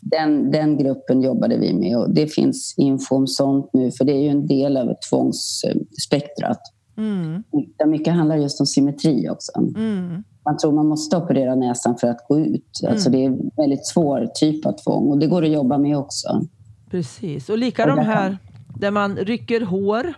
Den, 0.00 0.50
den 0.50 0.78
gruppen 0.78 1.22
jobbade 1.22 1.58
vi 1.58 1.74
med 1.74 1.98
och 1.98 2.14
det 2.14 2.26
finns 2.26 2.74
info 2.76 3.16
om 3.16 3.26
sånt 3.26 3.70
nu 3.72 3.90
för 3.90 4.04
det 4.04 4.12
är 4.12 4.22
ju 4.22 4.28
en 4.28 4.46
del 4.46 4.76
av 4.76 4.94
tvångsspektrat. 5.10 6.60
Mm. 6.96 7.42
Där 7.78 7.86
mycket 7.86 8.14
handlar 8.14 8.36
just 8.36 8.60
om 8.60 8.66
symmetri 8.66 9.28
också. 9.30 9.52
Mm. 9.76 10.24
Man 10.44 10.56
tror 10.56 10.72
man 10.72 10.86
måste 10.86 11.16
operera 11.16 11.54
näsan 11.54 11.96
för 11.98 12.08
att 12.08 12.26
gå 12.28 12.38
ut. 12.38 12.80
Mm. 12.82 12.92
Alltså 12.92 13.10
det 13.10 13.24
är 13.24 13.26
en 13.26 13.50
väldigt 13.56 13.86
svår 13.86 14.28
typ 14.34 14.66
av 14.66 14.72
tvång 14.72 15.08
och 15.08 15.18
det 15.18 15.26
går 15.26 15.44
att 15.44 15.50
jobba 15.50 15.78
med 15.78 15.98
också. 15.98 16.42
Precis, 16.90 17.48
och 17.48 17.58
lika 17.58 17.82
och 17.90 17.96
de 17.96 18.04
här 18.04 18.38
där 18.78 18.90
man 18.90 19.16
rycker 19.16 19.60
hår. 19.60 20.14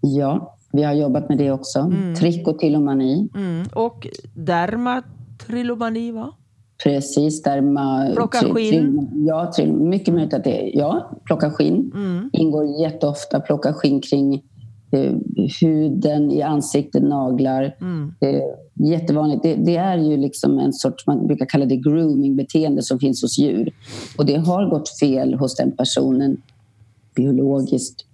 Ja, 0.00 0.58
vi 0.72 0.82
har 0.82 0.92
jobbat 0.92 1.28
med 1.28 1.38
det 1.38 1.52
också. 1.52 1.78
Mm. 1.78 2.14
Trikotillomani. 2.14 3.28
Mm. 3.34 3.66
Och 3.74 4.06
dermatrilomani 4.34 6.10
va? 6.12 6.32
Precis, 6.84 7.42
där 7.42 7.60
man... 7.60 8.14
Plocka 8.14 8.38
skinn? 8.38 9.08
ja, 9.26 9.52
trill, 9.56 9.72
mycket 9.72 10.14
möjligt 10.14 10.34
att 10.34 10.44
det 10.44 10.62
är... 10.62 10.78
Ja, 10.78 11.10
plocka 11.24 11.50
skinn. 11.50 11.92
Mm. 11.94 12.30
Ingår 12.32 12.80
jätteofta. 12.80 13.40
Plocka 13.40 13.72
skinn 13.72 14.00
kring 14.00 14.34
eh, 14.90 15.14
huden, 15.60 16.30
i 16.30 16.42
ansiktet, 16.42 17.02
naglar. 17.02 17.76
Mm. 17.80 18.12
Eh, 18.20 18.42
jättevanligt. 18.74 19.42
Det, 19.42 19.54
det, 19.54 19.76
är 19.76 19.98
ju 19.98 20.16
liksom 20.16 20.58
en 20.58 20.72
sorts, 20.72 21.06
man 21.06 21.26
brukar 21.26 21.46
kalla 21.46 21.64
det 21.64 21.76
grooming-beteende 21.76 22.82
som 22.82 22.98
finns 22.98 23.22
hos 23.22 23.38
djur. 23.38 23.72
Och 24.18 24.26
det 24.26 24.36
har 24.36 24.70
gått 24.70 24.98
fel 24.98 25.34
hos 25.34 25.56
den 25.56 25.76
personen 25.76 26.36
biologiskt, 27.16 28.04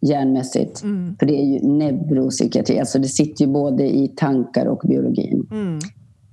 hjärnmässigt. 0.00 0.82
Mm. 0.82 1.16
För 1.18 1.26
det 1.26 1.40
är 1.40 1.44
ju 1.44 1.58
neuropsykiatri, 1.68 2.78
alltså 2.78 2.98
det 2.98 3.08
sitter 3.08 3.44
ju 3.44 3.52
både 3.52 3.96
i 3.96 4.08
tankar 4.08 4.66
och 4.66 4.82
biologin. 4.88 5.46
Mm. 5.50 5.78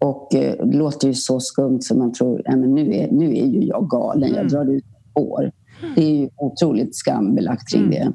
Och 0.04 0.36
eh, 0.36 0.66
det 0.66 0.78
låter 0.78 1.08
ju 1.08 1.14
så 1.14 1.40
skumt 1.40 1.82
som 1.82 2.00
man 2.00 2.14
tror, 2.14 2.42
men 2.50 2.76
nu, 2.76 2.96
är, 2.96 3.12
nu 3.12 3.38
är 3.38 3.46
ju 3.46 3.64
jag 3.64 3.90
galen, 3.90 4.30
jag 4.30 4.38
mm. 4.38 4.48
drar 4.48 4.70
ut 4.70 4.86
hår. 5.14 5.52
Det 5.96 6.04
är 6.04 6.16
ju 6.16 6.30
otroligt 6.38 6.96
skambelagt 6.96 7.72
kring 7.72 7.82
mm. 7.82 7.92
det. 7.92 8.14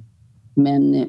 Men 0.55 0.95
eh, 0.95 1.07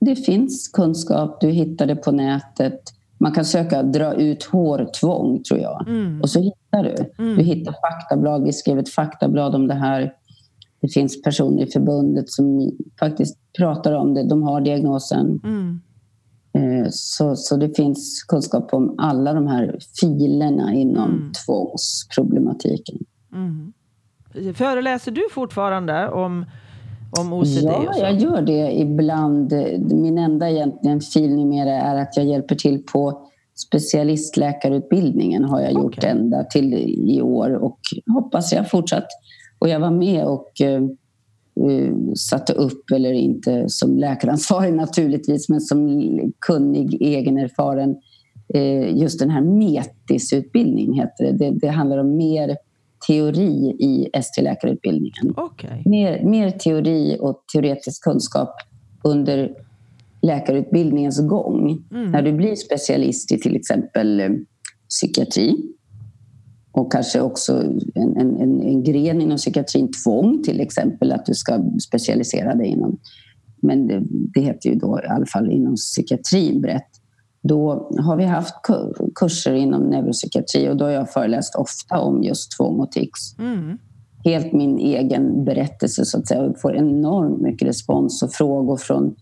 det 0.00 0.16
finns 0.16 0.68
kunskap, 0.68 1.40
du 1.40 1.48
hittar 1.48 1.86
det 1.86 1.96
på 1.96 2.12
nätet. 2.12 2.80
Man 3.18 3.32
kan 3.32 3.44
söka 3.44 3.82
dra 3.82 4.14
ut 4.14 4.44
hårtvång, 4.44 5.42
tror 5.42 5.60
jag. 5.60 5.88
Mm. 5.88 6.20
Och 6.20 6.30
så 6.30 6.40
hittar 6.40 6.82
du. 6.82 7.22
Mm. 7.24 7.36
Du 7.36 7.42
hittar 7.42 7.72
faktablad. 7.72 8.44
Vi 8.44 8.52
skrev 8.52 8.78
ett 8.78 8.88
faktablad 8.88 9.54
om 9.54 9.68
det 9.68 9.74
här. 9.74 10.12
Det 10.80 10.88
finns 10.88 11.22
personer 11.22 11.62
i 11.62 11.70
förbundet 11.70 12.30
som 12.30 12.72
faktiskt 12.98 13.38
pratar 13.58 13.92
om 13.92 14.14
det. 14.14 14.28
De 14.28 14.42
har 14.42 14.60
diagnosen. 14.60 15.40
Mm. 15.44 15.80
Eh, 16.52 16.86
så, 16.90 17.36
så 17.36 17.56
det 17.56 17.76
finns 17.76 18.24
kunskap 18.28 18.74
om 18.74 18.94
alla 18.98 19.32
de 19.32 19.46
här 19.46 19.78
filerna 20.00 20.74
inom 20.74 21.10
mm. 21.10 21.32
tvångsproblematiken. 21.46 22.98
Mm. 23.32 23.72
Föreläser 24.54 25.12
du 25.12 25.22
fortfarande 25.30 26.08
om, 26.08 26.46
om 27.20 27.32
OCD? 27.32 27.64
Ja, 27.64 27.98
jag 27.98 28.14
gör 28.14 28.42
det 28.42 28.80
ibland. 28.80 29.52
Min 29.78 30.18
enda 30.18 30.50
egentligen 30.50 31.00
fil 31.00 31.36
numera 31.36 31.70
är 31.70 32.02
att 32.02 32.16
jag 32.16 32.26
hjälper 32.26 32.54
till 32.54 32.82
på 32.92 33.26
specialistläkarutbildningen 33.66 35.44
har 35.44 35.60
jag 35.60 35.72
gjort 35.72 35.98
okay. 35.98 36.10
ända 36.10 36.44
till 36.44 36.74
i 37.08 37.22
år 37.22 37.54
och 37.54 37.78
hoppas 38.06 38.52
jag 38.52 38.70
fortsatt. 38.70 39.06
Och 39.58 39.68
jag 39.68 39.80
var 39.80 39.90
med 39.90 40.24
och 40.24 40.60
Eh, 40.60 40.80
satte 42.16 42.52
upp, 42.52 42.90
eller 42.94 43.12
inte 43.12 43.64
som 43.68 43.98
läkaransvarig 43.98 44.74
naturligtvis, 44.74 45.48
men 45.48 45.60
som 45.60 46.32
kunnig, 46.46 47.02
egenerfaren, 47.02 47.96
eh, 48.54 48.96
just 48.96 49.18
den 49.18 49.30
här 49.30 49.40
METIS-utbildningen 49.40 50.94
heter 50.94 51.24
det. 51.24 51.32
det. 51.32 51.50
Det 51.50 51.68
handlar 51.68 51.98
om 51.98 52.16
mer 52.16 52.56
teori 53.06 53.76
i 53.78 54.10
ST-läkarutbildningen. 54.12 55.34
Okay. 55.36 55.82
Mer, 55.84 56.24
mer 56.24 56.50
teori 56.50 57.16
och 57.20 57.44
teoretisk 57.52 58.04
kunskap 58.04 58.54
under 59.04 59.54
läkarutbildningens 60.22 61.28
gång. 61.28 61.84
Mm. 61.90 62.10
När 62.10 62.22
du 62.22 62.32
blir 62.32 62.54
specialist 62.54 63.32
i 63.32 63.38
till 63.38 63.56
exempel 63.56 64.20
eh, 64.20 64.28
psykiatri 64.88 65.56
och 66.72 66.92
kanske 66.92 67.20
också 67.20 67.62
en, 67.94 68.16
en, 68.16 68.60
en 68.62 68.82
gren 68.82 69.20
inom 69.20 69.36
psykiatrin, 69.36 69.90
tvång 70.04 70.42
till 70.42 70.60
exempel, 70.60 71.12
att 71.12 71.26
du 71.26 71.34
ska 71.34 71.64
specialisera 71.86 72.54
dig 72.54 72.66
inom. 72.66 72.98
Men 73.62 73.86
det, 73.86 74.02
det 74.34 74.40
heter 74.40 74.68
ju 74.68 74.74
då 74.74 75.00
i 75.04 75.06
alla 75.06 75.26
fall 75.26 75.50
inom 75.50 75.74
psykiatrin 75.74 76.60
brett. 76.60 76.88
Då 77.42 77.90
har 77.98 78.16
vi 78.16 78.24
haft 78.24 78.54
kurser 79.14 79.54
inom 79.54 79.82
neuropsykiatri 79.82 80.68
och 80.68 80.76
då 80.76 80.84
har 80.84 80.92
jag 80.92 81.12
föreläst 81.12 81.54
ofta 81.54 81.98
om 81.98 82.22
just 82.22 82.56
tvång 82.56 82.80
och 82.80 82.92
tics. 82.92 83.38
Mm. 83.38 83.78
Helt 84.24 84.52
min 84.52 84.78
egen 84.78 85.44
berättelse 85.44 86.04
så 86.04 86.18
att 86.18 86.28
säga. 86.28 86.42
Jag 86.42 86.60
får 86.60 86.76
enormt 86.76 87.40
mycket 87.40 87.68
respons 87.68 88.22
och 88.22 88.32
frågor 88.32 88.76
från 88.76 89.14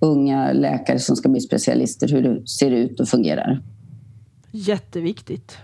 unga 0.00 0.52
läkare 0.52 0.98
som 0.98 1.16
ska 1.16 1.28
bli 1.28 1.40
specialister 1.40 2.08
hur 2.08 2.22
det 2.22 2.48
ser 2.48 2.70
ut 2.70 3.00
och 3.00 3.08
fungerar. 3.08 3.62
Jätteviktigt. 4.50 5.56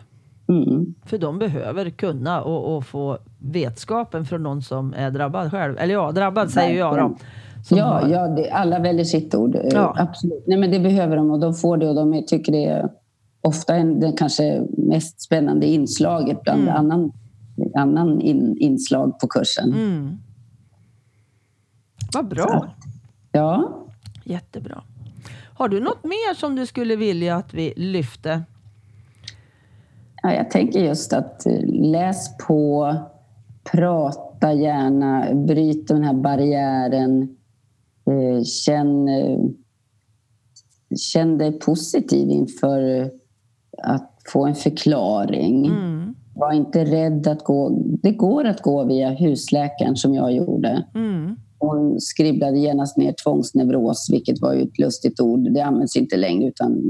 Mm. 0.51 0.95
För 1.05 1.19
de 1.19 1.39
behöver 1.39 1.91
kunna 1.91 2.43
och, 2.43 2.77
och, 2.77 2.87
få 2.87 3.19
vetskapen 3.39 4.25
från 4.25 4.43
någon 4.43 4.63
som 4.63 4.95
är 4.95 5.11
drabbad 5.11 5.51
själv. 5.51 5.79
Eller 5.79 5.95
ja, 5.95 6.13
drabbad 6.13 6.51
säger 6.51 6.79
jag 6.79 6.97
då. 6.97 7.17
Ja, 7.71 7.85
har... 7.85 8.09
ja 8.09 8.29
det, 8.29 8.51
alla 8.51 8.79
väljer 8.79 9.05
sitt 9.05 9.35
ord. 9.35 9.55
Eh, 9.55 9.61
ja. 9.71 9.95
Absolut. 9.99 10.45
Nej, 10.47 10.59
men 10.59 10.71
det 10.71 10.81
behöver 10.81 11.17
de 11.17 11.31
och 11.31 11.41
de 11.41 11.55
får 11.55 11.77
det 11.77 11.89
och 11.89 11.95
de 11.95 12.25
tycker 12.27 12.53
det 12.53 12.65
är 12.65 12.89
ofta 13.41 13.75
en, 13.75 14.01
det 14.01 14.13
kanske 14.13 14.67
mest 14.69 15.21
spännande 15.21 15.67
inslaget 15.67 16.43
bland 16.43 16.63
mm. 16.63 16.77
annan, 16.77 17.13
annan 17.75 18.21
in, 18.21 18.57
inslag 18.59 19.19
på 19.19 19.29
kursen. 19.29 19.73
Mm. 19.73 20.19
Vad 22.15 22.29
bra. 22.29 22.47
Så, 22.47 22.69
ja. 23.33 23.85
Jättebra. 24.25 24.83
Har 25.55 25.69
du 25.69 25.81
något 25.81 26.05
mer 26.05 26.35
som 26.35 26.57
du 26.57 26.67
skulle 26.67 26.97
vilja 26.97 27.37
att 27.37 27.55
vi 27.55 27.73
lyfte 27.77 28.43
Ja, 30.23 30.35
jag 30.35 30.51
tänker 30.51 30.81
just 30.81 31.13
att 31.13 31.47
eh, 31.47 31.61
läs 31.67 32.37
på, 32.37 32.95
prata 33.73 34.53
gärna, 34.53 35.35
bryt 35.35 35.89
den 35.89 36.03
här 36.03 36.15
barriären. 36.15 37.23
Eh, 38.07 38.43
känn, 38.45 39.09
eh, 39.09 39.39
känn 40.97 41.39
dig 41.39 41.59
positiv 41.59 42.31
inför 42.31 43.11
att 43.83 44.17
få 44.33 44.47
en 44.47 44.55
förklaring. 44.55 45.67
Mm. 45.67 46.15
Var 46.35 46.53
inte 46.53 46.85
rädd 46.85 47.27
att 47.27 47.45
gå. 47.45 47.83
Det 48.03 48.13
går 48.13 48.45
att 48.45 48.63
gå 48.63 48.85
via 48.85 49.11
husläkaren 49.11 49.97
som 49.97 50.15
jag 50.15 50.33
gjorde. 50.33 50.85
Mm. 50.95 51.37
Hon 51.59 52.01
skriblade 52.01 52.59
genast 52.59 52.97
ner 52.97 53.15
tvångsneuros, 53.25 54.09
vilket 54.13 54.41
var 54.41 54.53
ju 54.53 54.63
ett 54.63 54.79
lustigt 54.79 55.21
ord. 55.21 55.53
Det 55.55 55.61
används 55.61 55.97
inte 55.97 56.17
längre, 56.17 56.49
utan 56.49 56.83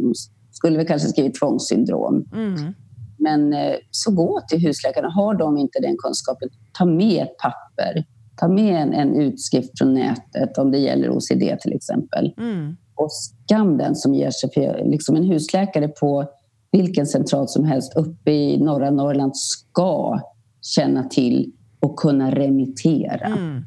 skulle 0.51 0.77
väl 0.77 0.87
kanske 0.87 1.09
skrivit 1.09 1.35
tvångssyndrom. 1.35 2.25
Mm. 2.33 2.75
Men 3.21 3.53
eh, 3.53 3.75
så 3.91 4.11
gå 4.15 4.41
till 4.49 4.59
husläkarna. 4.67 5.09
Har 5.09 5.35
de 5.35 5.57
inte 5.59 5.81
den 5.81 5.97
kunskapen, 6.05 6.49
ta 6.79 6.85
med 6.85 7.23
ett 7.23 7.39
papper. 7.39 8.05
Ta 8.37 8.49
med 8.49 8.83
en, 8.83 8.93
en 8.93 9.15
utskrift 9.15 9.79
från 9.79 9.95
nätet 9.95 10.59
om 10.59 10.71
det 10.71 10.79
gäller 10.79 11.11
OCD 11.11 11.61
till 11.61 11.73
exempel. 11.73 12.35
Mm. 12.39 12.77
Och 12.95 13.09
skam 13.13 13.79
den 13.79 13.95
som 13.97 14.15
ger 14.15 14.31
sig. 14.31 14.51
För 14.55 14.85
liksom 14.85 15.17
en 15.17 15.25
husläkare 15.25 15.89
på 15.89 16.25
vilken 16.73 17.07
central 17.07 17.49
som 17.49 17.65
helst 17.65 17.97
uppe 17.97 18.31
i 18.31 18.61
norra 18.61 18.91
Norrland 18.91 19.37
ska 19.37 20.21
känna 20.63 21.05
till 21.05 21.53
och 21.81 21.97
kunna 21.97 22.31
remittera 22.31 23.27
Mm. 23.27 23.65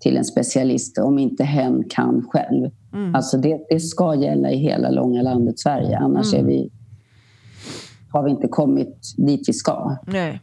till 0.00 0.16
en 0.16 0.24
specialist 0.24 0.98
om 0.98 1.18
inte 1.18 1.44
hen 1.44 1.84
kan 1.88 2.26
själv. 2.28 2.70
Mm. 2.92 3.14
Alltså 3.14 3.36
det, 3.38 3.60
det 3.68 3.80
ska 3.80 4.14
gälla 4.14 4.50
i 4.50 4.56
hela 4.56 4.90
långa 4.90 5.22
landet 5.22 5.58
Sverige. 5.58 5.98
Annars 5.98 6.34
Mm. 6.34 6.44
är 6.46 6.50
vi, 6.50 6.70
har 8.14 8.22
vi 8.24 8.30
inte 8.30 8.48
kommit 8.48 9.14
dit 9.16 9.48
vi 9.48 9.52
ska. 9.52 9.96
Nej, 10.06 10.40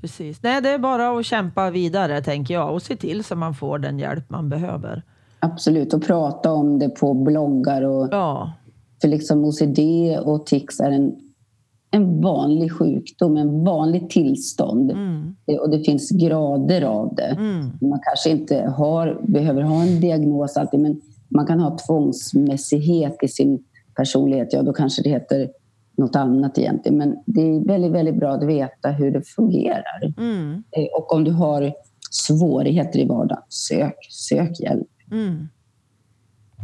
precis. 0.00 0.42
Nej, 0.42 0.62
det 0.62 0.68
är 0.68 0.78
bara 0.78 1.18
att 1.18 1.26
kämpa 1.26 1.70
vidare 1.70 2.22
tänker 2.22 2.54
jag 2.54 2.74
och 2.74 2.82
se 2.82 2.96
till 2.96 3.24
så 3.24 3.36
man 3.36 3.54
får 3.54 3.78
den 3.78 3.98
hjälp 3.98 4.30
man 4.30 4.48
behöver. 4.48 5.02
Absolut, 5.40 5.94
och 5.94 6.02
prata 6.02 6.52
om 6.52 6.78
det 6.78 6.88
på 6.88 7.14
bloggar. 7.14 7.82
Och, 7.82 8.08
Ja, 8.12 8.52
för 9.00 9.08
liksom 9.08 9.44
OCD 9.44 9.78
och 10.24 10.46
tics 10.46 10.80
är 10.80 10.90
en, 10.90 11.16
en 11.90 12.20
vanlig 12.20 12.72
sjukdom, 12.72 13.36
en 13.36 13.64
vanligt 13.64 14.10
tillstånd. 14.10 14.90
mm. 14.90 15.34
Och 15.60 15.70
det 15.70 15.84
finns 15.84 16.10
grader 16.10 16.82
av 16.82 17.14
det. 17.14 17.36
Mm. 17.38 17.70
Man 17.80 18.00
kanske 18.02 18.30
inte 18.30 18.56
har, 18.76 19.20
behöver 19.22 19.62
ha 19.62 19.82
en 19.82 20.00
diagnos 20.00 20.56
alltid, 20.56 20.80
men 20.80 21.00
man 21.28 21.46
kan 21.46 21.60
ha 21.60 21.78
tvångsmässighet 21.86 23.16
i 23.22 23.28
sin 23.28 23.64
personlighet. 23.96 24.52
Ja, 24.52 24.62
då 24.62 24.72
kanske 24.72 25.02
det 25.02 25.08
heter 25.10 25.48
något 25.96 26.16
annat 26.16 26.58
egentligen. 26.58 26.98
Men 26.98 27.16
det 27.26 27.40
är 27.40 27.66
väldigt, 27.66 27.92
väldigt 27.92 28.14
bra 28.16 28.30
att 28.32 28.42
veta 28.46 28.90
hur 28.90 29.10
det 29.10 29.22
fungerar. 29.22 30.14
Mm. 30.18 30.62
Eh, 30.70 30.84
Och 30.98 31.12
om 31.12 31.24
du 31.24 31.30
har 31.30 31.72
svårigheter 32.10 32.98
i 32.98 33.04
vardagen, 33.04 33.42
sök, 33.48 33.96
sök 34.10 34.60
hjälp. 34.60 34.88
Mm. 35.12 35.48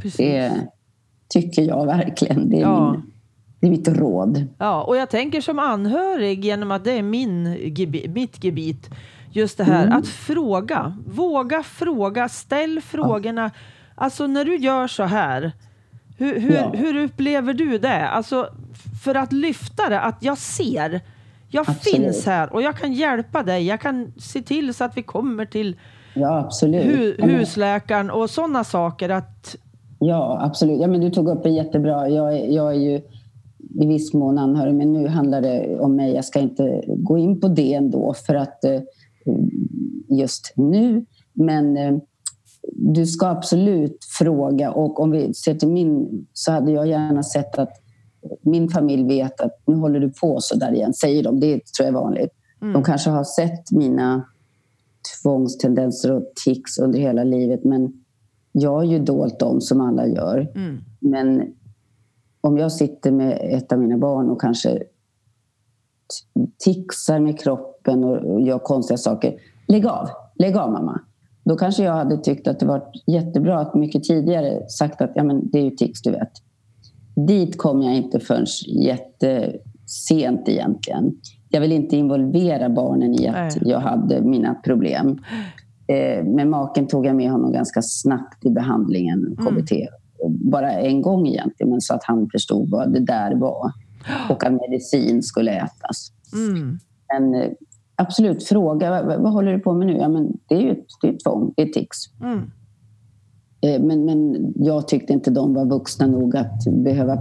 Precis. 0.03 0.18
Det 0.18 0.53
tycker 1.28 1.62
jag 1.62 1.87
verkligen. 1.87 2.51
Det 2.51 2.57
är, 2.57 2.61
Ja. 2.61 2.93
min, 2.93 3.03
det 3.61 3.66
är 3.66 3.70
mitt 3.70 3.89
råd. 3.89 4.47
Ja, 4.59 4.83
och 4.83 4.97
jag 4.97 5.11
tänker 5.11 5.41
som 5.41 5.59
anhörig 5.59 6.45
genom 6.45 6.70
att 6.70 6.85
det 6.85 6.93
är 6.99 7.03
min, 7.03 7.57
mitt 8.14 8.45
gebit. 8.45 8.91
Just 9.33 9.59
det 9.59 9.64
här 9.64 9.87
Mm. 9.87 9.99
att 9.99 10.09
fråga. 10.09 10.97
Våga 11.07 11.62
fråga. 11.62 12.28
Ställ 12.28 12.81
frågorna. 12.81 13.51
Alltså 13.95 14.26
när 14.26 14.45
du 14.45 14.57
gör 14.57 14.87
så 14.87 15.03
här. 15.03 15.53
Hur, 16.18 16.41
hur, 16.41 16.55
Ja. 16.55 16.70
hur 16.74 16.97
upplever 16.97 17.55
du 17.55 17.78
det? 17.78 18.09
Alltså 18.09 18.49
för 19.05 19.14
att 19.14 19.33
lyfta 19.33 19.89
det. 19.89 20.01
Att 20.01 20.16
jag 20.20 20.39
ser. 20.39 21.01
Jag 21.53 21.61
Absolut. 21.68 21.83
finns 22.07 22.26
här 22.26 22.53
och 22.53 22.62
jag 22.62 22.76
kan 22.76 22.93
hjälpa 22.93 23.43
dig. 23.43 23.66
Jag 23.66 23.81
kan 23.81 24.12
se 24.18 24.43
till 24.43 24.74
så 24.74 24.85
att 24.85 24.97
vi 24.97 25.03
kommer 25.03 25.45
till 25.47 25.76
Ja, 26.14 26.49
hu- 26.62 27.22
husläkaren 27.22 28.11
och 28.11 28.31
sådana 28.31 28.64
saker. 28.64 29.09
Att, 29.09 29.57
Ja, 29.99 30.39
absolut. 30.43 30.81
Ja, 30.81 30.87
men 30.87 31.01
du 31.01 31.11
tog 31.11 31.28
upp 31.28 31.43
det 31.43 31.51
jättebra. 31.51 32.09
Jag, 32.09 32.39
är- 32.39 32.47
jag 32.55 32.70
är 32.74 32.78
ju 32.78 33.01
i 33.83 33.87
viss 33.87 34.14
mån 34.14 34.39
anhörig, 34.39 34.74
men 34.74 34.93
nu 34.93 35.09
handlar 35.09 35.41
det 35.43 35.78
om 35.81 35.97
mig. 35.97 36.14
Jag 36.14 36.24
ska 36.24 36.39
inte 36.41 36.83
gå 36.87 37.18
in 37.18 37.41
på 37.41 37.49
det 37.49 37.74
ändå 37.74 38.14
för 38.26 38.35
att 38.35 38.64
eh, 38.64 38.81
just 40.09 40.53
nu. 40.57 41.05
Men 41.33 41.76
eh, 41.76 41.97
du 42.72 43.07
ska 43.07 43.26
absolut 43.26 43.99
fråga 44.18 44.70
och 44.72 45.01
om 45.01 45.11
vi 45.11 45.35
ser 45.35 45.55
till 45.55 45.68
min 45.68 46.26
så 46.33 46.53
hade 46.53 46.72
jag 46.72 46.87
gärna 46.89 47.22
sett 47.22 47.59
att 47.59 47.72
min 48.43 48.68
familj 48.68 49.09
vet 49.09 49.41
att 49.41 49.62
nu 49.66 49.77
håller 49.77 50.01
du 50.01 50.11
på 50.12 50.37
så 50.41 50.57
där 50.57 50.73
igen, 50.73 50.95
säger 50.95 51.23
de. 51.23 51.41
Det 51.41 51.49
tror 51.53 51.87
jag 51.87 51.89
är 51.89 51.93
vanligt. 51.93 52.31
mm, 52.62 52.73
De 52.75 52.83
kanske 52.85 53.11
har 53.11 53.25
sett 53.25 53.71
mina 53.73 54.25
tvångstendenser 55.23 56.12
och 56.12 56.33
tics 56.45 56.79
under 56.79 56.99
hela 56.99 57.25
livet 57.25 57.64
men 57.64 57.93
jag 58.53 58.71
har 58.71 58.85
ju 58.85 58.99
dolt 58.99 59.39
dem 59.41 59.61
som 59.61 59.81
alla 59.81 60.07
gör. 60.07 60.53
mm, 60.55 60.79
Men 61.01 61.43
om 62.41 62.59
jag 62.59 62.73
sitter 62.73 63.11
med 63.12 63.39
ett 63.43 63.73
av 63.73 63.79
mina 63.79 63.99
barn 63.99 64.31
och 64.31 64.41
kanske 64.41 64.79
t- 64.79 64.85
tixar 66.59 67.21
med 67.21 67.39
kroppen 67.41 68.05
och 68.05 68.41
gör 68.41 68.59
konstiga 68.59 68.99
saker. 68.99 69.37
Lägg 69.68 69.87
av, 69.87 70.09
lägg 70.39 70.57
av 70.57 70.73
mamma. 70.73 71.01
Då 71.45 71.57
kanske 71.57 71.83
jag 71.85 71.93
hade 71.93 72.18
tyckt 72.18 72.49
att 72.49 72.61
det 72.61 72.66
var 72.66 72.83
jättebra 73.07 73.59
att 73.61 73.75
mycket 73.75 74.05
tidigare 74.05 74.68
sagt 74.68 75.01
att 75.01 75.11
ja, 75.14 75.25
men 75.25 75.51
det 75.51 75.59
är 75.59 75.62
ju 75.64 75.71
tics, 75.71 76.03
du 76.03 76.11
vet. 76.11 76.31
Dit 77.27 77.59
kom 77.59 77.83
jag 77.83 77.95
inte 77.97 78.21
förrän 78.21 78.47
jättesent 78.83 80.49
egentligen. 80.49 81.12
Jag 81.49 81.61
vill 81.61 81.73
inte 81.73 81.97
involvera 81.97 82.68
barnen 82.68 83.14
i 83.21 83.29
att 83.29 83.35
Nej. 83.35 83.51
jag 83.61 83.81
hade 83.81 84.23
mina 84.23 84.55
problem. 84.55 85.18
Eh, 85.87 86.25
Men 86.25 86.51
maken 86.51 86.87
tog 86.87 87.07
jag 87.07 87.16
med 87.16 87.31
honom 87.31 87.53
ganska 87.53 87.83
snabbt 87.83 88.47
i 88.47 88.51
behandlingen, 88.51 89.37
KBT. 89.37 89.73
Bara 90.29 90.73
en 90.73 91.03
gång 91.03 91.27
egentligen, 91.27 91.71
men 91.71 91.81
så 91.81 91.95
att 91.95 92.05
han 92.05 92.29
förstod 92.33 92.71
vad 92.71 92.93
det 92.93 93.01
där 93.01 93.35
var. 93.35 93.73
Och 94.31 94.45
att 94.45 94.53
medicin 94.53 95.23
skulle 95.23 95.53
ätas. 95.53 96.12
mm, 96.33 96.79
Men 97.12 97.35
eh, 97.43 97.51
absolut, 97.97 98.45
fråga 98.45 98.91
vad, 98.91 99.23
vad 99.23 99.33
håller 99.33 99.53
du 99.53 99.59
på 99.59 99.75
med 99.75 99.87
nu? 99.87 99.97
Ja, 99.97 100.09
men 100.09 100.33
det 100.49 100.55
är 100.55 100.61
ju 100.61 100.75
det 101.03 101.09
är 101.09 101.16
tvång, 101.25 101.53
det 101.57 101.62
är 101.62 101.66
tics. 101.66 101.97
mm, 102.23 102.51
Men, 103.63 104.05
men 104.05 104.53
jag 104.57 104.89
tyckte 104.89 105.13
inte 105.13 105.31
de 105.31 105.55
var 105.55 105.65
vuxna 105.67 106.07
nog 106.07 106.37
att 106.37 106.65
behöva 106.65 107.19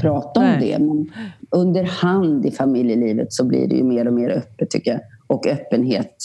prata 0.00 0.40
om 0.40 0.46
Nej. 0.46 0.60
det. 0.60 0.84
Men 0.84 1.10
under 1.50 1.84
hand 1.84 2.46
i 2.46 2.50
familjelivet 2.50 3.32
så 3.32 3.44
blir 3.44 3.68
det 3.68 3.74
ju 3.74 3.84
mer 3.84 4.06
och 4.08 4.14
mer 4.14 4.30
öppet 4.30 4.70
tycker 4.70 4.90
jag. 4.90 5.00
Och 5.26 5.46
öppenhet 5.46 6.16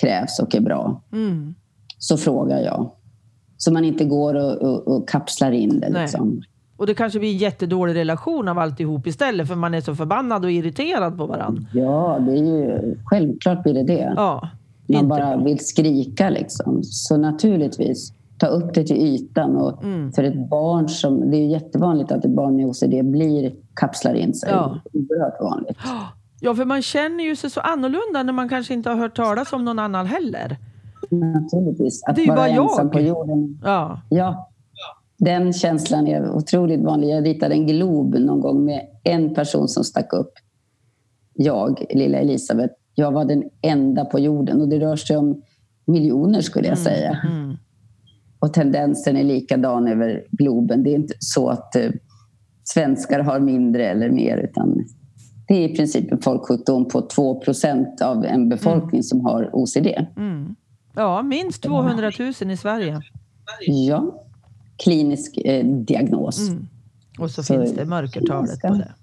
krävs 0.00 0.40
och 0.40 0.54
är 0.54 0.60
bra. 0.60 1.02
mm. 1.12 1.54
Så 1.98 2.16
frågar 2.16 2.60
jag. 2.60 2.90
Så 3.56 3.72
man 3.72 3.84
inte 3.84 4.04
går 4.04 4.34
och, 4.34 4.52
och, 4.62 4.88
och 4.88 5.08
kapslar 5.08 5.52
in 5.52 5.80
det. 5.80 5.88
Nej. 5.90 6.02
Liksom. 6.02 6.42
Och 6.76 6.86
det 6.86 6.94
kanske 6.94 7.18
blir 7.18 7.32
en 7.32 7.38
jättedålig 7.38 7.94
relation 7.94 8.48
av 8.48 8.58
alltihop 8.58 9.06
istället 9.06 9.48
för 9.48 9.54
man 9.54 9.74
är 9.74 9.80
så 9.80 9.94
förbannad 9.94 10.44
och 10.44 10.50
irriterad 10.50 11.18
på 11.18 11.26
varandra. 11.26 11.62
Ja, 11.72 12.18
det 12.26 12.32
är 12.32 12.36
ju, 12.44 12.94
självklart 13.04 13.62
blir 13.62 13.74
det 13.74 13.82
det. 13.82 14.12
Ja, 14.16 14.48
man 14.86 15.08
bara 15.08 15.36
bra. 15.36 15.44
vill 15.44 15.66
skrika. 15.66 16.30
Liksom. 16.30 16.80
Så 16.82 17.16
naturligtvis, 17.16 18.12
ta 18.38 18.46
upp 18.46 18.74
det 18.74 18.84
till 18.84 18.96
ytan. 18.96 19.56
Och 19.56 19.84
Mm. 19.84 20.12
För 20.12 20.22
ett 20.24 20.50
barn 20.50 20.88
som... 20.88 21.30
Det 21.30 21.36
är 21.36 21.46
jättevanligt 21.46 22.12
att 22.12 22.24
ett 22.24 22.30
barn 22.36 22.56
med 22.56 22.66
OCD 22.66 23.04
blir, 23.04 23.54
kapslar 23.74 24.14
in 24.14 24.34
sig. 24.34 24.48
Ja. 24.50 24.80
Oerhört 24.92 25.40
vanligt. 25.40 25.76
Ja, 26.40 26.54
för 26.54 26.64
man 26.64 26.82
känner 26.82 27.24
ju 27.24 27.36
sig 27.36 27.50
så 27.50 27.60
annorlunda 27.60 28.22
när 28.22 28.32
man 28.32 28.48
kanske 28.48 28.74
inte 28.74 28.90
har 28.90 28.96
hört 28.96 29.16
talas 29.16 29.52
om 29.52 29.64
någon 29.64 29.78
annan 29.78 30.06
heller. 30.06 30.56
Naturligtvis. 31.10 32.02
Att 32.04 32.16
Det 32.16 32.22
är 32.22 32.26
vara 32.26 32.36
bara 32.36 32.48
jag. 32.48 32.62
ensam 32.70 32.90
på 32.90 33.00
jorden. 33.00 33.58
Ja, 33.64 34.00
Ja, 34.10 34.50
den 35.18 35.52
känslan 35.52 36.06
är 36.06 36.30
otroligt 36.30 36.80
vanlig. 36.84 37.08
Jag 37.10 37.26
ritade 37.26 37.54
en 37.54 37.66
glob 37.66 38.14
någon 38.14 38.40
gång 38.40 38.64
med 38.64 38.80
en 39.04 39.34
person 39.34 39.68
som 39.68 39.84
stack 39.84 40.12
upp. 40.12 40.32
Jag, 41.34 41.84
lilla 41.90 42.18
Elisabeth. 42.18 42.74
Jag 42.94 43.12
var 43.12 43.24
den 43.24 43.42
enda 43.62 44.04
på 44.04 44.18
jorden 44.18 44.60
och 44.60 44.68
det 44.68 44.78
rör 44.80 44.96
sig 44.96 45.16
om 45.16 45.42
miljoner 45.84 46.40
skulle 46.40 46.68
jag 46.68 46.78
säga. 46.78 47.18
mm, 47.28 47.56
Och 48.46 48.52
tendensen 48.52 49.16
är 49.16 49.24
likadan 49.24 49.88
över 49.88 50.24
globen. 50.30 50.82
Det 50.82 50.90
är 50.90 50.94
inte 50.94 51.14
så 51.18 51.48
att 51.48 51.76
eh, 51.76 51.90
svenskar 52.64 53.20
har 53.20 53.40
mindre 53.40 53.86
eller 53.86 54.10
mer 54.10 54.36
utan 54.36 54.84
det 55.48 55.54
är 55.54 55.68
i 55.68 55.76
princip 55.76 56.12
en 56.12 56.20
folksjukdom 56.20 56.88
på 56.88 57.08
2% 57.08 58.02
av 58.02 58.24
en 58.24 58.48
befolkning 58.48 59.02
som 59.02 59.24
har 59.24 59.50
OCD. 59.52 59.86
mm. 60.16 60.54
ja 60.94 61.22
minst 61.22 61.62
200 61.62 62.10
000 62.40 62.50
i 62.50 62.56
Sverige. 62.56 63.00
Ja, 63.66 64.24
klinisk 64.84 65.36
eh, 65.36 65.66
diagnos. 65.66 66.48
Mm. 66.48 66.66
Och 67.18 67.30
så, 67.30 67.42
Så- 67.42 67.54
finns 67.54 67.72
det 67.74 67.84
mörkertalet 67.84 68.60
på 68.60 68.68
det. 68.74 68.94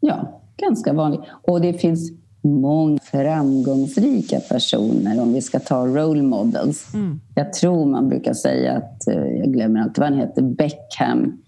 Ja, 0.00 0.42
ganska 0.56 0.92
vanlig. 0.92 1.20
Och 1.42 1.60
det 1.60 1.72
finns 1.72 2.10
många 2.46 2.98
framgångsrika 2.98 4.40
personer 4.40 5.22
om 5.22 5.32
vi 5.32 5.40
ska 5.42 5.58
ta 5.60 5.86
role 5.86 6.22
models. 6.22 6.94
Mm. 6.94 7.20
Jag 7.34 7.52
tror 7.52 7.86
man 7.86 8.08
brukar 8.08 8.34
säga 8.34 8.76
att, 8.76 9.06
eh, 9.08 9.14
jag 9.14 9.52
glömmer 9.52 9.80
alltid 9.80 9.98
vad 9.98 10.08
han 10.08 10.18
heter, 10.18 10.42
Beckham 10.42 11.42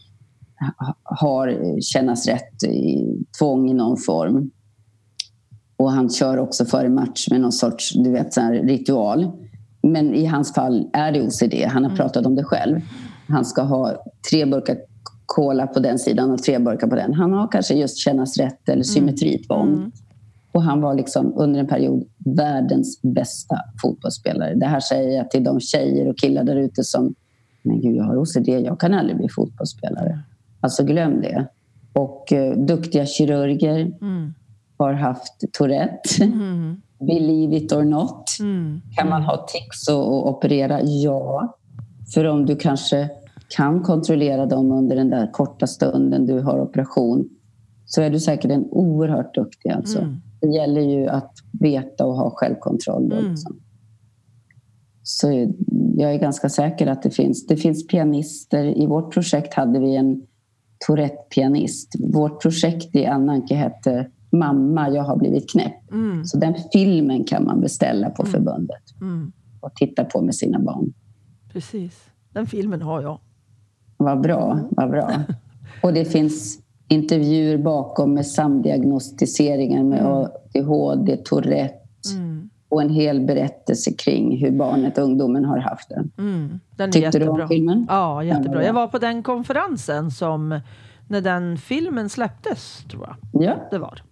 ha- 0.79 0.97
har 1.03 1.81
kännas 1.81 2.27
rätt 2.27 2.63
i 2.65 3.05
tvång 3.39 3.71
i 3.71 3.75
någon 3.75 3.97
form. 3.97 4.51
Och 5.77 5.91
han 5.91 6.11
kör 6.11 6.39
också 6.39 6.65
före 6.65 6.89
match 6.89 7.29
med 7.31 7.41
någon 7.41 7.53
sorts 7.53 7.95
du 7.95 8.11
vet, 8.11 8.35
så 8.35 8.41
ritual. 8.51 9.31
Men 9.83 10.15
i 10.15 10.27
hans 10.27 10.55
fall 10.55 10.91
är 10.93 11.13
det 11.13 11.23
OCD. 11.23 11.65
Han 11.69 11.85
har 11.85 11.97
pratat 11.97 12.27
om 12.27 12.35
det 12.35 12.45
själv. 12.45 12.81
Han 13.29 13.45
ska 13.45 13.63
ha 13.63 14.05
tre 14.31 14.45
burkar 14.47 14.77
cola 15.27 15.67
på 15.67 15.81
den 15.81 15.99
sidan 15.99 16.31
och 16.31 16.43
tre 16.43 16.59
burkar 16.59 16.87
på 16.87 16.97
den. 16.97 17.15
Han 17.15 17.33
har 17.33 17.49
kanske 17.49 17.75
just 17.75 17.99
kännas 17.99 18.37
rätt 18.39 18.69
eller 18.69 18.83
symmetritvång. 18.83 19.69
Mm. 19.69 19.93
Och 20.53 20.63
han 20.63 20.81
var 20.81 20.95
liksom 20.95 21.33
under 21.37 21.61
en 21.61 21.67
period 21.67 22.05
världens 22.19 23.03
bästa 23.03 23.57
fotbollsspelare. 23.83 24.55
Det 24.55 24.67
här 24.67 24.81
säger 24.81 25.17
jag 25.17 25.31
till 25.31 25.45
de 25.45 25.61
tjejer 25.61 26.09
och 26.09 26.19
killar 26.19 26.45
där 26.45 26.57
ute 26.57 26.85
som 26.85 27.15
men 27.63 27.81
gud, 27.81 27.97
jag 27.97 28.05
har 28.05 28.17
OCD, 28.17 28.49
jag 28.49 28.81
kan 28.81 28.95
aldrig 28.95 29.17
bli 29.17 29.29
fotbollsspelare. 29.29 30.19
Alltså 30.61 30.85
glöm 30.85 31.21
det. 31.21 31.47
Och 31.93 32.33
eh, 32.33 32.59
duktiga 32.59 33.07
kirurger 33.07 33.93
Mm. 34.01 34.35
har 34.77 34.93
haft 34.93 35.53
Tourette. 35.53 36.25
Mm. 36.25 36.81
Believe 36.99 37.57
it 37.57 37.73
or 37.73 37.85
not. 37.85 38.25
Mm. 38.41 38.81
Kan 38.97 39.09
man 39.09 39.23
ha 39.23 39.47
tics 39.49 39.89
och, 39.89 40.09
och 40.09 40.29
operera? 40.29 40.81
Ja. 40.83 41.57
För 42.15 42.25
om 42.25 42.47
du 42.47 42.57
kanske 42.57 43.11
kan 43.57 43.83
kontrollera 43.83 44.47
dem 44.47 44.73
under 44.73 44.97
den 44.97 45.11
där 45.11 45.33
korta 45.33 45.67
stunden 45.67 46.27
du 46.27 46.41
har 46.41 46.61
operation 46.61 47.29
så 47.87 48.03
är 48.03 48.11
du 48.11 48.21
säkert 48.21 48.51
en 48.51 48.65
oerhört 48.71 49.35
duktig. 49.35 49.71
Alltså. 49.71 49.99
Mm. 49.99 50.21
Det 50.41 50.49
gäller 50.49 50.81
ju 50.81 51.09
att 51.09 51.33
veta 51.61 52.07
och 52.07 52.15
ha 52.17 52.31
självkontroll. 52.31 53.13
Mm. 53.13 53.31
liksom. 53.31 53.57
Så 55.03 55.53
jag 55.97 56.15
är 56.15 56.19
ganska 56.19 56.49
säker 56.49 56.87
att 56.87 57.03
det 57.03 57.11
finns. 57.11 57.47
Det 57.47 57.57
finns 57.57 57.87
pianister. 57.87 58.65
I 58.65 58.87
vårt 58.87 59.13
projekt 59.15 59.55
hade 59.55 59.81
vi 59.81 59.97
en 59.97 60.23
Tourette-pianist. 60.87 61.89
Vårt 62.13 62.43
projekt 62.43 62.97
i 62.97 63.07
Annanke 63.07 63.55
hette 63.55 64.11
Mamma, 64.33 64.91
jag 64.91 65.03
har 65.03 65.17
blivit 65.17 65.51
knäpp. 65.53 65.91
Mm. 65.93 66.25
Så 66.25 66.39
den 66.39 66.55
filmen 66.73 67.25
kan 67.25 67.45
man 67.45 67.61
beställa 67.61 68.11
på 68.11 68.23
Mm. 68.23 68.33
förbundet 68.33 68.83
Mm. 69.01 69.33
och 69.61 69.75
titta 69.75 70.05
på 70.05 70.23
med 70.23 70.35
sina 70.35 70.59
barn. 70.59 70.93
Precis. 71.53 72.05
Den 72.33 72.47
filmen 72.47 72.83
har 72.83 73.03
jag. 73.03 73.21
Vad 73.97 74.21
bra, 74.21 74.61
vad 74.71 74.91
bra. 74.91 75.11
Och 75.83 75.93
det 75.93 76.05
finns 76.05 76.59
intervjuer 76.89 77.59
bakom 77.59 78.15
med 78.15 78.27
samdiagnostiseringen 78.27 79.89
med 79.89 80.01
Mm. 80.01 80.13
ADHD, 80.13 81.17
Tourette 81.17 81.75
Mm. 82.15 82.51
och 82.69 82.83
en 82.83 82.91
hel 82.91 83.21
berättelse 83.21 83.93
kring 83.93 84.39
hur 84.45 84.51
barnet, 84.51 84.99
ungdomen 84.99 85.45
har 85.45 85.59
haft 85.59 85.89
det. 85.89 86.05
Mm. 86.19 86.61
Den 86.77 86.93
Tyckte 86.93 87.11
du 87.19 87.19
jättebra. 87.25 87.43
om 87.43 87.49
filmen? 87.49 87.87
Ja, 87.89 88.23
jättebra. 88.25 88.61
Ja. 88.61 88.67
Jag 88.67 88.73
var 88.75 88.87
på 88.89 88.99
den 88.99 89.23
konferensen 89.23 90.11
som 90.11 90.61
när 91.09 91.21
den 91.21 91.57
filmen 91.59 92.09
släpptes, 92.09 92.85
tror 92.91 93.07
jag 93.33 93.43
Ja, 93.43 93.55
det 93.71 93.79
var. 93.79 94.03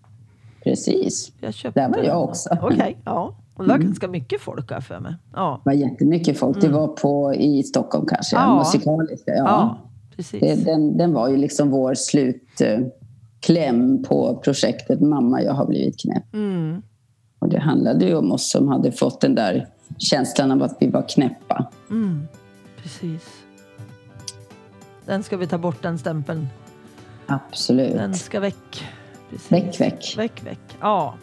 precis. 0.64 1.32
Jag 1.40 1.72
Där 1.74 1.88
var 1.88 1.98
jag 2.04 2.22
också. 2.24 2.48
Okej, 2.62 2.96
ja. 3.04 3.34
Och 3.54 3.64
det 3.64 3.68
var 3.68 3.76
Mm. 3.76 3.86
ganska 3.86 4.08
mycket 4.08 4.40
folk 4.40 4.70
här 4.70 4.80
för 4.80 5.00
mig. 5.00 5.14
Ja, 5.34 5.60
Det 5.64 5.70
var 5.70 5.76
jättemycket 5.76 6.38
folk. 6.38 6.60
Det 6.60 6.66
Mm. 6.66 6.80
var 6.80 6.88
på, 6.88 7.34
i 7.34 7.62
Stockholm 7.62 8.06
kanske, 8.06 8.36
Ja. 8.36 8.58
musikaliska. 8.58 9.30
Ja. 9.34 9.44
ja 9.44 9.78
precis. 10.16 10.64
Den, 10.64 10.96
den 10.96 11.12
var 11.12 11.28
ju 11.28 11.36
liksom 11.36 11.70
vår 11.70 11.94
slutkläm 11.94 12.42
på 14.02 14.40
projektet 14.44 15.00
Mamma, 15.00 15.42
jag 15.42 15.52
har 15.52 15.66
blivit 15.66 16.00
knäpp. 16.00 16.34
Mm. 16.34 16.82
Och 17.38 17.48
det 17.48 17.60
handlade 17.60 18.04
ju 18.04 18.14
om 18.14 18.32
oss 18.32 18.50
som 18.50 18.68
hade 18.68 18.92
fått 18.92 19.20
den 19.20 19.34
där 19.34 19.68
känslan 19.98 20.52
av 20.52 20.62
att 20.62 20.76
vi 20.80 20.90
var 20.90 21.08
knäppa. 21.08 21.70
Mm. 21.90 22.28
Precis. 22.82 23.22
Den 25.06 25.22
ska 25.22 25.36
vi 25.36 25.46
ta 25.46 25.58
bort, 25.58 25.82
den 25.82 25.98
stämpeln. 25.98 26.48
Absolut. 27.26 27.92
Den 27.92 28.14
ska 28.14 28.40
väck. 28.40 28.84
Precis. 29.30 29.52
Väck, 29.52 29.80
väck. 29.80 30.14
Väck, 30.16 30.46
väck. 30.46 30.76
Ja. 30.80 31.14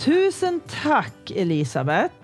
Tusen 0.00 0.60
tack 0.82 1.30
Elisabeth. 1.30 2.14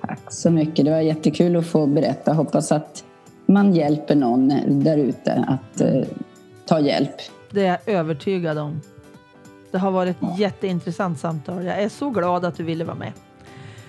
Tack 0.00 0.32
så 0.32 0.50
mycket. 0.50 0.84
Det 0.84 0.90
var 0.90 1.00
jättekul 1.00 1.56
att 1.56 1.66
få 1.66 1.86
berätta. 1.86 2.32
Hoppas 2.32 2.72
att 2.72 3.04
man 3.46 3.74
hjälper 3.74 4.14
någon 4.14 4.48
där 4.66 4.96
ute 4.96 5.44
att 5.48 5.80
eh, 5.80 6.04
ta 6.66 6.80
hjälp. 6.80 7.16
Det 7.50 7.66
är 7.66 7.78
jag 7.86 7.94
övertygad 7.94 8.58
om. 8.58 8.80
Det 9.70 9.78
har 9.78 9.90
varit 9.90 10.22
ett 10.22 10.38
jätteintressant 10.38 11.20
samtal. 11.20 11.64
Jag 11.64 11.82
är 11.82 11.88
så 11.88 12.10
glad 12.10 12.44
att 12.44 12.56
du 12.56 12.62
ville 12.62 12.84
vara 12.84 12.96
med. 12.96 13.12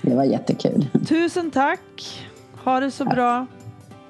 Det 0.02 0.16
var 0.16 0.24
jättekul. 0.24 0.88
Tusen 1.08 1.52
tack. 1.52 2.24
Ha 2.64 2.80
det 2.80 2.92
så 2.92 3.06
bra. 3.06 3.46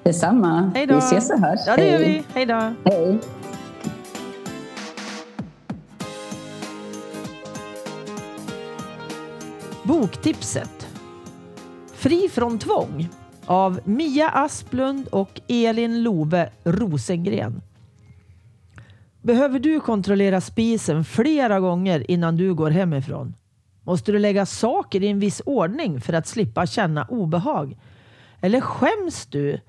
Detsamma. 0.02 0.72
Hej 0.74 0.86
då. 0.86 0.94
Vi 0.94 1.00
ses 1.00 1.28
så 1.28 1.36
här. 1.36 1.58
Ja, 1.66 1.76
det 1.76 1.90
gör 1.90 1.98
vi. 1.98 2.22
Hej 2.34 2.46
då. 2.46 2.74
Hej. 2.84 3.18
Boktipset. 9.82 10.88
Fri 11.94 12.28
från 12.28 12.58
tvång 12.58 13.08
av 13.46 13.80
Mia 13.84 14.28
Asplund 14.28 15.08
och 15.08 15.40
Elin 15.48 16.02
Love 16.02 16.50
Rosengren. 16.64 17.62
Behöver 19.22 19.58
du 19.58 19.80
kontrollera 19.80 20.40
spisen 20.40 21.04
flera 21.04 21.60
gånger 21.60 22.10
innan 22.10 22.36
du 22.36 22.54
går 22.54 22.70
hemifrån? 22.70 23.34
Måste 23.82 24.12
du 24.12 24.18
lägga 24.18 24.46
saker 24.46 25.02
i 25.02 25.08
en 25.08 25.20
viss 25.20 25.42
ordning 25.46 26.00
för 26.00 26.12
att 26.12 26.26
slippa 26.26 26.66
känna 26.66 27.04
obehag? 27.04 27.76
Eller 28.40 28.60
skäms 28.60 29.26
du 29.26 29.60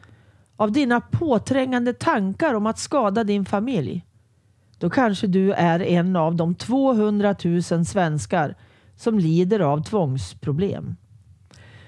av 0.55 0.71
dina 0.71 1.01
påträngande 1.01 1.93
tankar 1.93 2.53
om 2.53 2.67
att 2.67 2.79
skada 2.79 3.23
din 3.23 3.45
familj? 3.45 4.05
Då 4.79 4.89
kanske 4.89 5.27
du 5.27 5.53
är 5.53 5.79
en 5.81 6.15
av 6.15 6.35
de 6.35 6.55
200 6.55 7.35
000 7.43 7.63
svenskar 7.85 8.55
som 8.95 9.19
lider 9.19 9.59
av 9.59 9.83
tvångsproblem. 9.83 10.95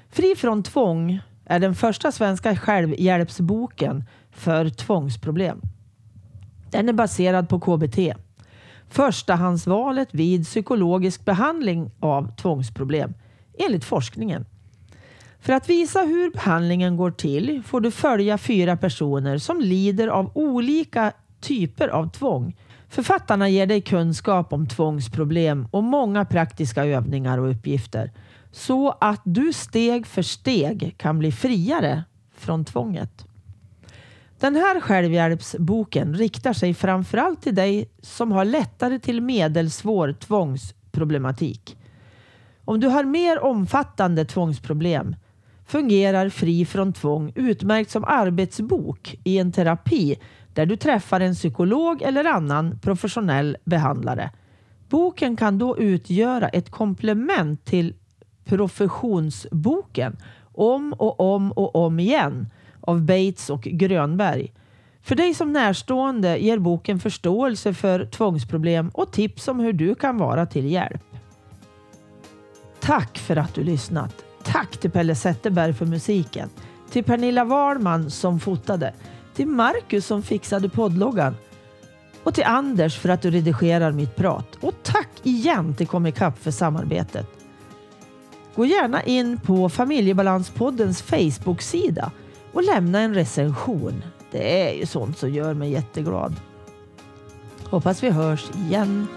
Fri 0.09 0.35
från 0.38 0.63
tvång 0.63 1.19
är 1.50 1.60
den 1.60 1.76
första 1.76 2.12
svenska 2.12 2.56
självhjälpsboken 2.56 4.04
för 4.32 4.70
tvångsproblem. 4.70 5.62
Den 6.72 6.89
är 6.89 6.93
baserad 6.93 7.50
på 7.50 7.60
KBT. 7.60 8.00
Förstahandsvalet 8.89 10.10
vid 10.12 10.45
psykologisk 10.45 11.26
behandling 11.26 11.91
av 12.00 12.36
tvångsproblem 12.36 13.14
enligt 13.60 13.86
forskningen. 13.86 14.45
För 15.39 15.54
att 15.54 15.70
visa 15.70 16.00
hur 16.00 16.32
behandlingen 16.32 16.98
går 16.98 17.12
till 17.12 17.64
får 17.66 17.82
du 17.82 17.91
följa 17.91 18.38
fyra 18.38 18.78
personer 18.78 19.38
som 19.38 19.62
lider 19.62 20.08
av 20.08 20.32
olika 20.34 21.12
typer 21.41 21.88
av 21.88 22.10
tvång. 22.10 22.56
Författarna 22.89 23.50
ger 23.50 23.66
dig 23.66 23.82
kunskap 23.82 24.54
om 24.54 24.68
tvångsproblem 24.68 25.68
och 25.72 25.84
många 25.84 26.26
praktiska 26.26 26.86
övningar 26.86 27.38
och 27.38 27.52
uppgifter 27.52 28.12
så 28.58 28.89
att 29.01 29.22
du 29.24 29.53
steg 29.53 30.08
för 30.08 30.22
steg 30.22 30.95
kan 30.97 31.20
bli 31.20 31.32
friare 31.32 32.03
från 32.36 32.66
tvånget. 32.66 33.26
Den 34.39 34.55
här 34.55 34.80
självhjälpsboken 34.80 36.16
riktar 36.16 36.53
sig 36.53 36.74
framförallt 36.74 37.41
till 37.41 37.55
dig 37.55 37.89
som 38.01 38.32
har 38.32 38.45
lättare 38.45 38.99
till 38.99 39.22
medelsvår 39.22 40.14
tvångsproblematik. 40.14 41.78
Om 42.66 42.80
du 42.80 42.88
har 42.88 43.03
mer 43.03 43.43
omfattande 43.43 44.26
tvångsproblem 44.26 45.16
fungerar 45.66 46.30
Fri 46.30 46.66
från 46.66 46.93
tvång 46.93 47.32
utmärkt 47.36 47.91
som 47.91 48.03
arbetsbok 48.03 49.16
i 49.24 49.38
en 49.38 49.51
terapi 49.51 50.20
där 50.53 50.66
du 50.66 50.76
träffar 50.76 51.20
en 51.20 51.34
psykolog 51.34 52.01
eller 52.01 52.26
annan 52.26 52.80
professionell 52.80 53.58
behandlare. 53.66 54.32
Boken 54.89 55.36
kan 55.36 55.58
då 55.58 55.78
utgöra 55.78 56.47
ett 56.47 56.72
komplement 56.72 57.66
till 57.66 57.93
professionsboken 58.48 60.18
Om 60.54 60.93
och 60.93 61.20
om 61.20 61.52
och 61.52 61.76
om 61.76 62.00
igen 62.00 62.50
av 62.82 63.02
Bates 63.02 63.50
och 63.50 63.62
Grönberg. 63.62 64.54
För 65.02 65.16
dig 65.16 65.34
som 65.34 65.54
närstående 65.54 66.38
ger 66.38 66.60
boken 66.60 67.00
förståelse 67.00 67.74
för 67.74 68.06
tvångsproblem 68.06 68.89
och 68.89 69.12
tips 69.12 69.48
om 69.48 69.60
hur 69.60 69.74
du 69.74 69.95
kan 69.95 70.18
vara 70.18 70.45
till 70.45 70.72
hjälp. 70.72 71.04
Tack 72.80 73.18
för 73.18 73.36
att 73.36 73.54
du 73.54 73.64
lyssnat. 73.64 74.24
Tack 74.43 74.78
till 74.78 74.91
Pelle 74.91 75.16
Zetterberg 75.16 75.74
för 75.74 75.86
musiken. 75.86 76.50
Till 76.91 77.04
Pernilla 77.04 77.43
Wahlman 77.43 78.12
som 78.12 78.39
fotade. 78.39 78.93
Till 79.34 79.48
Marcus 79.48 80.06
som 80.06 80.24
fixade 80.24 80.70
poddloggan. 80.70 81.36
Och 82.24 82.34
till 82.34 82.43
Anders 82.43 82.98
för 82.98 83.10
att 83.10 83.22
du 83.22 83.32
redigerar 83.32 83.91
mitt 83.91 84.16
prat. 84.16 84.58
Och 84.62 84.74
tack 84.84 85.10
igen 85.24 85.76
till 85.76 85.88
Comicap 85.88 86.39
för 86.39 86.52
samarbetet. 86.52 87.36
Gå 88.58 88.66
gärna 88.66 89.03
in 89.03 89.39
på 89.39 89.70
Familjebalanspoddens 89.70 91.01
Facebook-sida 91.01 92.12
och 92.53 92.64
lämna 92.64 92.99
en 92.99 93.14
recension. 93.14 94.03
Det 94.32 94.70
är 94.70 94.74
ju 94.74 94.86
sånt 94.86 95.18
som 95.18 95.34
gör 95.34 95.53
mig 95.53 95.72
jätteglad. 95.72 96.36
Hoppas 97.64 98.03
vi 98.03 98.10
hörs 98.10 98.49
igen. 98.55 99.08